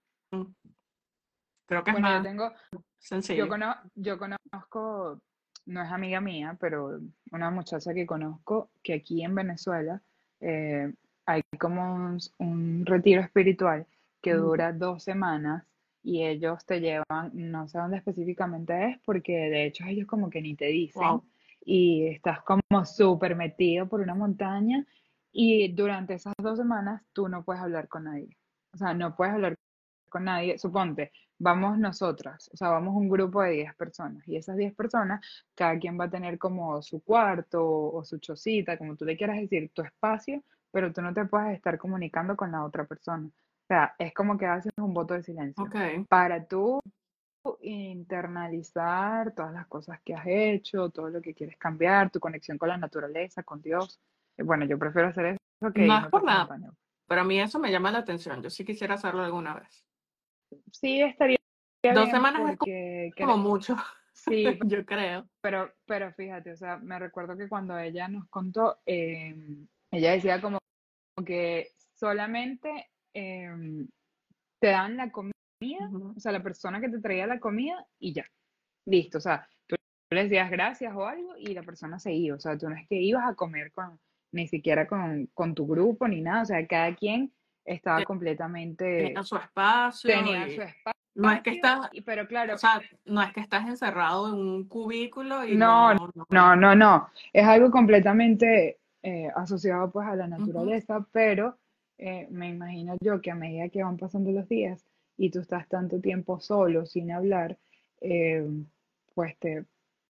Creo 1.66 1.84
que 1.84 1.92
es 1.92 2.00
más 2.00 2.24
tengo, 2.24 2.54
sencillo. 3.00 3.48
Yo, 3.48 3.76
yo 3.96 4.20
conozco, 4.20 5.20
no 5.66 5.82
es 5.82 5.92
amiga 5.92 6.22
mía, 6.22 6.56
pero 6.60 7.00
una 7.32 7.50
muchacha 7.50 7.96
que 7.96 8.06
conozco 8.06 8.70
que 8.84 8.94
aquí 8.94 9.24
en 9.24 9.34
Venezuela 9.34 10.02
eh, 10.40 10.94
hay 11.26 11.42
como 11.60 11.96
un, 12.38 12.86
retiro 12.86 13.22
espiritual 13.22 13.88
que 14.22 14.34
dura 14.34 14.72
dos 14.72 15.04
semanas 15.04 15.64
y 16.04 16.24
ellos 16.24 16.64
te 16.64 16.80
llevan, 16.80 17.32
no 17.34 17.68
sé 17.68 17.80
dónde 17.80 17.98
específicamente 17.98 18.92
es, 18.92 19.00
porque 19.04 19.34
de 19.34 19.66
hecho 19.66 19.84
ellos 19.86 20.08
como 20.08 20.30
que 20.30 20.42
ni 20.42 20.56
te 20.56 20.66
dicen. 20.66 21.22
Y 21.70 22.08
estás 22.08 22.40
como 22.44 22.86
súper 22.86 23.36
metido 23.36 23.90
por 23.90 24.00
una 24.00 24.16
montaña 24.16 24.86
y 25.34 25.68
durante 25.74 26.14
esas 26.14 26.34
dos 26.42 26.58
semanas 26.58 27.04
tú 27.12 27.28
no 27.28 27.44
puedes 27.44 27.62
hablar 27.62 27.90
con 27.90 28.06
nadie. 28.06 28.38
O 28.74 28.78
sea, 28.78 28.94
no 28.94 29.18
puedes 29.18 29.34
hablar 29.34 29.56
con 30.10 30.24
nadie. 30.24 30.58
Suponte, 30.58 31.12
vamos 31.38 31.78
nosotras, 31.78 32.50
o 32.54 32.56
sea, 32.56 32.70
vamos 32.70 32.96
un 32.96 33.10
grupo 33.10 33.42
de 33.42 33.52
10 33.52 33.76
personas 33.76 34.26
y 34.30 34.38
esas 34.38 34.56
10 34.56 34.76
personas, 34.76 35.20
cada 35.56 35.78
quien 35.78 36.00
va 36.00 36.06
a 36.06 36.10
tener 36.10 36.38
como 36.38 36.82
su 36.82 37.04
cuarto 37.04 37.64
o 37.66 38.02
su 38.06 38.18
chocita, 38.18 38.78
como 38.78 38.96
tú 38.96 39.04
le 39.04 39.18
quieras 39.18 39.38
decir, 39.38 39.70
tu 39.74 39.82
espacio, 39.82 40.42
pero 40.72 40.94
tú 40.94 41.02
no 41.02 41.14
te 41.14 41.26
puedes 41.26 41.54
estar 41.54 41.78
comunicando 41.78 42.38
con 42.38 42.54
la 42.54 42.64
otra 42.64 42.86
persona. 42.86 43.28
O 43.28 43.68
sea, 43.68 43.94
es 44.00 44.14
como 44.14 44.38
que 44.38 44.46
haces 44.46 44.72
un 44.78 44.94
voto 44.94 45.16
de 45.16 45.24
silencio. 45.24 45.66
Para 46.08 46.46
tú 46.46 46.80
internalizar 47.62 49.34
todas 49.34 49.54
las 49.54 49.68
cosas 49.68 50.00
que 50.02 50.14
has 50.14 50.28
hecho, 50.28 50.90
todo 50.90 51.10
lo 51.10 51.22
que 51.22 51.34
quieres 51.34 51.58
cambiar, 51.58 52.10
tu 52.10 52.20
conexión 52.20 52.58
con 52.58 52.70
la 52.70 52.78
naturaleza, 52.78 53.44
con 53.44 53.62
Dios. 53.62 54.00
Bueno, 54.38 54.66
yo 54.66 54.78
prefiero 54.78 55.08
hacer 55.08 55.26
eso 55.62 55.74
que... 55.74 55.86
No 55.86 55.98
es 55.98 56.08
por 56.08 56.24
nada, 56.24 56.48
pero 57.08 57.22
a 57.22 57.24
mí 57.24 57.40
eso 57.40 57.58
me 57.60 57.72
llama 57.72 57.92
la 57.92 58.00
atención. 58.00 58.42
Yo 58.44 58.50
sí 58.50 58.66
quisiera 58.66 58.96
hacerlo 58.96 59.24
alguna 59.24 59.56
vez 59.56 59.88
sí 60.72 61.02
estaría 61.02 61.38
Dos 61.94 62.10
semanas 62.10 62.58
es 62.66 63.16
como, 63.16 63.38
mucho. 63.38 63.78
Sí, 64.12 64.44
yo 64.66 64.86
creo. 64.86 65.30
Pero, 65.42 65.72
pero 65.86 66.12
fíjate, 66.12 66.52
o 66.52 66.58
sea, 66.58 66.78
me 66.78 67.00
recuerdo 67.00 67.38
que 67.38 67.48
cuando 67.48 67.78
ella 67.78 68.10
nos 68.10 68.28
contó, 68.28 68.80
em, 68.86 69.68
ella 69.92 70.12
decía 70.12 70.42
como 70.42 70.58
que 71.26 71.72
solamente 71.94 72.90
em, 73.14 73.88
te 74.60 74.68
dan 74.68 74.98
la 74.98 75.12
comida, 75.12 75.37
o 75.60 76.20
sea, 76.20 76.32
la 76.32 76.44
persona 76.44 76.80
que 76.80 76.90
te 76.90 77.00
traía 77.00 77.28
la 77.28 77.40
comida 77.40 77.86
y 78.00 78.14
ya, 78.14 78.26
listo, 78.86 79.18
o 79.18 79.22
sea, 79.22 79.48
tú 79.66 79.76
le 80.12 80.24
decías 80.24 80.52
gracias 80.52 80.96
o 80.96 81.06
algo 81.06 81.36
y 81.38 81.54
la 81.54 81.64
persona 81.64 82.00
se 82.00 82.14
iba, 82.14 82.36
o 82.36 82.40
sea, 82.40 82.58
tú 82.58 82.70
no 82.70 82.76
es 82.76 82.88
que 82.88 82.96
ibas 83.02 83.28
a 83.28 83.36
comer 83.36 83.72
con, 83.72 84.00
ni 84.32 84.48
siquiera 84.48 84.88
con, 84.88 85.28
con 85.34 85.56
tu 85.56 85.68
grupo 85.68 86.08
ni 86.08 86.22
nada, 86.22 86.44
o 86.44 86.46
sea, 86.46 86.66
cada 86.68 86.96
quien 86.96 87.32
estaba 87.66 88.04
completamente... 88.04 89.04
Tenía 89.04 89.24
su 89.24 89.36
espacio. 89.36 90.10
Tenía 90.10 90.46
su 90.46 90.62
espacio. 90.62 90.94
No 91.16 91.32
es 91.32 91.42
que 91.42 91.50
estás, 91.50 91.90
pero 92.06 92.28
claro, 92.28 92.54
o 92.54 92.58
sea, 92.60 92.80
no 93.06 93.24
es 93.24 93.34
que 93.34 93.40
estás 93.40 93.68
encerrado 93.68 94.28
en 94.28 94.36
un 94.36 94.68
cubículo 94.68 95.44
y 95.44 95.56
no, 95.56 95.96
no, 96.30 96.56
no, 96.56 96.76
no, 96.76 97.10
es 97.34 97.44
algo 97.44 97.72
completamente 97.72 98.78
eh, 99.02 99.28
asociado 99.36 99.90
pues 99.90 100.08
a 100.08 100.16
la 100.16 100.28
naturaleza, 100.28 101.04
pero 101.12 101.58
eh, 101.98 102.28
me 102.30 102.50
imagino 102.50 102.96
yo 103.02 103.20
que 103.20 103.32
a 103.32 103.36
medida 103.36 103.68
que 103.70 103.82
van 103.84 103.98
pasando 103.98 104.32
los 104.32 104.48
días 104.48 104.86
y 105.18 105.30
tú 105.32 105.40
estás 105.40 105.68
tanto 105.68 106.00
tiempo 106.00 106.40
solo 106.40 106.86
sin 106.86 107.12
hablar, 107.12 107.58
eh, 108.02 108.48
pues 109.16 109.38
te, 109.40 109.66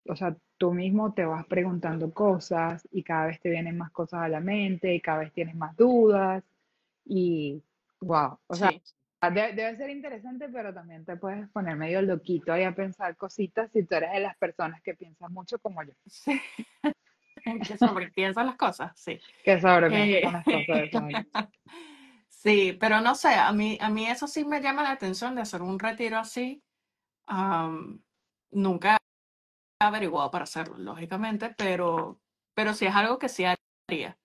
o 0.07 0.15
sea, 0.15 0.35
tú 0.57 0.73
mismo 0.73 1.13
te 1.13 1.25
vas 1.25 1.45
preguntando 1.45 2.11
cosas 2.13 2.87
y 2.91 3.03
cada 3.03 3.27
vez 3.27 3.39
te 3.41 3.49
vienen 3.49 3.77
más 3.77 3.91
cosas 3.91 4.21
a 4.21 4.29
la 4.29 4.39
mente 4.39 4.93
y 4.93 5.01
cada 5.01 5.19
vez 5.19 5.33
tienes 5.33 5.55
más 5.55 5.75
dudas 5.75 6.43
y 7.05 7.61
wow, 7.99 8.37
o 8.47 8.55
sea, 8.55 8.71
debe, 9.31 9.75
ser 9.75 9.89
interesante, 9.89 10.49
pero 10.49 10.73
también 10.73 11.05
te 11.05 11.15
puedes 11.17 11.49
poner 11.49 11.75
medio 11.75 12.01
loquito 12.01 12.53
ahí 12.53 12.63
a 12.63 12.75
pensar 12.75 13.15
cositas 13.15 13.71
si 13.71 13.83
tú 13.83 13.95
eres 13.95 14.13
de 14.13 14.19
las 14.19 14.37
personas 14.37 14.81
que 14.81 14.95
piensan 14.95 15.33
mucho 15.33 15.59
como 15.59 15.83
yo. 15.83 15.93
Sí. 16.05 16.39
que 17.67 17.77
sobrepiensan 17.77 18.47
las 18.47 18.55
cosas, 18.55 18.91
sí. 18.95 19.19
Que 19.43 19.59
sobrepiensan 19.59 20.33
las 20.33 20.45
cosas. 20.45 21.49
sí, 22.43 22.73
pero 22.79 23.01
no 23.01 23.15
sé, 23.15 23.33
a 23.35 23.51
mí, 23.51 23.77
a 23.81 23.89
mí 23.89 24.07
eso 24.07 24.27
sí 24.27 24.45
me 24.45 24.61
llama 24.61 24.83
la 24.83 24.91
atención 24.91 25.35
de 25.35 25.41
hacer 25.41 25.61
un 25.61 25.79
retiro 25.79 26.17
así. 26.19 26.63
nunca 28.51 28.97
he 29.79 29.85
averiguado 29.85 30.29
para 30.31 30.43
hacerlo, 30.43 30.77
lógicamente, 30.77 31.53
pero, 31.57 32.19
pero 32.53 32.73
sí 32.73 32.85
es 32.85 32.95
algo 32.95 33.17
que 33.17 33.29
sí 33.29 33.45
haría. 33.45 34.17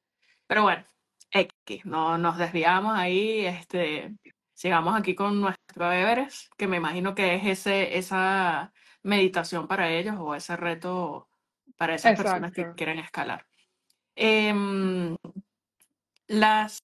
Pero 0.47 0.62
bueno, 0.62 0.85
X, 1.31 1.85
no 1.85 2.19
nos 2.19 2.39
desviamos 2.39 2.97
ahí, 2.97 3.47
este, 3.47 4.16
sigamos 4.55 4.99
aquí 4.99 5.14
con 5.14 5.41
nuestro 5.41 5.93
Everest, 5.93 6.53
que 6.57 6.66
me 6.66 6.79
imagino 6.79 7.14
que 7.14 7.37
es 7.37 7.47
ese, 7.47 7.99
esa 7.99 8.73
meditación 9.03 9.69
para 9.69 9.91
ellos 9.91 10.16
o 10.19 10.35
ese 10.35 10.57
reto 10.57 11.29
para 11.77 11.95
esas 11.95 12.16
personas 12.16 12.53
que 12.53 12.73
quieren 12.75 12.99
escalar. 12.99 13.47
Em, 14.16 15.16
las, 16.27 16.83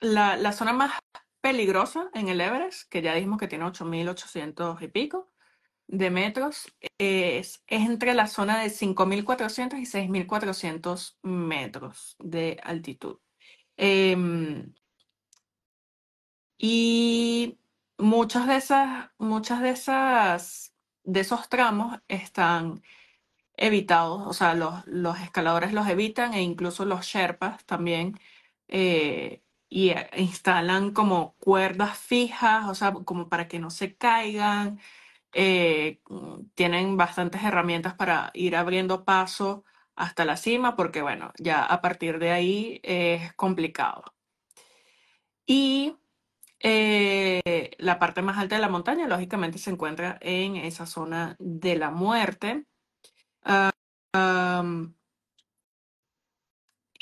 la, 0.00 0.36
la, 0.36 0.52
zona 0.52 0.72
más 0.72 0.92
peligrosa 1.40 2.10
en 2.14 2.28
el 2.28 2.40
Everest, 2.40 2.88
que 2.90 3.02
ya 3.02 3.14
dijimos 3.14 3.38
que 3.38 3.48
tiene 3.48 3.64
8.800 3.64 4.82
y 4.82 4.88
pico 4.88 5.30
de 5.88 6.10
metros, 6.10 6.74
es, 6.98 7.62
es 7.66 7.88
entre 7.88 8.14
la 8.14 8.26
zona 8.26 8.60
de 8.60 8.70
5.400 8.70 9.78
y 9.78 9.86
6.400 9.86 11.18
metros 11.22 12.16
de 12.18 12.60
altitud. 12.62 13.18
Em, 13.76 14.74
y 16.58 17.58
muchas 17.98 18.46
de 18.46 18.56
esas, 18.56 19.10
muchas 19.18 19.60
de 19.62 19.70
esas, 19.70 20.74
de 21.04 21.20
esos 21.20 21.48
tramos 21.48 21.98
están 22.08 22.82
evitados, 23.56 24.26
o 24.26 24.32
sea, 24.32 24.54
los, 24.54 24.86
los 24.86 25.20
escaladores 25.20 25.72
los 25.72 25.88
evitan 25.88 26.34
e 26.34 26.42
incluso 26.42 26.84
los 26.84 27.06
Sherpas 27.06 27.64
también, 27.66 28.18
eh, 28.68 29.42
y 29.68 29.90
eh, 29.90 30.08
instalan 30.16 30.92
como 30.92 31.34
cuerdas 31.38 31.98
fijas, 31.98 32.68
o 32.68 32.74
sea, 32.74 32.92
como 32.92 33.28
para 33.28 33.48
que 33.48 33.58
no 33.58 33.70
se 33.70 33.96
caigan. 33.96 34.80
Eh, 35.32 36.00
tienen 36.54 36.96
bastantes 36.96 37.42
herramientas 37.44 37.94
para 37.94 38.30
ir 38.34 38.56
abriendo 38.56 39.04
paso 39.04 39.64
hasta 39.94 40.24
la 40.24 40.36
cima, 40.36 40.76
porque 40.76 41.02
bueno, 41.02 41.32
ya 41.38 41.64
a 41.64 41.80
partir 41.82 42.18
de 42.18 42.30
ahí 42.32 42.80
es 42.84 43.32
complicado. 43.34 44.04
Y 45.46 45.96
eh, 46.60 47.70
la 47.78 47.98
parte 47.98 48.22
más 48.22 48.38
alta 48.38 48.56
de 48.56 48.60
la 48.62 48.68
montaña, 48.68 49.08
lógicamente, 49.08 49.58
se 49.58 49.70
encuentra 49.70 50.18
en 50.20 50.56
esa 50.56 50.86
zona 50.86 51.36
de 51.38 51.76
la 51.76 51.90
muerte. 51.90 52.66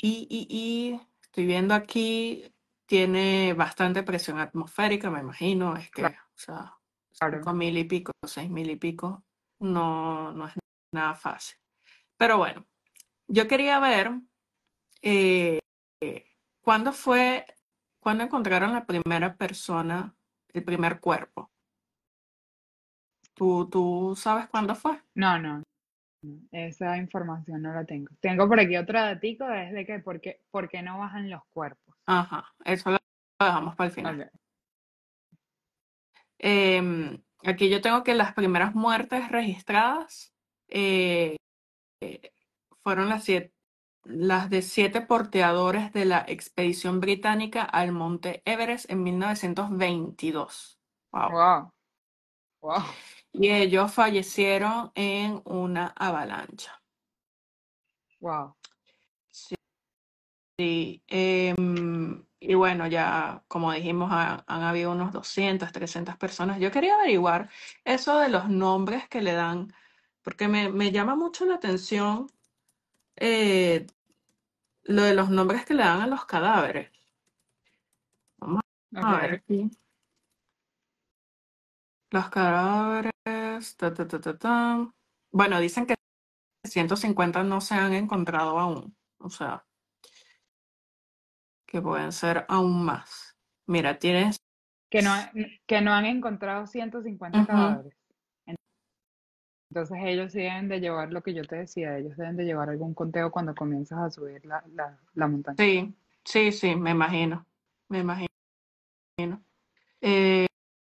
y, 0.01 0.99
estoy 1.21 1.45
viendo 1.45 1.73
aquí, 1.75 2.51
tiene 2.87 3.53
bastante 3.53 4.01
presión 4.01 4.39
atmosférica, 4.39 5.11
me 5.11 5.19
imagino, 5.19 5.75
es 5.75 5.91
que, 5.91 6.05
o 6.05 6.11
sea, 6.33 6.73
cinco 7.11 7.53
mil 7.53 7.77
y 7.77 7.83
pico, 7.83 8.11
seis 8.25 8.49
mil 8.49 8.69
y 8.69 8.77
pico, 8.77 9.23
no, 9.59 10.31
no 10.31 10.47
es 10.47 10.53
nada 10.93 11.13
fácil. 11.13 11.57
Pero 12.17 12.37
bueno, 12.37 12.65
yo 13.27 13.47
quería 13.47 13.79
ver 13.79 14.11
eh, 15.01 15.59
cuándo 16.61 16.93
fue, 16.93 17.45
cuándo 17.99 18.23
encontraron 18.23 18.73
la 18.73 18.85
primera 18.85 19.35
persona, 19.35 20.15
el 20.53 20.63
primer 20.63 20.99
cuerpo. 20.99 21.51
¿Tú, 23.33 23.69
tú 23.69 24.15
sabes 24.17 24.47
cuándo 24.47 24.73
fue? 24.73 24.99
No, 25.13 25.37
no, 25.37 25.61
esa 26.51 26.97
información 26.97 27.61
no 27.61 27.73
la 27.73 27.85
tengo. 27.85 28.09
Tengo 28.21 28.47
por 28.47 28.59
aquí 28.59 28.77
otro 28.77 28.99
datico, 28.99 29.47
es 29.49 29.73
de 29.73 29.85
que 29.85 29.99
por 29.99 30.21
qué, 30.21 30.41
por 30.49 30.69
qué 30.69 30.81
no 30.81 30.97
bajan 30.97 31.29
los 31.29 31.43
cuerpos. 31.53 31.86
Ajá, 32.07 32.53
eso 32.65 32.91
lo 32.91 32.97
dejamos 33.39 33.75
para 33.75 33.89
el 33.89 33.93
final. 33.95 34.21
Ok. 34.21 34.29
Em, 36.39 37.23
aquí 37.45 37.69
yo 37.69 37.81
tengo 37.81 38.03
que 38.03 38.13
las 38.15 38.33
primeras 38.33 38.75
muertes 38.75 39.29
registradas 39.29 40.33
eh, 40.69 41.37
eh, 42.01 42.31
fueron 42.83 43.09
las, 43.09 43.23
siete- 43.25 43.53
las 44.05 44.49
de 44.49 44.61
siete 44.63 45.01
porteadores 45.01 45.93
de 45.93 46.05
la 46.05 46.25
expedición 46.27 46.99
británica 47.01 47.63
al 47.63 47.91
Monte 47.91 48.41
Everest 48.45 48.89
en 48.91 49.03
1922. 49.03 50.79
Wow. 51.11 51.31
Wow. 51.31 51.71
Wow. 52.61 52.83
Y 53.33 53.49
ellos 53.51 53.93
fallecieron 53.93 54.91
en 54.95 55.41
una 55.45 55.87
avalancha. 55.95 56.81
Wow. 58.21 58.55
Sí, 59.31 59.55
em, 60.57 62.25
y 62.39 62.53
bueno, 62.55 62.87
ya 62.87 63.43
como 63.47 63.71
dijimos, 63.73 64.09
ha- 64.11 64.43
han 64.47 64.63
habido 64.63 64.91
unos 64.91 65.11
200, 65.13 65.71
300 65.71 66.17
personas. 66.17 66.59
Yo 66.59 66.71
quería 66.71 66.95
averiguar 66.95 67.49
eso 67.85 68.19
de 68.19 68.29
los 68.29 68.49
nombres 68.49 69.07
que 69.09 69.21
le 69.21 69.33
dan, 69.33 69.73
porque 70.23 70.47
me, 70.47 70.69
me 70.71 70.91
llama 70.91 71.15
mucho 71.15 71.45
la 71.45 71.55
atención 71.55 72.27
eh, 73.17 73.87
lo 74.85 75.03
de 75.03 75.13
los 75.13 75.29
nombres 75.29 75.65
que 75.65 75.75
le 75.75 75.83
dan 75.83 76.01
a 76.01 76.07
los 76.07 76.25
cadáveres. 76.25 76.91
Vamos 78.39 78.61
a 78.95 79.13
Ok. 79.13 79.21
ver 79.21 79.33
aquí. 79.35 79.69
Los 82.11 82.29
cadáveres, 82.29 83.11
ta, 83.77 83.93
ta, 83.93 84.07
ta, 84.07 84.19
ta, 84.21 84.37
ta. 84.37 84.93
Bueno, 85.31 85.59
dicen 85.59 85.85
que 85.85 85.95
150 86.65 87.43
no 87.43 87.61
se 87.61 87.75
han 87.75 87.93
encontrado 87.95 88.59
aún. 88.59 88.97
O 89.19 89.29
sea, 89.31 89.66
que 91.67 91.81
pueden 91.81 92.11
ser 92.11 92.45
aún 92.47 92.83
más. 92.83 93.37
Mira, 93.67 93.99
tienes 93.99 94.37
Que 94.89 95.01
no, 95.01 95.11
han- 95.11 95.31
que 95.67 95.81
no 95.81 95.93
han 95.93 96.05
encontrado 96.05 96.65
150 96.65 97.39
Ujú. 97.39 97.47
cadáveres. 97.47 97.93
Entonces 99.69 99.97
ellos 100.05 100.31
sí 100.31 100.39
deben 100.39 100.69
de 100.69 100.79
llevar 100.79 101.11
lo 101.11 101.21
que 101.21 101.33
yo 101.33 101.43
te 101.43 101.57
decía, 101.57 101.97
ellos 101.97 102.15
deben 102.15 102.37
de 102.37 102.45
llevar 102.45 102.69
algún 102.69 102.93
conteo 102.93 103.31
cuando 103.31 103.53
comienzas 103.53 103.99
a 103.99 104.09
subir 104.09 104.45
la, 104.45 104.63
la, 104.73 104.97
la 105.13 105.27
montaña. 105.27 105.57
Sí, 105.57 105.93
sí, 106.23 106.51
sí, 106.53 106.73
me 106.75 106.91
imagino, 106.91 107.45
me 107.89 107.99
imagino. 107.99 108.27
Eh, 109.99 110.47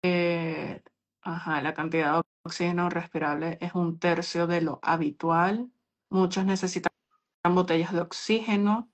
eh, 0.02 0.82
ajá, 1.22 1.62
la 1.62 1.72
cantidad 1.72 2.14
de 2.16 2.22
oxígeno 2.42 2.90
respirable 2.90 3.56
es 3.60 3.74
un 3.74 3.98
tercio 3.98 4.46
de 4.46 4.60
lo 4.60 4.80
habitual. 4.82 5.70
Muchos 6.10 6.44
necesitan 6.44 6.92
botellas 7.48 7.92
de 7.94 8.00
oxígeno. 8.00 8.90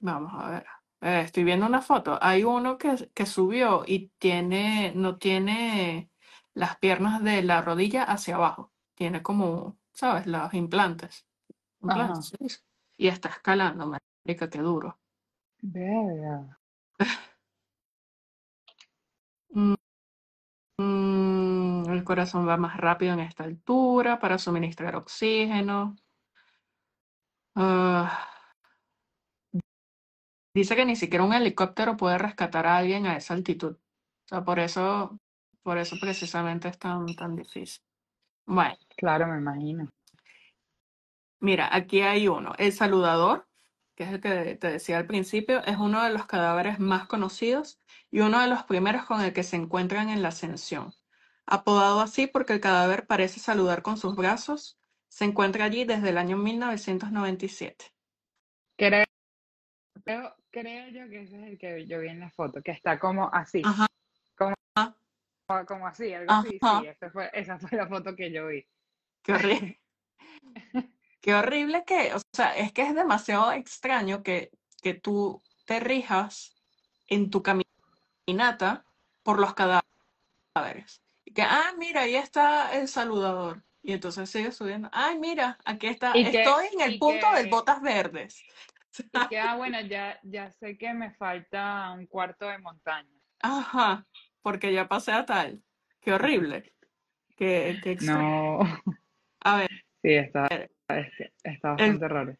Vamos 0.00 0.32
a 0.34 0.50
ver. 0.50 0.66
Eh, 1.04 1.20
estoy 1.20 1.44
viendo 1.44 1.66
una 1.66 1.82
foto. 1.82 2.18
Hay 2.22 2.44
uno 2.44 2.78
que, 2.78 3.10
que 3.12 3.26
subió 3.26 3.84
y 3.86 4.08
tiene, 4.18 4.94
no 4.96 5.18
tiene 5.18 6.10
las 6.54 6.78
piernas 6.78 7.22
de 7.22 7.42
la 7.42 7.60
rodilla 7.60 8.04
hacia 8.04 8.36
abajo. 8.36 8.72
Tiene 8.94 9.22
como, 9.22 9.76
¿sabes? 9.92 10.26
Los 10.26 10.54
implantes. 10.54 11.26
Implantes, 11.82 12.32
dice. 12.40 12.60
Y 12.96 13.08
está 13.08 13.28
escalando, 13.28 13.86
marica, 13.86 14.48
qué 14.48 14.58
duro. 14.60 14.98
Verga. 15.60 16.58
Mm, 19.56 19.74
mm, 20.78 21.90
el 21.92 22.02
corazón 22.02 22.48
va 22.48 22.56
más 22.56 22.76
rápido 22.76 23.12
en 23.12 23.20
esta 23.20 23.44
altura 23.44 24.18
para 24.18 24.36
suministrar 24.36 24.96
oxígeno. 24.96 25.94
Ah, 27.54 28.33
dice 30.54 30.76
que 30.76 30.86
ni 30.86 30.96
siquiera 30.96 31.24
un 31.24 31.32
helicóptero 31.34 31.96
puede 31.96 32.18
rescatar 32.18 32.66
a 32.66 32.76
alguien 32.78 33.06
a 33.06 33.16
esa 33.16 33.34
altitud. 33.34 33.76
O 33.76 34.28
sea, 34.28 34.44
por 34.44 34.58
eso, 34.58 35.18
por 35.62 35.78
eso 35.78 35.96
precisamente 36.00 36.68
es 36.68 36.78
tan, 36.78 37.06
tan 37.14 37.36
difícil. 37.36 37.82
Bueno, 38.46 38.76
Claro, 38.96 39.26
me 39.26 39.38
imagino. 39.38 39.90
mira, 41.40 41.68
aquí 41.74 42.00
hay 42.00 42.28
uno. 42.28 42.54
El 42.58 42.72
saludador, 42.72 43.46
que 43.96 44.04
es 44.04 44.12
el 44.12 44.20
que 44.20 44.56
te 44.56 44.70
decía 44.70 44.98
al 44.98 45.06
principio, 45.06 45.62
es 45.64 45.76
uno 45.76 46.02
de 46.02 46.10
los 46.10 46.26
cadáveres 46.26 46.78
más 46.78 47.06
conocidos 47.06 47.80
y 48.10 48.20
uno 48.20 48.40
de 48.40 48.48
los 48.48 48.64
primeros 48.64 49.04
con 49.04 49.20
el 49.20 49.32
que 49.32 49.42
se 49.42 49.56
encuentran 49.56 50.08
en 50.08 50.22
la 50.22 50.28
ascensión. 50.28 50.94
Apodado 51.46 52.00
así 52.00 52.26
porque 52.26 52.54
el 52.54 52.60
cadáver 52.60 53.06
parece 53.06 53.40
saludar 53.40 53.82
con 53.82 53.96
sus 53.98 54.16
brazos, 54.16 54.78
se 55.08 55.24
encuentra 55.26 55.66
allí 55.66 55.84
desde 55.84 56.08
el 56.10 56.18
año 56.18 56.36
1997. 56.36 57.86
Creo, 60.04 60.34
creo, 60.54 60.88
yo 60.88 61.10
que 61.10 61.22
ese 61.22 61.36
es 61.36 61.42
el 61.48 61.58
que 61.58 61.86
yo 61.86 61.98
vi 62.00 62.08
en 62.08 62.20
la 62.20 62.30
foto, 62.30 62.62
que 62.62 62.70
está 62.70 62.98
como 62.98 63.28
así, 63.32 63.60
Ajá, 63.64 63.86
como, 64.36 64.54
como 65.66 65.86
así, 65.88 66.14
algo 66.14 66.32
así. 66.32 66.58
ajá, 66.60 66.80
Sí, 66.80 66.86
esa 66.86 67.10
fue, 67.10 67.30
esa 67.32 67.58
fue 67.58 67.76
la 67.76 67.88
foto 67.88 68.14
que 68.14 68.32
yo 68.32 68.46
vi. 68.46 68.64
qué 69.22 69.32
horrible. 69.32 69.80
Qué 71.20 71.34
horrible 71.34 71.84
que, 71.86 72.12
o 72.12 72.20
sea, 72.34 72.54
es 72.54 72.70
que 72.72 72.82
es 72.82 72.94
demasiado 72.94 73.50
extraño 73.52 74.22
que, 74.22 74.50
que 74.82 74.92
tú 74.92 75.42
te 75.64 75.80
rijas 75.80 76.54
en 77.08 77.30
tu 77.30 77.42
caminata 77.42 78.84
por 79.22 79.40
los 79.40 79.54
cadáveres. 79.54 81.00
Y 81.24 81.32
que, 81.32 81.40
ah, 81.40 81.72
mira, 81.78 82.02
ahí 82.02 82.16
está 82.16 82.76
el 82.76 82.88
saludador. 82.88 83.64
Y 83.82 83.94
entonces 83.94 84.28
sigue 84.28 84.52
subiendo. 84.52 84.90
Ay, 84.92 85.18
mira, 85.18 85.58
aquí 85.64 85.86
está. 85.86 86.12
Que, 86.12 86.20
Estoy 86.20 86.66
en 86.74 86.80
el 86.82 86.98
punto 86.98 87.32
del 87.32 87.44
que, 87.44 87.50
botas 87.50 87.80
verdes. 87.80 88.42
Y 88.98 89.28
que, 89.28 89.38
ah, 89.40 89.56
bueno, 89.56 89.80
ya, 89.82 90.18
ya 90.22 90.50
sé 90.50 90.76
que 90.78 90.92
me 90.94 91.10
falta 91.12 91.90
un 91.92 92.06
cuarto 92.06 92.46
de 92.48 92.58
montaña. 92.58 93.08
Ajá, 93.40 94.06
porque 94.42 94.72
ya 94.72 94.88
pasé 94.88 95.12
a 95.12 95.24
tal. 95.24 95.62
Qué 96.00 96.12
horrible. 96.12 96.74
Qué, 97.36 97.78
qué 97.82 97.92
extraño. 97.92 98.58
No, 98.58 98.82
A 99.40 99.56
ver, 99.58 99.70
sí, 100.02 100.12
está, 100.14 100.46
es- 100.46 100.68
está 101.42 101.70
el 101.70 101.76
bastante 101.76 102.08
raro. 102.08 102.36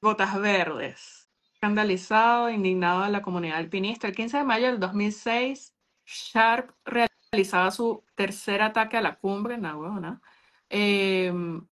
botas 0.00 0.40
verdes. 0.40 1.28
Escandalizado, 1.54 2.48
indignado 2.50 3.02
a 3.02 3.08
la 3.10 3.20
comunidad 3.22 3.58
alpinista. 3.58 4.06
El 4.08 4.14
15 4.14 4.38
de 4.38 4.44
mayo 4.44 4.66
del 4.68 4.80
2006, 4.80 5.74
Sharp 6.06 6.70
realizaba 6.84 7.70
su 7.70 8.04
tercer 8.14 8.62
ataque 8.62 8.96
a 8.96 9.02
la 9.02 9.16
cumbre, 9.16 9.58
no, 9.58 9.78
huevona. 9.78 10.20
Em, 10.70 11.66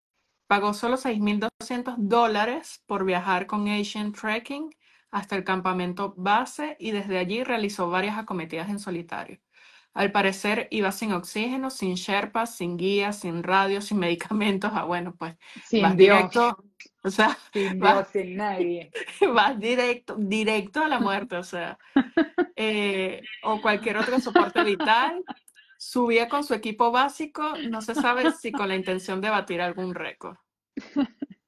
pagó 0.49 0.75
solo 0.75 0.97
6.200 0.97 1.95
dólares 1.99 2.83
por 2.87 3.05
viajar 3.05 3.47
con 3.47 3.69
Asian 3.69 4.13
Trekking 4.13 4.75
hasta 5.11 5.37
el 5.37 5.45
campamento 5.45 6.15
base 6.17 6.77
y 6.81 6.91
desde 6.91 7.19
allí 7.19 7.45
realizó 7.45 7.89
varias 7.91 8.19
acometidas 8.19 8.69
en 8.69 8.79
solitario. 8.79 9.39
Al 9.95 10.13
parecer 10.13 10.69
iba 10.71 10.93
sin 10.93 11.13
oxígeno, 11.13 11.71
sin 11.71 11.95
sherpas, 11.95 12.57
sin 12.57 12.77
guías, 12.77 13.21
sin 13.21 13.43
radio, 13.43 13.81
sin 13.81 13.99
medicamentos. 14.01 14.71
Ah, 14.75 14.85
bueno, 14.85 15.15
pues 15.17 15.37
Sin 15.65 15.83
vas 15.83 15.97
Dios, 15.97 16.17
directo, 16.17 16.65
o 17.03 17.11
sea, 17.11 17.37
sin 17.53 17.79
vas, 17.79 18.13
Dios, 18.13 18.27
sin 18.27 18.37
nadie. 18.37 18.91
vas 19.35 19.59
directo, 19.59 20.17
directo 20.19 20.83
a 20.83 20.89
la 20.89 20.99
muerte, 20.99 21.37
o 21.37 21.43
sea, 21.43 21.79
eh, 22.57 23.23
o 23.43 23.61
cualquier 23.61 23.99
otro 23.99 24.19
soporte 24.19 24.63
vital. 24.65 25.23
Subía 25.79 26.29
con 26.29 26.43
su 26.43 26.55
equipo 26.55 26.91
básico, 26.91 27.55
no 27.71 27.81
se 27.83 27.95
sabe 27.95 28.33
si 28.33 28.51
con 28.51 28.69
la 28.69 28.75
intención 28.75 29.21
de 29.21 29.31
batir 29.31 29.61
algún 29.61 29.95
récord. 29.95 30.37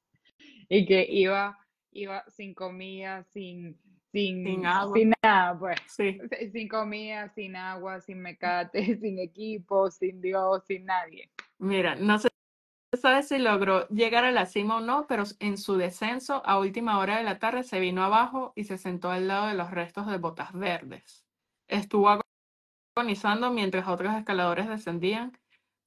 Y 0.73 0.85
que 0.85 1.05
iba, 1.09 1.59
iba 1.91 2.23
sin 2.29 2.53
comida, 2.53 3.25
sin, 3.25 3.77
Sin 4.13 4.45
sin, 4.45 4.65
agua, 4.65 4.97
sin 4.97 5.13
nada, 5.21 5.59
pues. 5.59 5.79
sí. 5.85 6.17
Sin 6.53 6.69
comida, 6.69 7.27
sin 7.35 7.57
agua, 7.57 7.99
sin 7.99 8.21
mecate, 8.21 8.97
sin 9.01 9.19
equipo, 9.19 9.91
sin 9.91 10.21
Dios, 10.21 10.63
sin 10.65 10.85
nadie. 10.85 11.29
Mira, 11.59 11.95
no 11.95 12.17
se 12.19 12.29
sabe 12.97 13.23
si 13.23 13.37
logró 13.37 13.85
llegar 13.89 14.23
a 14.23 14.31
la 14.31 14.45
cima 14.45 14.77
o 14.77 14.79
no, 14.79 15.07
pero 15.07 15.23
en 15.39 15.57
su 15.57 15.75
descenso 15.75 16.41
a 16.45 16.57
última 16.57 16.99
hora 16.99 17.17
de 17.17 17.23
la 17.23 17.37
tarde 17.37 17.63
se 17.63 17.81
vino 17.81 18.01
abajo 18.01 18.53
y 18.55 18.63
se 18.63 18.77
sentó 18.77 19.11
al 19.11 19.27
lado 19.27 19.47
de 19.47 19.55
los 19.55 19.71
restos 19.71 20.07
de 20.07 20.17
botas 20.17 20.53
verdes. 20.53 21.25
Estuvo 21.67 22.20
agonizando 22.95 23.51
mientras 23.51 23.87
otros 23.87 24.15
escaladores 24.15 24.67
descendían, 24.67 25.37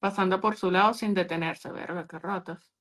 pasando 0.01 0.41
por 0.41 0.57
su 0.57 0.71
lado 0.71 0.95
sin 0.95 1.15
detenerse. 1.15 1.71
Verga, 1.71 2.07
qué 2.07 2.19
ratas. 2.19 2.73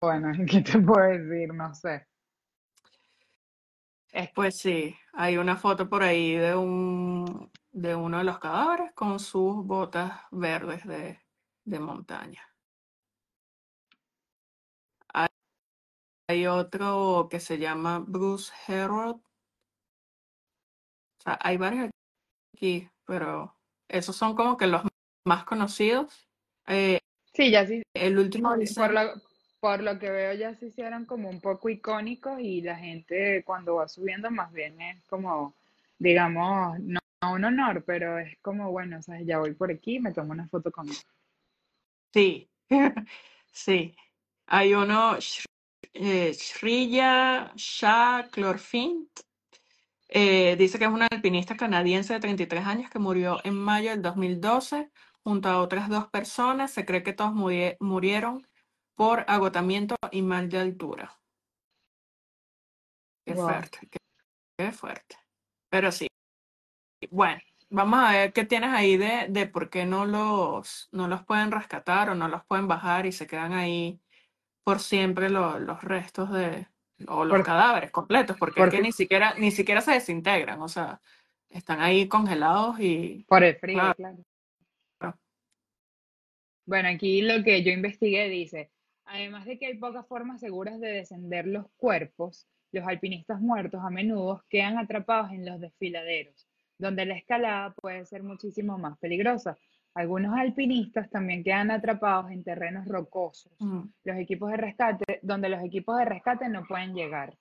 Bueno, 0.00 0.32
¿qué 0.50 0.60
te 0.62 0.78
puedo 0.78 1.06
decir? 1.06 1.52
No 1.54 1.74
sé. 1.74 2.06
Es 4.12 4.30
Pues 4.34 4.58
sí, 4.58 4.96
hay 5.12 5.36
una 5.36 5.56
foto 5.56 5.88
por 5.88 6.02
ahí 6.02 6.34
de 6.34 6.56
un 6.56 7.50
de 7.70 7.94
uno 7.94 8.18
de 8.18 8.24
los 8.24 8.38
cadáveres 8.38 8.92
con 8.94 9.20
sus 9.20 9.64
botas 9.64 10.12
verdes 10.32 10.84
de, 10.86 11.20
de 11.64 11.78
montaña. 11.78 12.42
Hay, 15.12 15.28
hay 16.28 16.46
otro 16.46 17.28
que 17.30 17.38
se 17.40 17.58
llama 17.58 17.98
Bruce 18.06 18.52
Herod. 18.66 19.20
O 21.18 21.22
sea, 21.22 21.38
hay 21.40 21.56
varios 21.56 21.90
aquí, 22.54 22.88
pero 23.06 23.54
esos 23.88 24.16
son 24.16 24.34
como 24.34 24.56
que 24.56 24.66
los 24.66 24.82
más 25.26 25.44
conocidos. 25.44 26.28
Eh, 26.66 26.98
Sí, 27.34 27.52
ya 27.52 27.64
sí, 27.66 27.82
El 27.94 28.18
último 28.18 28.52
por 28.74 28.92
lo, 28.92 29.00
por 29.60 29.80
lo 29.80 29.98
que 29.98 30.10
veo 30.10 30.34
ya 30.34 30.54
se 30.56 30.66
hicieron 30.66 31.04
como 31.04 31.28
un 31.28 31.40
poco 31.40 31.68
icónicos 31.68 32.40
y 32.40 32.62
la 32.62 32.76
gente 32.76 33.44
cuando 33.44 33.76
va 33.76 33.86
subiendo 33.86 34.28
más 34.30 34.52
bien 34.52 34.80
es 34.80 35.04
como, 35.04 35.54
digamos, 35.98 36.80
no, 36.80 36.98
no 37.22 37.32
un 37.32 37.44
honor, 37.44 37.84
pero 37.84 38.18
es 38.18 38.36
como, 38.42 38.72
bueno, 38.72 39.00
¿sabes? 39.02 39.24
Ya 39.24 39.38
voy 39.38 39.54
por 39.54 39.70
aquí, 39.70 40.00
me 40.00 40.12
tomo 40.12 40.32
una 40.32 40.48
foto 40.48 40.72
con 40.72 40.88
él. 40.88 40.96
sí, 42.12 42.48
sí. 43.52 43.94
Hay 44.46 44.74
uno, 44.74 45.16
eh, 45.92 46.32
Shriya 46.32 47.52
Shah 47.54 48.28
Clorfint, 48.32 49.10
eh, 50.08 50.56
dice 50.56 50.78
que 50.78 50.84
es 50.86 50.90
una 50.90 51.06
alpinista 51.10 51.56
canadiense 51.56 52.14
de 52.14 52.20
33 52.20 52.66
años 52.66 52.90
que 52.90 52.98
murió 52.98 53.40
en 53.44 53.54
mayo 53.54 53.90
del 53.90 54.02
2012 54.02 54.90
junto 55.22 55.48
a 55.48 55.60
otras 55.60 55.88
dos 55.88 56.08
personas. 56.08 56.70
Se 56.72 56.84
cree 56.84 57.02
que 57.02 57.12
todos 57.12 57.32
murie- 57.32 57.76
murieron 57.80 58.46
por 58.94 59.24
agotamiento 59.28 59.96
y 60.10 60.22
mal 60.22 60.48
de 60.48 60.58
altura. 60.58 61.20
Qué 63.26 63.34
Wow. 63.34 63.46
fuerte, 63.46 63.78
qué, 63.90 63.98
qué 64.58 64.72
fuerte. 64.72 65.16
Pero 65.70 65.92
sí, 65.92 66.08
bueno, 67.10 67.40
vamos 67.70 68.00
a 68.00 68.12
ver 68.12 68.32
qué 68.32 68.44
tienes 68.44 68.70
ahí 68.70 68.96
de, 68.96 69.26
de 69.28 69.46
por 69.46 69.70
qué 69.70 69.84
no 69.84 70.06
los, 70.06 70.88
no 70.92 71.08
los 71.08 71.24
pueden 71.24 71.52
rescatar 71.52 72.10
o 72.10 72.14
no 72.14 72.28
los 72.28 72.44
pueden 72.46 72.66
bajar 72.68 73.06
y 73.06 73.12
se 73.12 73.26
quedan 73.26 73.52
ahí 73.52 74.00
por 74.64 74.80
siempre 74.80 75.30
lo- 75.30 75.58
los 75.58 75.82
restos 75.84 76.30
de, 76.32 76.68
o 77.06 77.24
los 77.24 77.36
Por- 77.36 77.46
cadáveres 77.46 77.90
completos, 77.90 78.36
porque 78.38 78.60
es 78.60 78.64
que 78.66 78.70
porque 78.70 78.82
ni 78.82 78.92
siquiera, 78.92 79.34
ni 79.38 79.50
siquiera 79.50 79.80
se 79.80 79.92
desintegran, 79.92 80.60
o 80.60 80.68
sea, 80.68 81.00
están 81.48 81.80
ahí 81.80 82.08
congelados 82.08 82.80
y 82.80 83.24
por 83.28 83.44
el 83.44 83.56
frío, 83.56 83.78
claro, 83.94 84.24
claro. 84.98 85.18
Bueno, 86.66 86.88
aquí 86.88 87.22
lo 87.22 87.42
que 87.44 87.62
yo 87.62 87.70
investigué 87.72 88.28
dice, 88.28 88.70
además 89.04 89.46
de 89.46 89.58
que 89.58 89.66
hay 89.66 89.78
pocas 89.78 90.06
formas 90.06 90.40
seguras 90.40 90.80
de 90.80 90.88
descender 90.88 91.46
los 91.46 91.66
cuerpos, 91.76 92.46
los 92.72 92.86
alpinistas 92.86 93.40
muertos 93.40 93.80
a 93.82 93.90
menudo 93.90 94.44
quedan 94.48 94.76
atrapados 94.76 95.30
en 95.32 95.46
los 95.46 95.60
desfiladeros, 95.60 96.46
donde 96.78 97.06
la 97.06 97.16
escalada 97.16 97.72
puede 97.74 98.04
ser 98.04 98.22
muchísimo 98.22 98.76
más 98.76 98.98
peligrosa. 98.98 99.56
Algunos 99.98 100.38
alpinistas 100.38 101.10
también 101.10 101.42
quedan 101.42 101.72
atrapados 101.72 102.30
en 102.30 102.44
terrenos 102.44 102.86
rocosos, 102.86 103.50
mm, 103.58 103.80
los 104.04 104.16
equipos 104.16 104.48
de 104.52 104.56
rescate, 104.56 105.18
donde 105.22 105.48
los 105.48 105.60
equipos 105.64 105.98
de 105.98 106.04
rescate 106.04 106.48
no 106.48 106.64
pueden 106.68 106.94
llegar. 106.94 107.36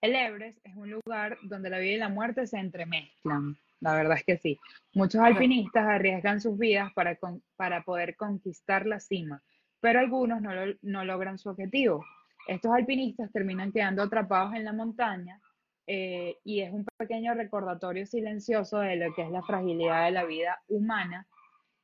El 0.00 0.16
Everest 0.16 0.58
es 0.64 0.74
un 0.74 0.90
lugar 0.90 1.38
donde 1.44 1.70
la 1.70 1.78
vida 1.78 1.92
y 1.92 1.98
la 1.98 2.08
muerte 2.08 2.48
se 2.48 2.58
entremezclan. 2.58 3.56
La 3.78 3.94
verdad 3.94 4.16
es 4.16 4.24
que 4.24 4.36
sí. 4.36 4.58
Muchos 4.94 5.20
alpinistas 5.20 5.86
arriesgan 5.86 6.40
sus 6.40 6.58
vidas 6.58 6.92
para, 6.92 7.14
con- 7.14 7.40
para 7.54 7.82
poder 7.84 8.16
conquistar 8.16 8.84
la 8.84 8.98
cima, 8.98 9.40
pero 9.80 10.00
algunos 10.00 10.42
no, 10.42 10.52
lo- 10.54 10.74
no 10.82 11.04
logran 11.04 11.38
su 11.38 11.50
objetivo. 11.50 12.04
Estos 12.48 12.72
alpinistas 12.72 13.30
terminan 13.30 13.70
quedando 13.70 14.02
atrapados 14.02 14.54
en 14.54 14.64
la 14.64 14.72
montaña 14.72 15.40
eh, 15.86 16.36
y 16.42 16.62
es 16.62 16.72
un 16.72 16.84
pequeño 16.96 17.34
recordatorio 17.34 18.06
silencioso 18.06 18.80
de 18.80 18.96
lo 18.96 19.14
que 19.14 19.22
es 19.22 19.30
la 19.30 19.42
fragilidad 19.42 20.04
de 20.06 20.10
la 20.10 20.24
vida 20.24 20.60
humana 20.66 21.28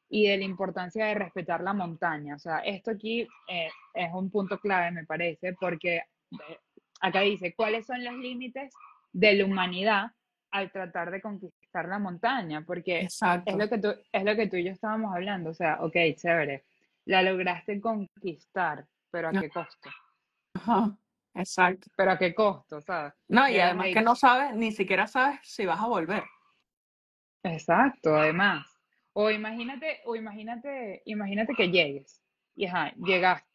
y 0.09 0.27
de 0.27 0.39
la 0.39 0.45
importancia 0.45 1.07
de 1.07 1.15
respetar 1.15 1.63
la 1.63 1.75
montaña. 1.75 2.37
O 2.37 2.39
sea, 2.39 2.61
esto 2.61 2.93
aquí 2.93 3.29
eh, 3.49 3.69
es 3.95 4.11
un 4.13 4.31
punto 4.31 4.59
clave, 4.59 4.91
me 4.91 5.05
parece, 5.05 5.55
porque 5.55 5.97
eh, 5.97 6.59
acá 7.01 7.21
dice, 7.21 7.55
¿cuáles 7.55 7.87
son 7.87 8.03
los 8.03 8.15
límites 8.15 8.73
de 9.13 9.35
la 9.35 9.45
humanidad 9.45 10.13
al 10.51 10.73
tratar 10.73 11.11
de 11.11 11.21
conquistar 11.21 11.89
la 11.89 11.99
montaña? 11.99 12.63
Porque 12.63 13.01
es 13.01 13.21
lo 13.57 13.69
que 13.69 13.79
tú, 13.79 13.95
es 14.11 14.25
lo 14.25 14.35
que 14.35 14.47
tú 14.47 14.57
y 14.57 14.65
yo 14.65 14.73
estábamos 14.73 15.15
hablando. 15.15 15.51
O 15.51 15.55
sea, 15.55 15.79
ok, 15.83 15.97
chévere, 16.17 16.65
la 17.05 17.23
lograste 17.23 17.81
conquistar, 17.81 18.87
pero 19.11 19.29
¿a 19.29 19.33
qué 19.33 19.51
costo? 19.51 19.91
ajá, 20.55 20.97
exacto. 21.35 21.89
¿Pero 21.97 22.13
a 22.13 22.19
qué 22.19 22.35
costo? 22.35 22.81
¿Sabes? 22.81 23.13
No, 23.29 23.47
y 23.47 23.53
Quedas 23.53 23.67
además 23.67 23.87
que 23.93 24.03
no 24.03 24.17
sabes, 24.17 24.55
ni 24.57 24.73
siquiera 24.73 25.07
sabes 25.07 25.41
si 25.43 25.67
vas 25.67 25.81
a 25.81 25.87
volver. 25.87 26.25
Exacto, 27.43 28.17
además. 28.17 28.78
O 29.13 29.31
imagínate, 29.31 30.01
o 30.05 30.17
imagínate, 30.17 31.03
imagínate 31.05 31.55
que 31.55 31.71
llegues. 31.71 32.23
Y 32.55 32.67
ajá, 32.67 32.93
llegaste. 32.97 33.49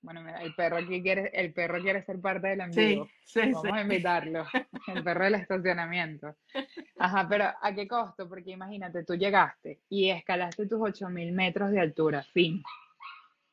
Bueno, 0.00 0.22
mira, 0.22 0.42
el 0.42 0.54
perro 0.54 0.78
aquí 0.78 1.02
quiere, 1.02 1.30
el 1.34 1.52
perro 1.52 1.80
quiere 1.82 2.02
ser 2.02 2.20
parte 2.20 2.48
del 2.48 2.60
en 2.60 2.72
Sí, 2.72 3.02
sí, 3.24 3.40
sí. 3.42 3.52
Vamos 3.52 3.72
a 3.72 3.82
invitarlo. 3.82 4.46
El 4.88 5.04
perro 5.04 5.24
del 5.24 5.34
estacionamiento. 5.34 6.34
Ajá, 6.98 7.26
pero 7.28 7.44
¿a 7.60 7.74
qué 7.74 7.86
costo? 7.86 8.26
Porque 8.28 8.52
imagínate, 8.52 9.04
tú 9.04 9.14
llegaste 9.14 9.80
y 9.90 10.08
escalaste 10.08 10.66
tus 10.66 10.80
8000 10.80 11.32
metros 11.32 11.70
de 11.72 11.80
altura, 11.80 12.22
fin. 12.22 12.62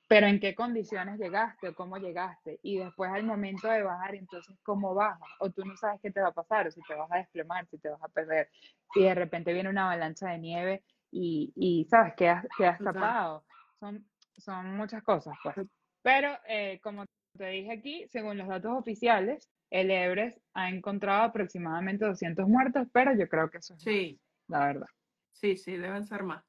Pero 0.08 0.28
¿en 0.28 0.39
qué 0.39 0.54
condiciones 0.54 1.20
llegaste 1.20 1.70
o 1.70 1.76
cómo 1.76 1.97
llegaste? 1.97 2.60
Y 2.62 2.78
después 2.78 3.12
al 3.12 3.24
momento 3.24 3.68
de 3.68 3.82
bajar, 3.82 4.16
entonces, 4.16 4.56
¿cómo 4.64 4.93
bajas? 4.93 5.28
O 5.39 5.49
tú 5.49 5.66
no 5.66 5.76
sabes 5.76 5.99
qué 6.01 6.12
te 6.12 6.22
va 6.22 6.28
a 6.28 6.34
pasar, 6.34 6.68
o 6.68 6.72
si 6.72 6.82
te 6.82 6.93
vas 6.93 7.12
a 7.12 7.18
desplomar, 7.18 7.66
si 7.68 7.78
te 7.80 7.89
vas 7.89 8.01
a 8.01 8.08
perder. 8.10 8.49
Si 8.93 9.01
de 9.01 9.16
repente 9.16 9.54
viene 9.54 9.70
una 9.70 9.86
avalancha 9.86 10.30
de 10.30 10.38
nieve 10.38 10.84
y, 11.14 11.53
y 11.55 11.86
¿sabes? 11.86 12.14
Quedas, 12.16 12.45
quedas 12.57 12.80
tapado. 12.84 13.45
Son, 13.80 14.05
son 14.38 14.76
muchas 14.76 15.03
cosas, 15.03 15.36
pues. 15.43 15.55
Pero, 16.01 16.30
eh, 16.47 16.80
como 16.82 17.05
te 17.38 17.47
dije 17.47 17.72
aquí, 17.72 18.07
según 18.09 18.38
los 18.38 18.47
datos 18.47 18.72
oficiales, 18.76 19.49
el 19.70 19.89
Everest 19.91 20.38
ha 20.53 20.70
encontrado 20.70 21.24
aproximadamente 21.24 22.05
200 22.05 22.47
muertos, 22.47 22.88
pero 22.91 23.16
yo 23.16 23.28
creo 23.30 23.49
que 23.49 23.59
eso 23.59 23.74
es 23.74 23.80
más, 23.80 23.84
Sí, 23.84 24.20
la 24.47 24.66
verdad. 24.66 24.88
sí, 25.32 25.55
sí, 25.57 25.78
deben 25.78 26.05
ser 26.05 26.24
más. 26.24 26.43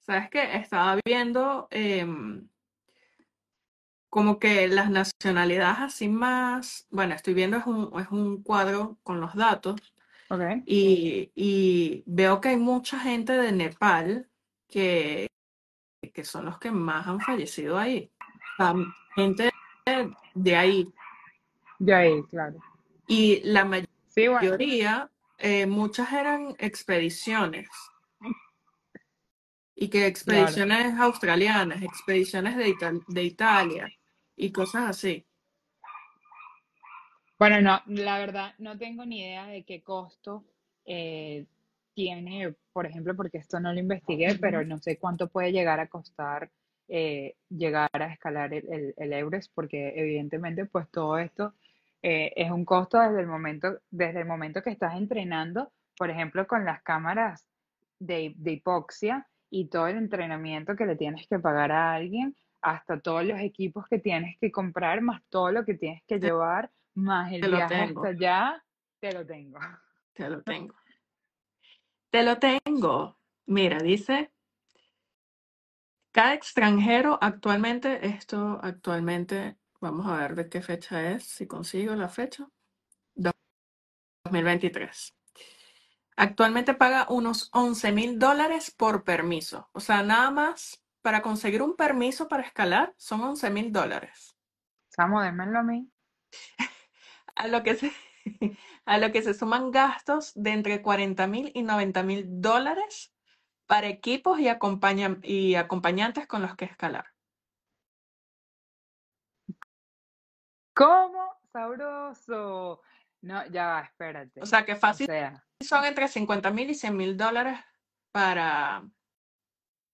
¿Sabes 0.00 0.30
qué? 0.30 0.56
Estaba 0.56 0.98
viendo 1.04 1.68
em, 1.70 2.48
como 4.08 4.38
que 4.38 4.66
las 4.66 4.90
nacionalidades 4.90 5.78
así 5.80 6.08
más, 6.08 6.86
bueno, 6.90 7.14
estoy 7.14 7.34
viendo 7.34 7.58
es 7.58 7.66
un, 7.66 8.00
es 8.00 8.08
un 8.10 8.42
cuadro 8.42 8.98
con 9.02 9.20
los 9.20 9.34
datos 9.34 9.80
Y, 10.64 11.32
y 11.34 12.04
veo 12.06 12.40
que 12.40 12.50
hay 12.50 12.56
mucha 12.56 12.98
gente 13.00 13.32
de 13.32 13.50
Nepal 13.52 14.28
que, 14.68 15.26
que 16.14 16.24
son 16.24 16.44
los 16.44 16.58
que 16.58 16.70
más 16.70 17.06
han 17.06 17.20
fallecido 17.20 17.78
ahí. 17.78 18.10
Gente 19.14 19.50
de 20.34 20.56
ahí. 20.56 20.92
De 21.78 21.94
ahí, 21.94 22.22
claro. 22.30 22.58
Y 23.08 23.40
la 23.44 23.62
Sí, 24.08 24.28
bueno, 24.28 24.40
mayoría, 24.40 25.10
eh, 25.38 25.66
muchas 25.66 26.12
eran 26.12 26.54
expediciones. 26.58 27.68
Y 29.74 29.88
que 29.88 29.98
claro. 29.98 30.08
expediciones 30.08 30.98
australianas, 31.00 31.82
expediciones 31.82 32.56
de, 32.56 32.68
Ital- 32.68 33.04
de 33.08 33.24
Italia 33.24 33.92
y 34.36 34.52
cosas 34.52 34.90
así. 34.90 35.26
Bueno, 37.40 37.60
no, 37.62 37.80
la 37.88 38.18
verdad 38.20 38.54
no 38.58 38.78
tengo 38.78 39.04
ni 39.06 39.20
idea 39.22 39.46
de 39.48 39.64
qué 39.64 39.82
costo 39.82 40.44
eh, 40.86 41.46
tiene, 41.94 42.54
por 42.72 42.86
ejemplo, 42.86 43.16
porque 43.16 43.38
esto 43.38 43.60
no 43.60 43.72
lo 43.72 43.80
investigué, 43.80 44.36
pero 44.36 44.64
no 44.64 44.78
sé 44.78 44.98
cuánto 44.98 45.28
puede 45.28 45.52
llegar 45.52 45.80
a 45.80 45.88
costar 45.88 46.50
eh, 46.88 47.36
llegar 47.50 47.90
a 47.94 48.12
escalar 48.12 48.52
el, 48.54 48.66
el- 48.72 48.94
el 48.96 49.12
Everest, 49.14 49.52
porque 49.54 49.92
evidentemente 49.96 50.66
pues 50.66 50.88
todo 50.90 51.18
esto 51.18 51.54
eh, 52.02 52.32
es 52.36 52.50
un 52.50 52.64
costo 52.66 53.00
desde 53.00 53.20
el 53.20 53.26
momento, 53.28 53.80
desde 53.90 54.20
el 54.20 54.26
momento 54.26 54.62
que 54.62 54.70
estás 54.70 54.96
entrenando, 54.96 55.72
por 55.98 56.10
ejemplo, 56.10 56.46
con 56.48 56.64
las 56.66 56.82
cámaras 56.82 57.46
de, 58.00 58.34
de 58.36 58.52
hipoxia 58.52 59.26
y 59.50 59.66
todo 59.68 59.86
el 59.88 59.96
entrenamiento 59.98 60.76
que 60.76 60.86
le 60.86 60.96
tienes 60.96 61.26
que 61.28 61.38
pagar 61.38 61.72
a 61.72 61.92
alguien, 61.94 62.36
hasta 62.62 63.00
todos 63.00 63.24
los 63.24 63.40
equipos 63.40 63.86
que 63.88 63.98
tienes 63.98 64.36
que 64.40 64.50
comprar, 64.52 65.00
más 65.02 65.22
todo 65.30 65.52
lo 65.52 65.64
que 65.64 65.74
tienes 65.74 66.02
que 66.06 66.18
llevar, 66.18 66.70
más 67.00 67.32
el 67.32 67.40
te 67.40 67.48
lo 67.48 67.56
viaje 67.56 67.82
hasta 67.82 67.86
tengo, 67.86 68.02
allá, 68.02 68.64
te 69.00 69.12
lo 69.12 69.26
tengo. 69.26 69.58
te 70.12 70.28
lo 70.28 70.42
tengo. 70.42 70.74
Te 72.10 72.22
lo 72.22 72.38
tengo. 72.38 73.16
Mira, 73.46 73.78
dice, 73.78 74.32
cada 76.12 76.34
extranjero 76.34 77.18
actualmente, 77.20 78.06
esto 78.06 78.58
actualmente, 78.62 79.56
vamos 79.80 80.06
a 80.06 80.16
ver 80.16 80.34
de 80.34 80.48
qué 80.48 80.60
fecha 80.60 81.12
es, 81.12 81.24
si 81.24 81.46
consigo 81.46 81.94
la 81.94 82.08
fecha, 82.08 82.48
2023. 83.14 85.16
Actualmente 86.16 86.74
paga 86.74 87.06
unos 87.08 87.48
11 87.52 87.92
mil 87.92 88.18
dólares 88.18 88.70
por 88.70 89.04
permiso. 89.04 89.70
O 89.72 89.80
sea, 89.80 90.02
nada 90.02 90.30
más 90.30 90.82
para 91.00 91.22
conseguir 91.22 91.62
un 91.62 91.76
permiso 91.76 92.28
para 92.28 92.42
escalar 92.42 92.92
son 92.96 93.22
11 93.22 93.48
mil 93.50 93.72
dólares. 93.72 94.36
Samo, 94.88 95.22
démelo 95.22 95.60
a 95.60 95.62
mí. 95.62 95.90
A 97.40 97.48
lo 97.48 97.62
que 97.62 97.74
se, 97.74 97.90
a 98.84 98.98
lo 98.98 99.12
que 99.12 99.22
se 99.22 99.32
suman 99.32 99.70
gastos 99.70 100.32
de 100.34 100.50
entre 100.50 100.82
40 100.82 101.26
mil 101.26 101.50
y 101.54 101.62
90 101.62 102.02
mil 102.02 102.24
dólares 102.42 103.14
para 103.66 103.88
equipos 103.88 104.38
y, 104.40 104.48
y 105.22 105.54
acompañantes 105.54 106.26
con 106.26 106.42
los 106.42 106.54
que 106.54 106.66
escalar. 106.66 107.06
¿Cómo? 110.74 111.40
Sabroso. 111.50 112.82
No, 113.22 113.46
ya 113.46 113.66
va, 113.68 113.80
O 113.80 113.84
espérate. 113.84 114.40
sea, 114.46 114.66
que 114.66 114.72
O 114.72 114.76
fácil 114.76 115.06
sea, 115.06 115.46
son 115.60 115.84
entre 115.86 116.08
50 116.08 116.50
mil 116.50 116.68
y 116.68 116.74
100 116.74 116.94
mil 116.96 117.16
dólares 117.16 117.58
para... 118.12 118.82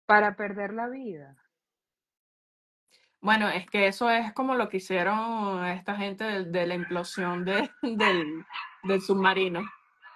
para 0.05 0.35
perder 0.35 0.73
la 0.73 0.89
vida. 0.89 1.40
Bueno, 3.21 3.49
es 3.49 3.69
que 3.69 3.87
eso 3.87 4.09
es 4.09 4.33
como 4.33 4.55
lo 4.55 4.67
que 4.67 4.77
hicieron 4.77 5.63
esta 5.67 5.95
gente 5.95 6.23
de, 6.23 6.45
de 6.45 6.65
la 6.67 6.73
implosión 6.75 7.45
de- 7.45 7.69
del, 7.81 8.43
del 8.83 9.01
submarino, 9.01 9.61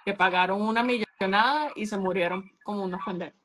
que 0.04 0.12
pagaron 0.14 0.60
una 0.62 0.82
millonada 0.82 1.70
y 1.76 1.86
se 1.86 1.98
murieron 1.98 2.50
como 2.64 2.82
unos 2.84 3.00
pendejos. 3.04 3.38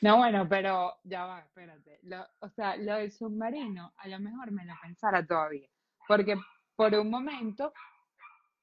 No, 0.00 0.16
bueno, 0.16 0.48
pero 0.48 0.94
ya 1.04 1.26
va, 1.26 1.40
espérate. 1.40 2.00
Lo- 2.02 2.26
o 2.40 2.48
sea, 2.48 2.76
lo 2.76 2.94
del 2.96 3.12
submarino, 3.12 3.92
a 3.96 4.08
lo 4.08 4.18
mejor 4.18 4.50
me 4.50 4.64
lo 4.64 4.74
pensara 4.82 5.24
todavía. 5.24 5.68
Porque 6.08 6.36
por 6.74 6.92
un 6.94 7.08
momento, 7.10 7.72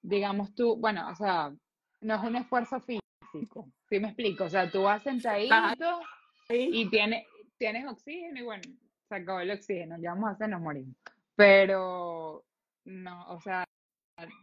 digamos 0.01 0.53
tú, 0.53 0.75
bueno, 0.75 1.07
o 1.09 1.15
sea, 1.15 1.53
no 2.01 2.15
es 2.15 2.21
un 2.23 2.35
esfuerzo 2.35 2.81
físico. 2.81 3.69
¿Sí 3.89 3.99
me 3.99 4.07
explico? 4.09 4.43
O 4.45 4.49
sea, 4.49 4.69
tú 4.69 4.83
vas 4.83 5.01
sentadito 5.03 6.01
y 6.49 6.89
tienes, 6.89 7.25
tienes 7.57 7.87
oxígeno 7.87 8.39
y 8.39 8.43
bueno, 8.43 8.63
se 9.07 9.15
acabó 9.15 9.39
el 9.39 9.51
oxígeno, 9.51 9.97
ya 9.99 10.13
vamos 10.13 10.29
a 10.29 10.33
hacer, 10.33 10.49
nos 10.49 10.61
morimos. 10.61 10.95
Pero 11.35 12.43
no, 12.85 13.27
o 13.29 13.39
sea, 13.41 13.63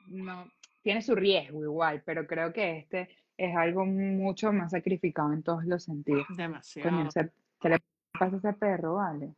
no, 0.07 0.51
tiene 0.83 1.03
su 1.03 1.15
riesgo 1.15 1.62
igual, 1.62 2.03
pero 2.05 2.27
creo 2.27 2.53
que 2.53 2.79
este 2.79 3.09
es 3.37 3.57
algo 3.57 3.85
mucho 3.85 4.53
más 4.53 4.71
sacrificado 4.71 5.33
en 5.33 5.43
todos 5.43 5.65
los 5.65 5.85
sentidos. 5.85 6.27
Coño, 6.27 6.37
demasiado. 6.37 7.31
¿qué 7.61 7.69
le 7.69 7.79
pasa 8.12 8.37
a 8.37 8.39
ese 8.39 8.53
perro? 8.53 8.95
Vale. 8.95 9.35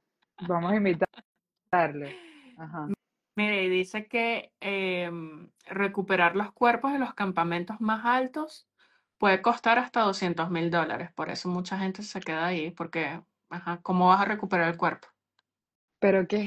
Vamos 0.47 0.73
a 0.73 0.77
invitarle. 0.77 2.17
Ajá. 2.59 2.89
Mire, 3.37 3.65
y 3.65 3.69
dice 3.69 4.07
que 4.07 4.53
em, 4.61 5.51
recuperar 5.67 6.37
los 6.37 6.53
cuerpos 6.53 6.93
de 6.93 6.99
los 6.99 7.15
campamentos 7.15 7.81
más 7.81 8.05
altos 8.05 8.67
puede 9.19 9.43
costar 9.43 9.79
hasta 9.79 10.01
200 10.03 10.51
mil 10.51 10.71
dólares. 10.71 11.11
Por 11.15 11.31
eso 11.31 11.49
mucha 11.49 11.79
gente 11.79 12.03
se 12.03 12.21
queda 12.21 12.47
ahí, 12.47 12.71
porque, 12.71 13.21
ajá, 13.51 13.81
¿cómo 13.83 14.09
vas 14.09 14.21
a 14.21 14.25
recuperar 14.25 14.71
el 14.71 14.77
cuerpo? 14.77 15.09
¿Pero 15.99 16.27
qué 16.27 16.47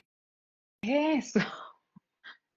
es 0.84 1.36
eso? 1.36 1.40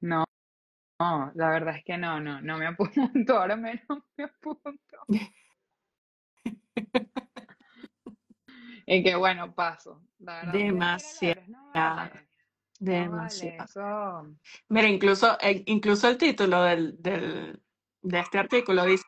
No, 0.00 0.24
no, 1.00 1.32
la 1.34 1.48
verdad 1.50 1.76
es 1.76 1.84
que 1.84 1.96
no, 1.98 2.20
no, 2.20 2.40
no 2.40 2.58
me 2.58 2.66
apunto, 2.68 3.38
ahora 3.38 3.56
menos 3.56 3.86
me 4.16 4.24
apunto. 4.24 4.98
Y 8.86 9.02
que 9.02 9.14
bueno, 9.16 9.54
paso. 9.54 10.02
La 10.18 10.36
verdad, 10.40 10.52
Demasiado, 10.52 11.34
vale, 11.36 11.46
no 11.48 11.72
vale, 11.72 12.28
demasiado. 12.78 14.36
Mira, 14.68 14.88
incluso, 14.88 15.38
eh, 15.40 15.62
incluso 15.66 16.08
el 16.08 16.18
título 16.18 16.62
del, 16.62 17.00
del- 17.00 17.62
de 18.02 18.18
este 18.20 18.38
artículo 18.38 18.84
dice, 18.84 19.04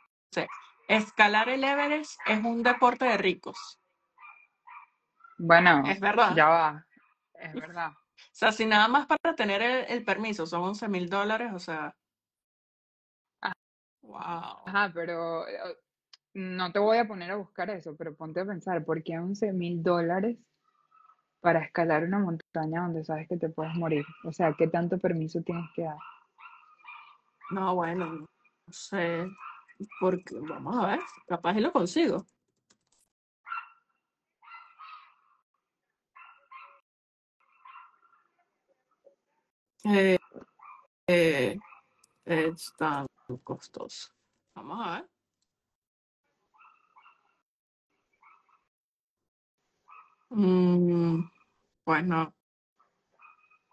escalar 0.88 1.48
el 1.48 1.64
Everest 1.64 2.20
es 2.26 2.44
un 2.44 2.62
deporte 2.62 3.04
de 3.04 3.16
ricos. 3.18 3.80
Bueno, 5.38 5.82
Es 5.86 5.98
verdad. 5.98 6.34
ya 6.36 6.46
va, 6.48 6.86
es 7.38 7.52
verdad. 7.54 7.90
O 7.90 8.30
sea, 8.32 8.52
si 8.52 8.66
nada 8.66 8.88
más 8.88 9.06
para 9.06 9.34
tener 9.34 9.62
el, 9.62 9.84
el 9.88 10.04
permiso 10.04 10.46
son 10.46 10.62
11 10.62 10.88
mil 10.88 11.08
dólares, 11.08 11.52
o 11.54 11.58
sea, 11.58 11.96
wow. 14.02 14.18
Ajá, 14.66 14.90
pero 14.94 15.46
eh, 15.48 15.76
no 16.34 16.72
te 16.72 16.78
voy 16.78 16.98
a 16.98 17.06
poner 17.08 17.30
a 17.30 17.36
buscar 17.36 17.70
eso, 17.70 17.96
pero 17.96 18.14
ponte 18.16 18.40
a 18.40 18.46
pensar, 18.46 18.84
¿por 18.84 19.02
qué 19.02 19.18
11 19.18 19.52
mil 19.52 19.82
dólares 19.82 20.38
para 21.40 21.60
escalar 21.64 22.04
una 22.04 22.18
montaña 22.18 22.82
donde 22.82 23.04
sabes 23.04 23.28
que 23.28 23.36
te 23.36 23.48
puedes 23.48 23.74
morir? 23.74 24.04
O 24.24 24.32
sea, 24.32 24.54
¿qué 24.56 24.68
tanto 24.68 24.98
permiso 24.98 25.42
tienes 25.42 25.66
que 25.74 25.82
dar? 25.82 25.98
No, 27.50 27.74
bueno, 27.74 28.06
no 28.06 28.26
sé, 28.70 29.26
porque 30.00 30.36
vamos 30.40 30.76
a 30.76 30.86
ver, 30.88 31.00
capaz 31.26 31.56
y 31.56 31.60
lo 31.60 31.72
consigo. 31.72 32.24
Eh, 39.84 40.18
eh, 41.08 41.58
es 42.26 42.72
tan 42.78 43.06
costoso. 43.44 44.10
Vamos 44.54 44.80
a 44.86 44.92
ver. 44.96 45.10
Mm, 50.30 51.30
pues 51.84 52.04
no, 52.04 52.34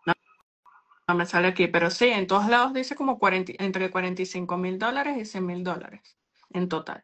no, 0.06 0.14
no 1.08 1.16
me 1.16 1.26
sale 1.26 1.50
aquí, 1.50 1.68
pero 1.68 1.90
sí, 1.90 2.08
en 2.08 2.28
todos 2.28 2.48
lados 2.48 2.74
dice 2.74 2.96
como 2.96 3.20
40, 3.20 3.54
entre 3.60 3.92
45 3.92 4.58
mil 4.58 4.80
dólares 4.80 5.18
y 5.20 5.26
100 5.26 5.46
mil 5.46 5.64
dólares 5.64 6.18
en 6.52 6.70
total. 6.70 7.04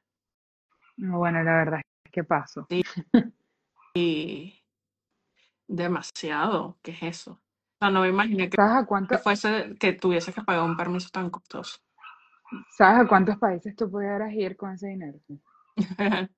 No, 0.97 1.19
bueno, 1.19 1.43
la 1.43 1.53
verdad 1.57 1.81
es 2.05 2.11
que 2.11 2.23
paso. 2.23 2.67
Y 3.95 4.63
demasiado, 5.67 6.77
¿qué 6.81 6.91
es 6.91 7.03
eso? 7.03 7.41
O 7.79 7.85
sea, 7.85 7.91
no 7.91 8.01
me 8.01 8.09
imaginé 8.09 8.49
que 8.49 8.55
¿Sabes 8.55 8.83
a 8.83 8.85
cuánto, 8.87 9.09
que 9.15 9.21
fuese 9.21 9.75
que 9.79 9.93
tuviese 9.93 10.33
que 10.33 10.41
pagar 10.41 10.63
un 10.63 10.75
permiso 10.75 11.09
tan 11.11 11.29
costoso. 11.29 11.77
sabes 12.71 13.05
a 13.05 13.07
cuántos 13.07 13.37
países 13.37 13.75
tú 13.75 13.89
pudieras 13.89 14.33
ir 14.33 14.57
con 14.57 14.71
ese 14.73 14.87
dinero? 14.87 15.19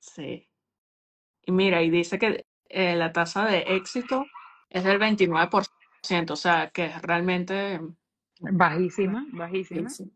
Sí. 0.00 0.48
Y 1.46 1.52
mira, 1.52 1.82
y 1.82 1.90
dice 1.90 2.18
que 2.18 2.46
eh, 2.68 2.96
la 2.96 3.12
tasa 3.12 3.44
de 3.44 3.58
éxito 3.76 4.26
es 4.70 4.82
del 4.82 4.98
29%, 4.98 6.32
o 6.32 6.36
sea, 6.36 6.70
que 6.70 6.86
es 6.86 7.02
realmente 7.02 7.80
Bajísima, 8.40 9.26
bajísima. 9.32 9.82
bajísimo. 9.82 10.10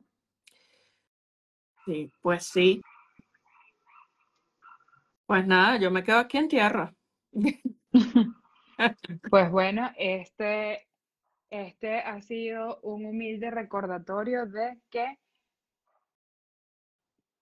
Sí, 1.84 2.10
pues 2.22 2.46
sí. 2.46 2.80
Pues 5.26 5.46
nada, 5.46 5.76
yo 5.78 5.90
me 5.90 6.02
quedo 6.02 6.18
aquí 6.18 6.38
en 6.38 6.48
tierra. 6.48 6.94
Pues 9.30 9.50
bueno, 9.50 9.90
este, 9.96 10.86
este 11.50 11.98
ha 11.98 12.20
sido 12.22 12.80
un 12.82 13.06
humilde 13.06 13.50
recordatorio 13.50 14.46
de 14.46 14.78
que 14.90 15.18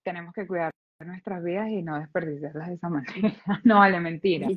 tenemos 0.04 0.32
que 0.34 0.46
cuidar 0.46 0.72
nuestras 1.04 1.42
vidas 1.42 1.68
y 1.68 1.82
no 1.82 1.98
desperdiciarlas 1.98 2.68
de 2.68 2.74
esa 2.74 2.88
manera. 2.88 3.12
No 3.64 3.78
vale 3.78 4.00
mentira. 4.00 4.48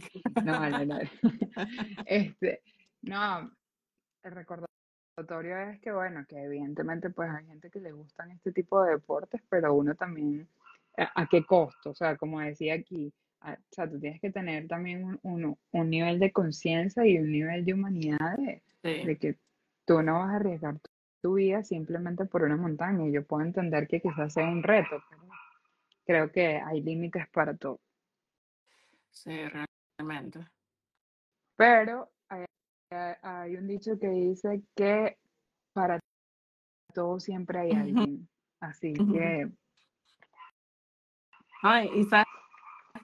No 0.43 0.59
vale, 0.59 0.85
no. 0.85 0.99
Este, 2.05 2.61
no, 3.01 3.51
el 4.23 4.31
recordatorio 4.31 5.57
es 5.69 5.79
que 5.79 5.91
bueno, 5.91 6.25
que 6.27 6.43
evidentemente 6.43 7.09
pues 7.09 7.29
hay 7.29 7.45
gente 7.45 7.69
que 7.69 7.79
le 7.79 7.91
gustan 7.91 8.31
este 8.31 8.51
tipo 8.51 8.83
de 8.83 8.91
deportes, 8.93 9.41
pero 9.49 9.73
uno 9.73 9.95
también, 9.95 10.47
¿a, 10.97 11.27
qué 11.27 11.45
costo? 11.45 11.91
O 11.91 11.95
sea, 11.95 12.17
como 12.17 12.41
decía 12.41 12.73
aquí, 12.75 13.13
o 13.53 13.73
sea, 13.73 13.89
tú 13.89 13.99
tienes 13.99 14.19
que 14.21 14.31
tener 14.31 14.67
también 14.67 15.03
un, 15.03 15.19
un- 15.23 15.57
un 15.71 15.89
nivel 15.89 16.19
de 16.19 16.31
conciencia 16.31 17.05
y 17.05 17.17
un 17.17 17.31
nivel 17.31 17.65
de 17.65 17.73
humanidad 17.73 18.37
de, 18.37 18.61
Sí, 18.83 19.05
de 19.05 19.17
que 19.17 19.35
tú 19.85 20.01
no 20.01 20.19
vas 20.19 20.31
a 20.31 20.35
arriesgar 20.37 20.79
tu, 20.79 20.89
tu 21.21 21.33
vida 21.35 21.63
simplemente 21.63 22.25
por 22.25 22.43
una 22.43 22.57
montaña. 22.57 23.07
Y 23.07 23.11
yo 23.11 23.25
puedo 23.25 23.43
entender 23.45 23.87
que 23.87 24.01
quizás 24.01 24.33
sea 24.33 24.47
un 24.47 24.63
reto, 24.63 25.01
pero 25.09 25.23
creo 26.05 26.31
que 26.31 26.57
hay 26.57 26.81
límites 26.81 27.27
para 27.29 27.55
todo. 27.55 27.79
sí, 29.11 29.31
realmente. 29.97 30.45
Pero 31.57 32.09
hay, 32.29 33.55
un 33.55 33.67
dicho 33.67 33.97
que 33.99 34.09
dice 34.09 34.61
que 34.75 35.17
para 35.73 35.99
todo 36.93 37.19
siempre 37.19 37.59
hay 37.59 37.71
alguien. 37.73 38.27
Así 38.59 38.93
que, 38.93 39.49
Ay, 41.61 41.89
y 41.95 42.03
sabes 42.05 42.25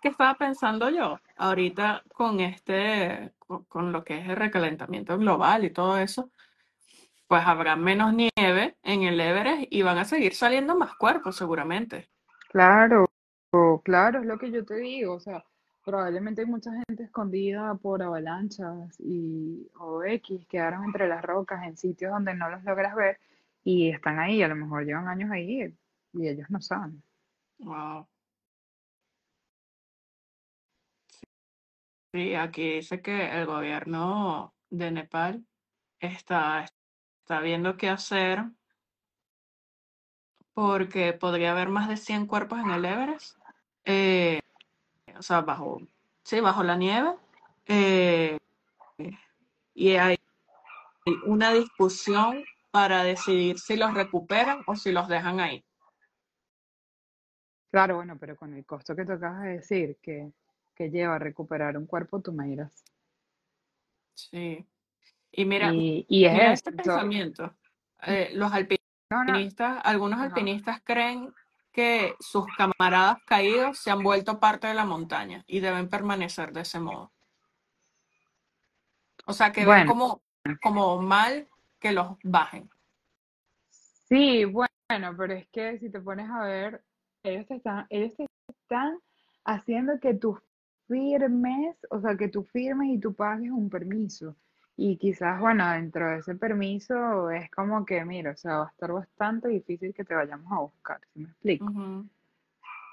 qué 0.01 0.09
estaba 0.09 0.33
pensando 0.35 0.89
yo 0.89 1.19
ahorita 1.37 2.03
con 2.13 2.39
este, 2.39 3.31
con, 3.39 3.63
con 3.65 3.91
lo 3.91 4.03
que 4.03 4.19
es 4.19 4.27
el 4.27 4.35
recalentamiento 4.35 5.17
global 5.17 5.63
y 5.63 5.69
todo 5.69 5.97
eso, 5.97 6.29
pues 7.27 7.43
habrá 7.45 7.77
menos 7.77 8.13
nieve 8.13 8.75
en 8.83 9.03
el 9.03 9.19
Everest 9.19 9.67
y 9.69 9.83
van 9.83 9.97
a 9.97 10.03
seguir 10.03 10.33
saliendo 10.33 10.75
más 10.75 10.95
cuerpos 10.95 11.37
seguramente. 11.37 12.09
claro, 12.49 13.05
claro, 13.83 14.19
es 14.19 14.25
lo 14.25 14.37
que 14.37 14.51
yo 14.51 14.65
te 14.65 14.75
digo. 14.75 15.13
O 15.13 15.19
sea, 15.21 15.45
probablemente 15.85 16.41
hay 16.41 16.47
mucha 16.47 16.71
gente 16.71 17.03
escondida 17.03 17.73
por 17.75 18.03
avalanchas 18.03 18.99
y 18.99 19.69
o 19.79 20.03
X, 20.03 20.45
quedaron 20.47 20.83
entre 20.83 21.07
las 21.07 21.21
rocas 21.21 21.65
en 21.65 21.77
sitios 21.77 22.11
donde 22.11 22.35
no 22.35 22.49
los 22.49 22.63
logras 22.63 22.95
ver 22.95 23.17
y 23.63 23.89
están 23.89 24.19
ahí, 24.19 24.43
a 24.43 24.47
lo 24.47 24.55
mejor 24.55 24.85
llevan 24.85 25.07
años 25.07 25.31
ahí 25.31 25.73
y 26.13 26.27
ellos 26.27 26.49
no 26.49 26.59
saben. 26.59 27.01
Wow. 27.59 28.07
Sí, 32.13 32.35
aquí 32.35 32.73
dice 32.73 33.01
que 33.01 33.39
el 33.39 33.45
gobierno 33.45 34.53
de 34.69 34.91
Nepal 34.91 35.45
está, 35.99 36.65
está 37.21 37.39
viendo 37.39 37.77
qué 37.77 37.87
hacer 37.87 38.43
porque 40.53 41.13
podría 41.13 41.51
haber 41.51 41.69
más 41.69 41.87
de 41.87 41.95
100 41.95 42.27
cuerpos 42.27 42.59
en 42.59 42.71
el 42.71 42.83
Everest. 42.83 43.37
eh, 43.85 44.41
o 45.17 45.21
sea, 45.21 45.41
bajo, 45.41 45.79
sí, 46.23 46.39
bajo 46.41 46.63
la 46.63 46.75
nieve. 46.75 47.15
eh, 47.67 48.37
y 49.73 49.95
hay 49.95 50.17
una 51.25 51.53
discusión 51.53 52.43
para 52.71 53.03
decidir 53.03 53.57
si 53.59 53.77
los 53.77 53.93
recuperan 53.93 54.63
o 54.67 54.75
si 54.75 54.91
los 54.91 55.07
dejan 55.07 55.39
ahí. 55.39 55.63
Claro, 57.71 57.95
bueno, 57.95 58.17
pero 58.19 58.35
con 58.35 58.53
el 58.53 58.65
costo 58.65 58.95
que 58.95 59.05
tú 59.05 59.13
acabas 59.13 59.43
de 59.43 59.49
decir, 59.49 59.97
que, 60.01 60.31
que 60.75 60.89
lleva 60.89 61.15
a 61.15 61.19
recuperar 61.19 61.77
un 61.77 61.85
cuerpo, 61.85 62.21
tú 62.21 62.31
me 62.33 62.47
dirás. 62.47 62.83
Sí. 64.13 64.65
Y 65.31 65.45
mira, 65.45 65.73
Y, 65.73 66.05
y 66.09 66.25
es 66.25 66.33
mira 66.33 66.53
este 66.53 66.71
pensamiento. 66.71 67.55
Eh, 68.05 68.31
los 68.33 68.51
No, 68.51 68.59
no, 69.09 69.19
alpinistas, 69.33 69.81
algunos 69.83 70.19
alpinistas 70.19 70.81
creen 70.83 71.33
que 71.71 72.15
sus 72.19 72.45
camaradas 72.57 73.17
caídos 73.25 73.77
se 73.77 73.91
han 73.91 74.03
vuelto 74.03 74.39
parte 74.39 74.67
de 74.67 74.73
la 74.73 74.85
montaña 74.85 75.43
y 75.47 75.59
deben 75.61 75.87
permanecer 75.89 76.51
de 76.51 76.61
ese 76.61 76.79
modo. 76.79 77.11
O 79.25 79.33
sea, 79.33 79.51
que 79.51 79.61
ven 79.61 79.67
Bueno, 79.67 79.91
como, 79.91 80.21
como 80.61 81.01
mal 81.01 81.47
que 81.79 81.91
los 81.91 82.17
bajen. 82.23 82.69
sí, 83.69 84.43
bueno, 84.45 84.67
pero 85.17 85.33
es 85.33 85.47
que 85.47 85.79
si 85.79 85.89
te 85.89 86.01
pones 86.01 86.29
a 86.29 86.43
ver, 86.43 86.83
ellos 87.23 87.45
te 87.47 87.55
están, 87.55 87.85
ellos 87.89 88.13
te 88.15 88.25
están 88.49 88.99
haciendo 89.45 89.99
que 90.01 90.13
tú 90.13 90.37
firmes, 90.91 91.77
o 91.89 92.01
sea, 92.01 92.17
que 92.17 92.27
tú 92.27 92.43
firmes 92.43 92.89
y 92.89 92.99
tú 92.99 93.13
pagues 93.13 93.49
un 93.49 93.69
permiso. 93.69 94.35
Y 94.75 94.97
quizás, 94.97 95.39
bueno, 95.39 95.69
dentro 95.71 96.09
de 96.09 96.17
ese 96.17 96.35
permiso 96.35 97.29
es 97.29 97.49
como 97.51 97.85
que, 97.85 98.03
mira, 98.03 98.31
o 98.31 98.35
sea, 98.35 98.57
va 98.57 98.65
a 98.65 98.71
estar 98.71 98.91
bastante 98.91 99.47
difícil 99.47 99.93
que 99.93 100.03
te 100.03 100.13
vayamos 100.13 100.51
a 100.51 100.59
buscar, 100.59 100.99
¿sí 101.13 101.19
me 101.19 101.29
explico? 101.29 101.65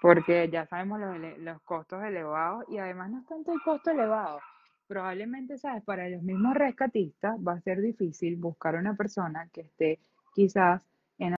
Porque 0.00 0.48
ya 0.48 0.64
sabemos 0.66 1.00
los, 1.00 1.38
los 1.38 1.60
costos 1.62 2.04
elevados 2.04 2.64
y 2.68 2.78
además 2.78 3.10
no 3.10 3.18
es 3.18 3.26
tanto 3.26 3.52
el 3.52 3.60
costo 3.62 3.90
elevado. 3.90 4.38
Probablemente, 4.86 5.58
¿sabes? 5.58 5.82
Para 5.82 6.08
los 6.08 6.22
mismos 6.22 6.54
rescatistas 6.54 7.36
va 7.40 7.54
a 7.54 7.60
ser 7.60 7.80
difícil 7.80 8.36
buscar 8.36 8.76
una 8.76 8.94
persona 8.94 9.48
que 9.52 9.62
esté 9.62 9.98
quizás 10.34 10.86
en... 11.18 11.34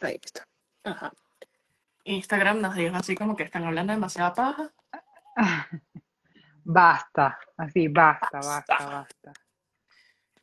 Ahí 0.00 0.20
está. 0.22 0.44
Ajá. 0.84 1.12
Instagram 2.04 2.60
nos 2.60 2.74
dijo 2.74 2.96
así 2.96 3.14
como 3.14 3.36
que 3.36 3.44
están 3.44 3.64
hablando 3.64 3.92
demasiada 3.92 4.34
paja. 4.34 4.70
Basta, 6.64 7.38
así, 7.56 7.88
basta, 7.88 8.38
basta, 8.38 8.74
Basta. 8.76 8.86
basta. 8.86 9.32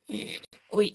Y, 0.07 0.37
uy, 0.71 0.93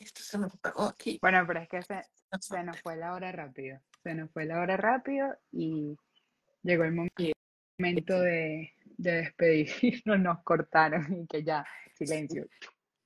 esto 0.00 0.22
se 0.22 0.38
me 0.38 0.48
pegó 0.48 0.84
aquí. 0.84 1.18
Bueno, 1.20 1.44
pero 1.46 1.60
es 1.60 1.68
que 1.68 1.82
se, 1.82 2.02
se 2.40 2.62
nos 2.64 2.80
fue 2.80 2.96
la 2.96 3.12
hora 3.12 3.30
rápido. 3.32 3.80
Se 4.02 4.14
nos 4.14 4.30
fue 4.32 4.46
la 4.46 4.60
hora 4.60 4.76
rápido 4.76 5.36
y 5.52 5.96
llegó 6.62 6.84
el 6.84 6.92
momento 6.92 8.20
de, 8.20 8.72
de 8.96 9.12
despedirnos. 9.12 9.72
Nos 10.18 10.42
cortaron 10.42 11.14
y 11.14 11.26
que 11.26 11.44
ya, 11.44 11.64
silencio. 11.94 12.46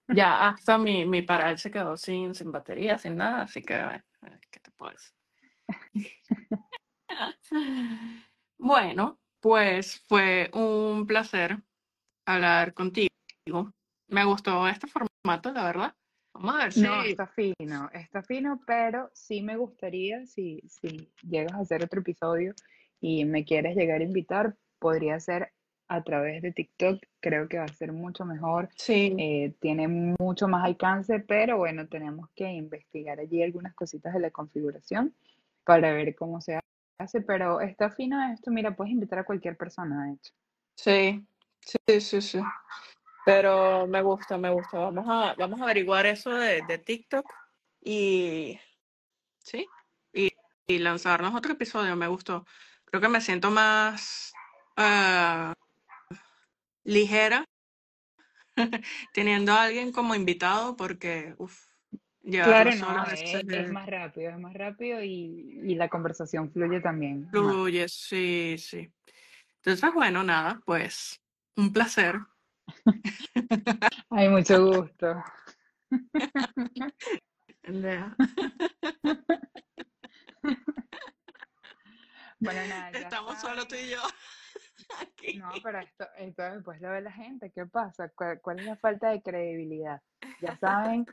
Ya 0.08 0.48
hasta 0.48 0.78
mi, 0.78 1.04
mi 1.04 1.22
paral 1.22 1.58
se 1.58 1.70
quedó 1.70 1.96
sin, 1.96 2.34
sin 2.34 2.52
batería, 2.52 2.96
sin 2.96 3.16
nada, 3.16 3.42
así 3.42 3.60
que, 3.62 3.74
bueno, 3.74 4.04
¿qué 4.50 4.60
te 4.60 4.70
puedo 4.70 4.92
decir? 4.92 5.14
Bueno, 8.58 9.20
pues 9.46 10.02
fue 10.08 10.50
un 10.54 11.06
placer 11.06 11.58
hablar 12.26 12.74
contigo. 12.74 13.08
Me 14.08 14.24
gustó 14.24 14.66
este 14.66 14.88
formato, 14.88 15.52
la 15.52 15.62
verdad. 15.62 15.94
Vamos 16.34 16.54
a 16.56 16.64
ver 16.64 16.78
No, 16.78 17.04
si... 17.04 17.10
está 17.10 17.28
fino, 17.28 17.88
está 17.92 18.24
fino, 18.24 18.60
pero 18.66 19.08
sí 19.14 19.42
me 19.42 19.56
gustaría, 19.56 20.26
si, 20.26 20.60
si 20.66 21.12
llegas 21.22 21.52
a 21.52 21.60
hacer 21.60 21.84
otro 21.84 22.00
episodio 22.00 22.54
y 23.00 23.24
me 23.24 23.44
quieres 23.44 23.76
llegar 23.76 24.00
a 24.00 24.04
invitar, 24.04 24.56
podría 24.80 25.20
ser 25.20 25.52
a 25.86 26.02
través 26.02 26.42
de 26.42 26.50
TikTok. 26.50 27.00
Creo 27.20 27.48
que 27.48 27.58
va 27.58 27.66
a 27.66 27.68
ser 27.68 27.92
mucho 27.92 28.24
mejor. 28.24 28.68
Sí, 28.74 29.14
eh, 29.16 29.54
tiene 29.60 29.86
mucho 30.18 30.48
más 30.48 30.64
alcance, 30.64 31.20
pero 31.20 31.56
bueno, 31.56 31.86
tenemos 31.86 32.28
que 32.34 32.50
investigar 32.50 33.20
allí 33.20 33.44
algunas 33.44 33.74
cositas 33.74 34.12
de 34.12 34.18
la 34.18 34.32
configuración 34.32 35.14
para 35.62 35.92
ver 35.92 36.16
cómo 36.16 36.40
se 36.40 36.58
Pero 37.26 37.60
está 37.60 37.90
fino 37.90 38.22
esto, 38.32 38.50
mira, 38.50 38.74
puedes 38.74 38.92
invitar 38.92 39.18
a 39.18 39.24
cualquier 39.24 39.56
persona, 39.56 40.06
de 40.06 40.14
hecho. 40.14 40.32
sí, 40.76 41.26
sí, 41.60 42.00
sí, 42.00 42.22
sí. 42.22 42.40
Pero 43.24 43.86
me 43.86 44.02
gusta, 44.02 44.38
me 44.38 44.50
gusta. 44.50 44.78
Vamos 44.78 45.04
a, 45.08 45.34
vamos 45.34 45.60
a 45.60 45.64
averiguar 45.64 46.06
eso 46.06 46.30
de, 46.30 46.62
de 46.62 46.78
TikTok 46.78 47.26
y 47.82 48.58
sí, 49.38 49.66
y, 50.12 50.30
y 50.66 50.78
lanzarnos 50.78 51.34
otro 51.34 51.52
episodio. 51.52 51.96
Me 51.96 52.06
gustó. 52.06 52.46
Creo 52.84 53.00
que 53.00 53.08
me 53.08 53.20
siento 53.20 53.50
más 53.50 54.32
ah, 54.76 55.52
ligera 56.84 57.44
teniendo 59.12 59.52
a 59.52 59.64
alguien 59.64 59.92
como 59.92 60.14
invitado 60.14 60.76
porque, 60.76 61.34
uff, 61.38 61.65
Claro, 62.30 62.74
no, 62.74 63.06
es, 63.06 63.22
es 63.22 63.70
más 63.70 63.86
rápido, 63.86 64.30
es 64.30 64.38
más 64.38 64.52
rápido 64.52 65.02
y, 65.02 65.60
y 65.62 65.74
la 65.76 65.88
conversación 65.88 66.50
fluye 66.50 66.80
también 66.80 67.22
más. 67.22 67.30
fluye, 67.30 67.88
sí, 67.88 68.56
sí. 68.58 68.92
Entonces, 69.56 69.94
bueno, 69.94 70.24
nada, 70.24 70.60
pues 70.66 71.22
un 71.56 71.72
placer. 71.72 72.18
Ay, 74.10 74.28
mucho 74.28 74.64
gusto. 74.64 75.22
Bueno, 82.38 82.60
nada, 82.68 82.90
Estamos 82.90 83.40
solo 83.40 83.66
tú 83.66 83.74
y 83.76 83.88
yo 83.90 84.02
aquí. 85.00 85.38
No, 85.38 85.48
pero 85.62 85.78
esto, 85.80 86.06
esto 86.18 86.42
después 86.42 86.82
lo 86.82 86.90
ve 86.90 87.00
la 87.00 87.10
gente. 87.10 87.50
¿Qué 87.50 87.64
pasa? 87.66 88.10
¿Cuál, 88.14 88.42
cuál 88.42 88.60
es 88.60 88.66
la 88.66 88.76
falta 88.76 89.08
de 89.08 89.22
credibilidad? 89.22 90.02
Ya 90.42 90.54
saben, 90.58 91.06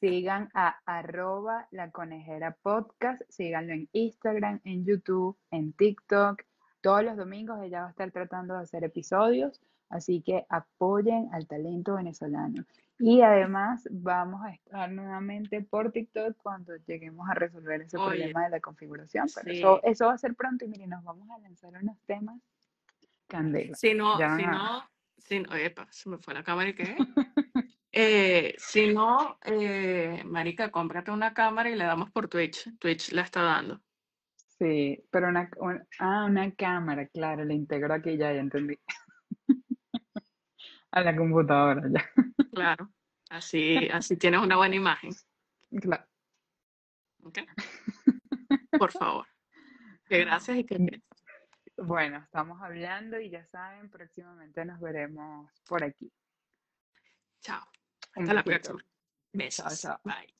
sigan 0.00 0.50
a 0.54 0.78
arroba 0.86 1.68
la 1.70 1.90
conejera 1.90 2.56
podcast, 2.62 3.22
síganlo 3.28 3.72
en 3.72 3.88
Instagram, 3.92 4.60
en 4.64 4.84
YouTube, 4.84 5.36
en 5.50 5.72
TikTok. 5.72 6.42
Todos 6.80 7.04
los 7.04 7.16
domingos 7.16 7.62
ella 7.62 7.82
va 7.82 7.86
a 7.88 7.90
estar 7.90 8.10
tratando 8.10 8.54
de 8.54 8.62
hacer 8.62 8.84
episodios, 8.84 9.60
así 9.88 10.22
que 10.22 10.46
apoyen 10.48 11.28
al 11.32 11.46
talento 11.46 11.94
venezolano. 11.94 12.64
Y 12.98 13.22
además 13.22 13.88
vamos 13.90 14.44
a 14.44 14.50
estar 14.50 14.90
nuevamente 14.90 15.62
por 15.62 15.90
TikTok 15.90 16.36
cuando 16.36 16.76
lleguemos 16.86 17.28
a 17.28 17.34
resolver 17.34 17.80
ese 17.80 17.96
Oye, 17.96 18.08
problema 18.08 18.44
de 18.44 18.50
la 18.50 18.60
configuración. 18.60 19.26
Pero 19.34 19.52
eso, 19.52 19.80
sí. 19.82 19.90
eso 19.90 20.06
va 20.06 20.12
a 20.12 20.18
ser 20.18 20.34
pronto 20.34 20.64
y 20.64 20.68
miren, 20.68 20.90
nos 20.90 21.02
vamos 21.02 21.28
a 21.30 21.38
lanzar 21.38 21.72
unos 21.82 21.98
temas 22.06 22.40
candela. 23.26 23.74
Si 23.74 23.94
no, 23.94 24.16
si 24.16 24.46
no, 24.46 24.88
si 25.18 25.40
no, 25.40 25.54
epa, 25.54 25.88
se 25.90 26.08
me 26.08 26.18
fue 26.18 26.34
la 26.34 26.44
cámara 26.44 26.70
y 26.70 26.74
qué. 26.74 26.96
Eh, 27.96 28.56
si 28.58 28.92
no, 28.92 29.38
eh, 29.44 30.20
marica, 30.24 30.70
cómprate 30.72 31.12
una 31.12 31.32
cámara 31.32 31.70
y 31.70 31.76
le 31.76 31.84
damos 31.84 32.10
por 32.10 32.26
Twitch. 32.26 32.76
Twitch 32.80 33.12
la 33.12 33.22
está 33.22 33.42
dando. 33.42 33.80
Sí, 34.58 35.00
pero 35.10 35.28
una, 35.28 35.48
un- 35.58 35.86
ah, 36.00 36.24
una 36.24 36.50
cámara, 36.54 37.06
claro, 37.06 37.44
la 37.44 37.54
integro 37.54 37.94
aquí 37.94 38.16
ya, 38.16 38.32
ya 38.32 38.40
entendí. 38.40 38.76
A 40.90 41.00
la 41.02 41.14
computadora, 41.16 41.82
ya. 41.88 42.04
Claro. 42.52 42.90
Así, 43.30 43.76
así 43.92 44.16
tienes 44.16 44.40
una 44.40 44.56
buena 44.56 44.74
imagen. 44.74 45.12
Claro. 45.80 46.04
¿ok? 47.22 47.38
Por 48.76 48.90
favor. 48.90 49.26
Que 50.08 50.20
gracias 50.24 50.58
y 50.58 50.64
que. 50.64 51.00
Bueno, 51.76 52.18
estamos 52.18 52.60
hablando 52.60 53.20
y 53.20 53.30
ya 53.30 53.44
saben, 53.46 53.88
próximamente 53.88 54.64
nos 54.64 54.80
veremos 54.80 55.48
por 55.68 55.82
aquí. 55.84 56.12
Chao. 57.40 57.64
Hasta 58.14 58.34
la 58.34 58.42
próxima. 58.42 58.84
Besos. 59.32 59.80
chao. 59.80 60.00
Bye. 60.04 60.34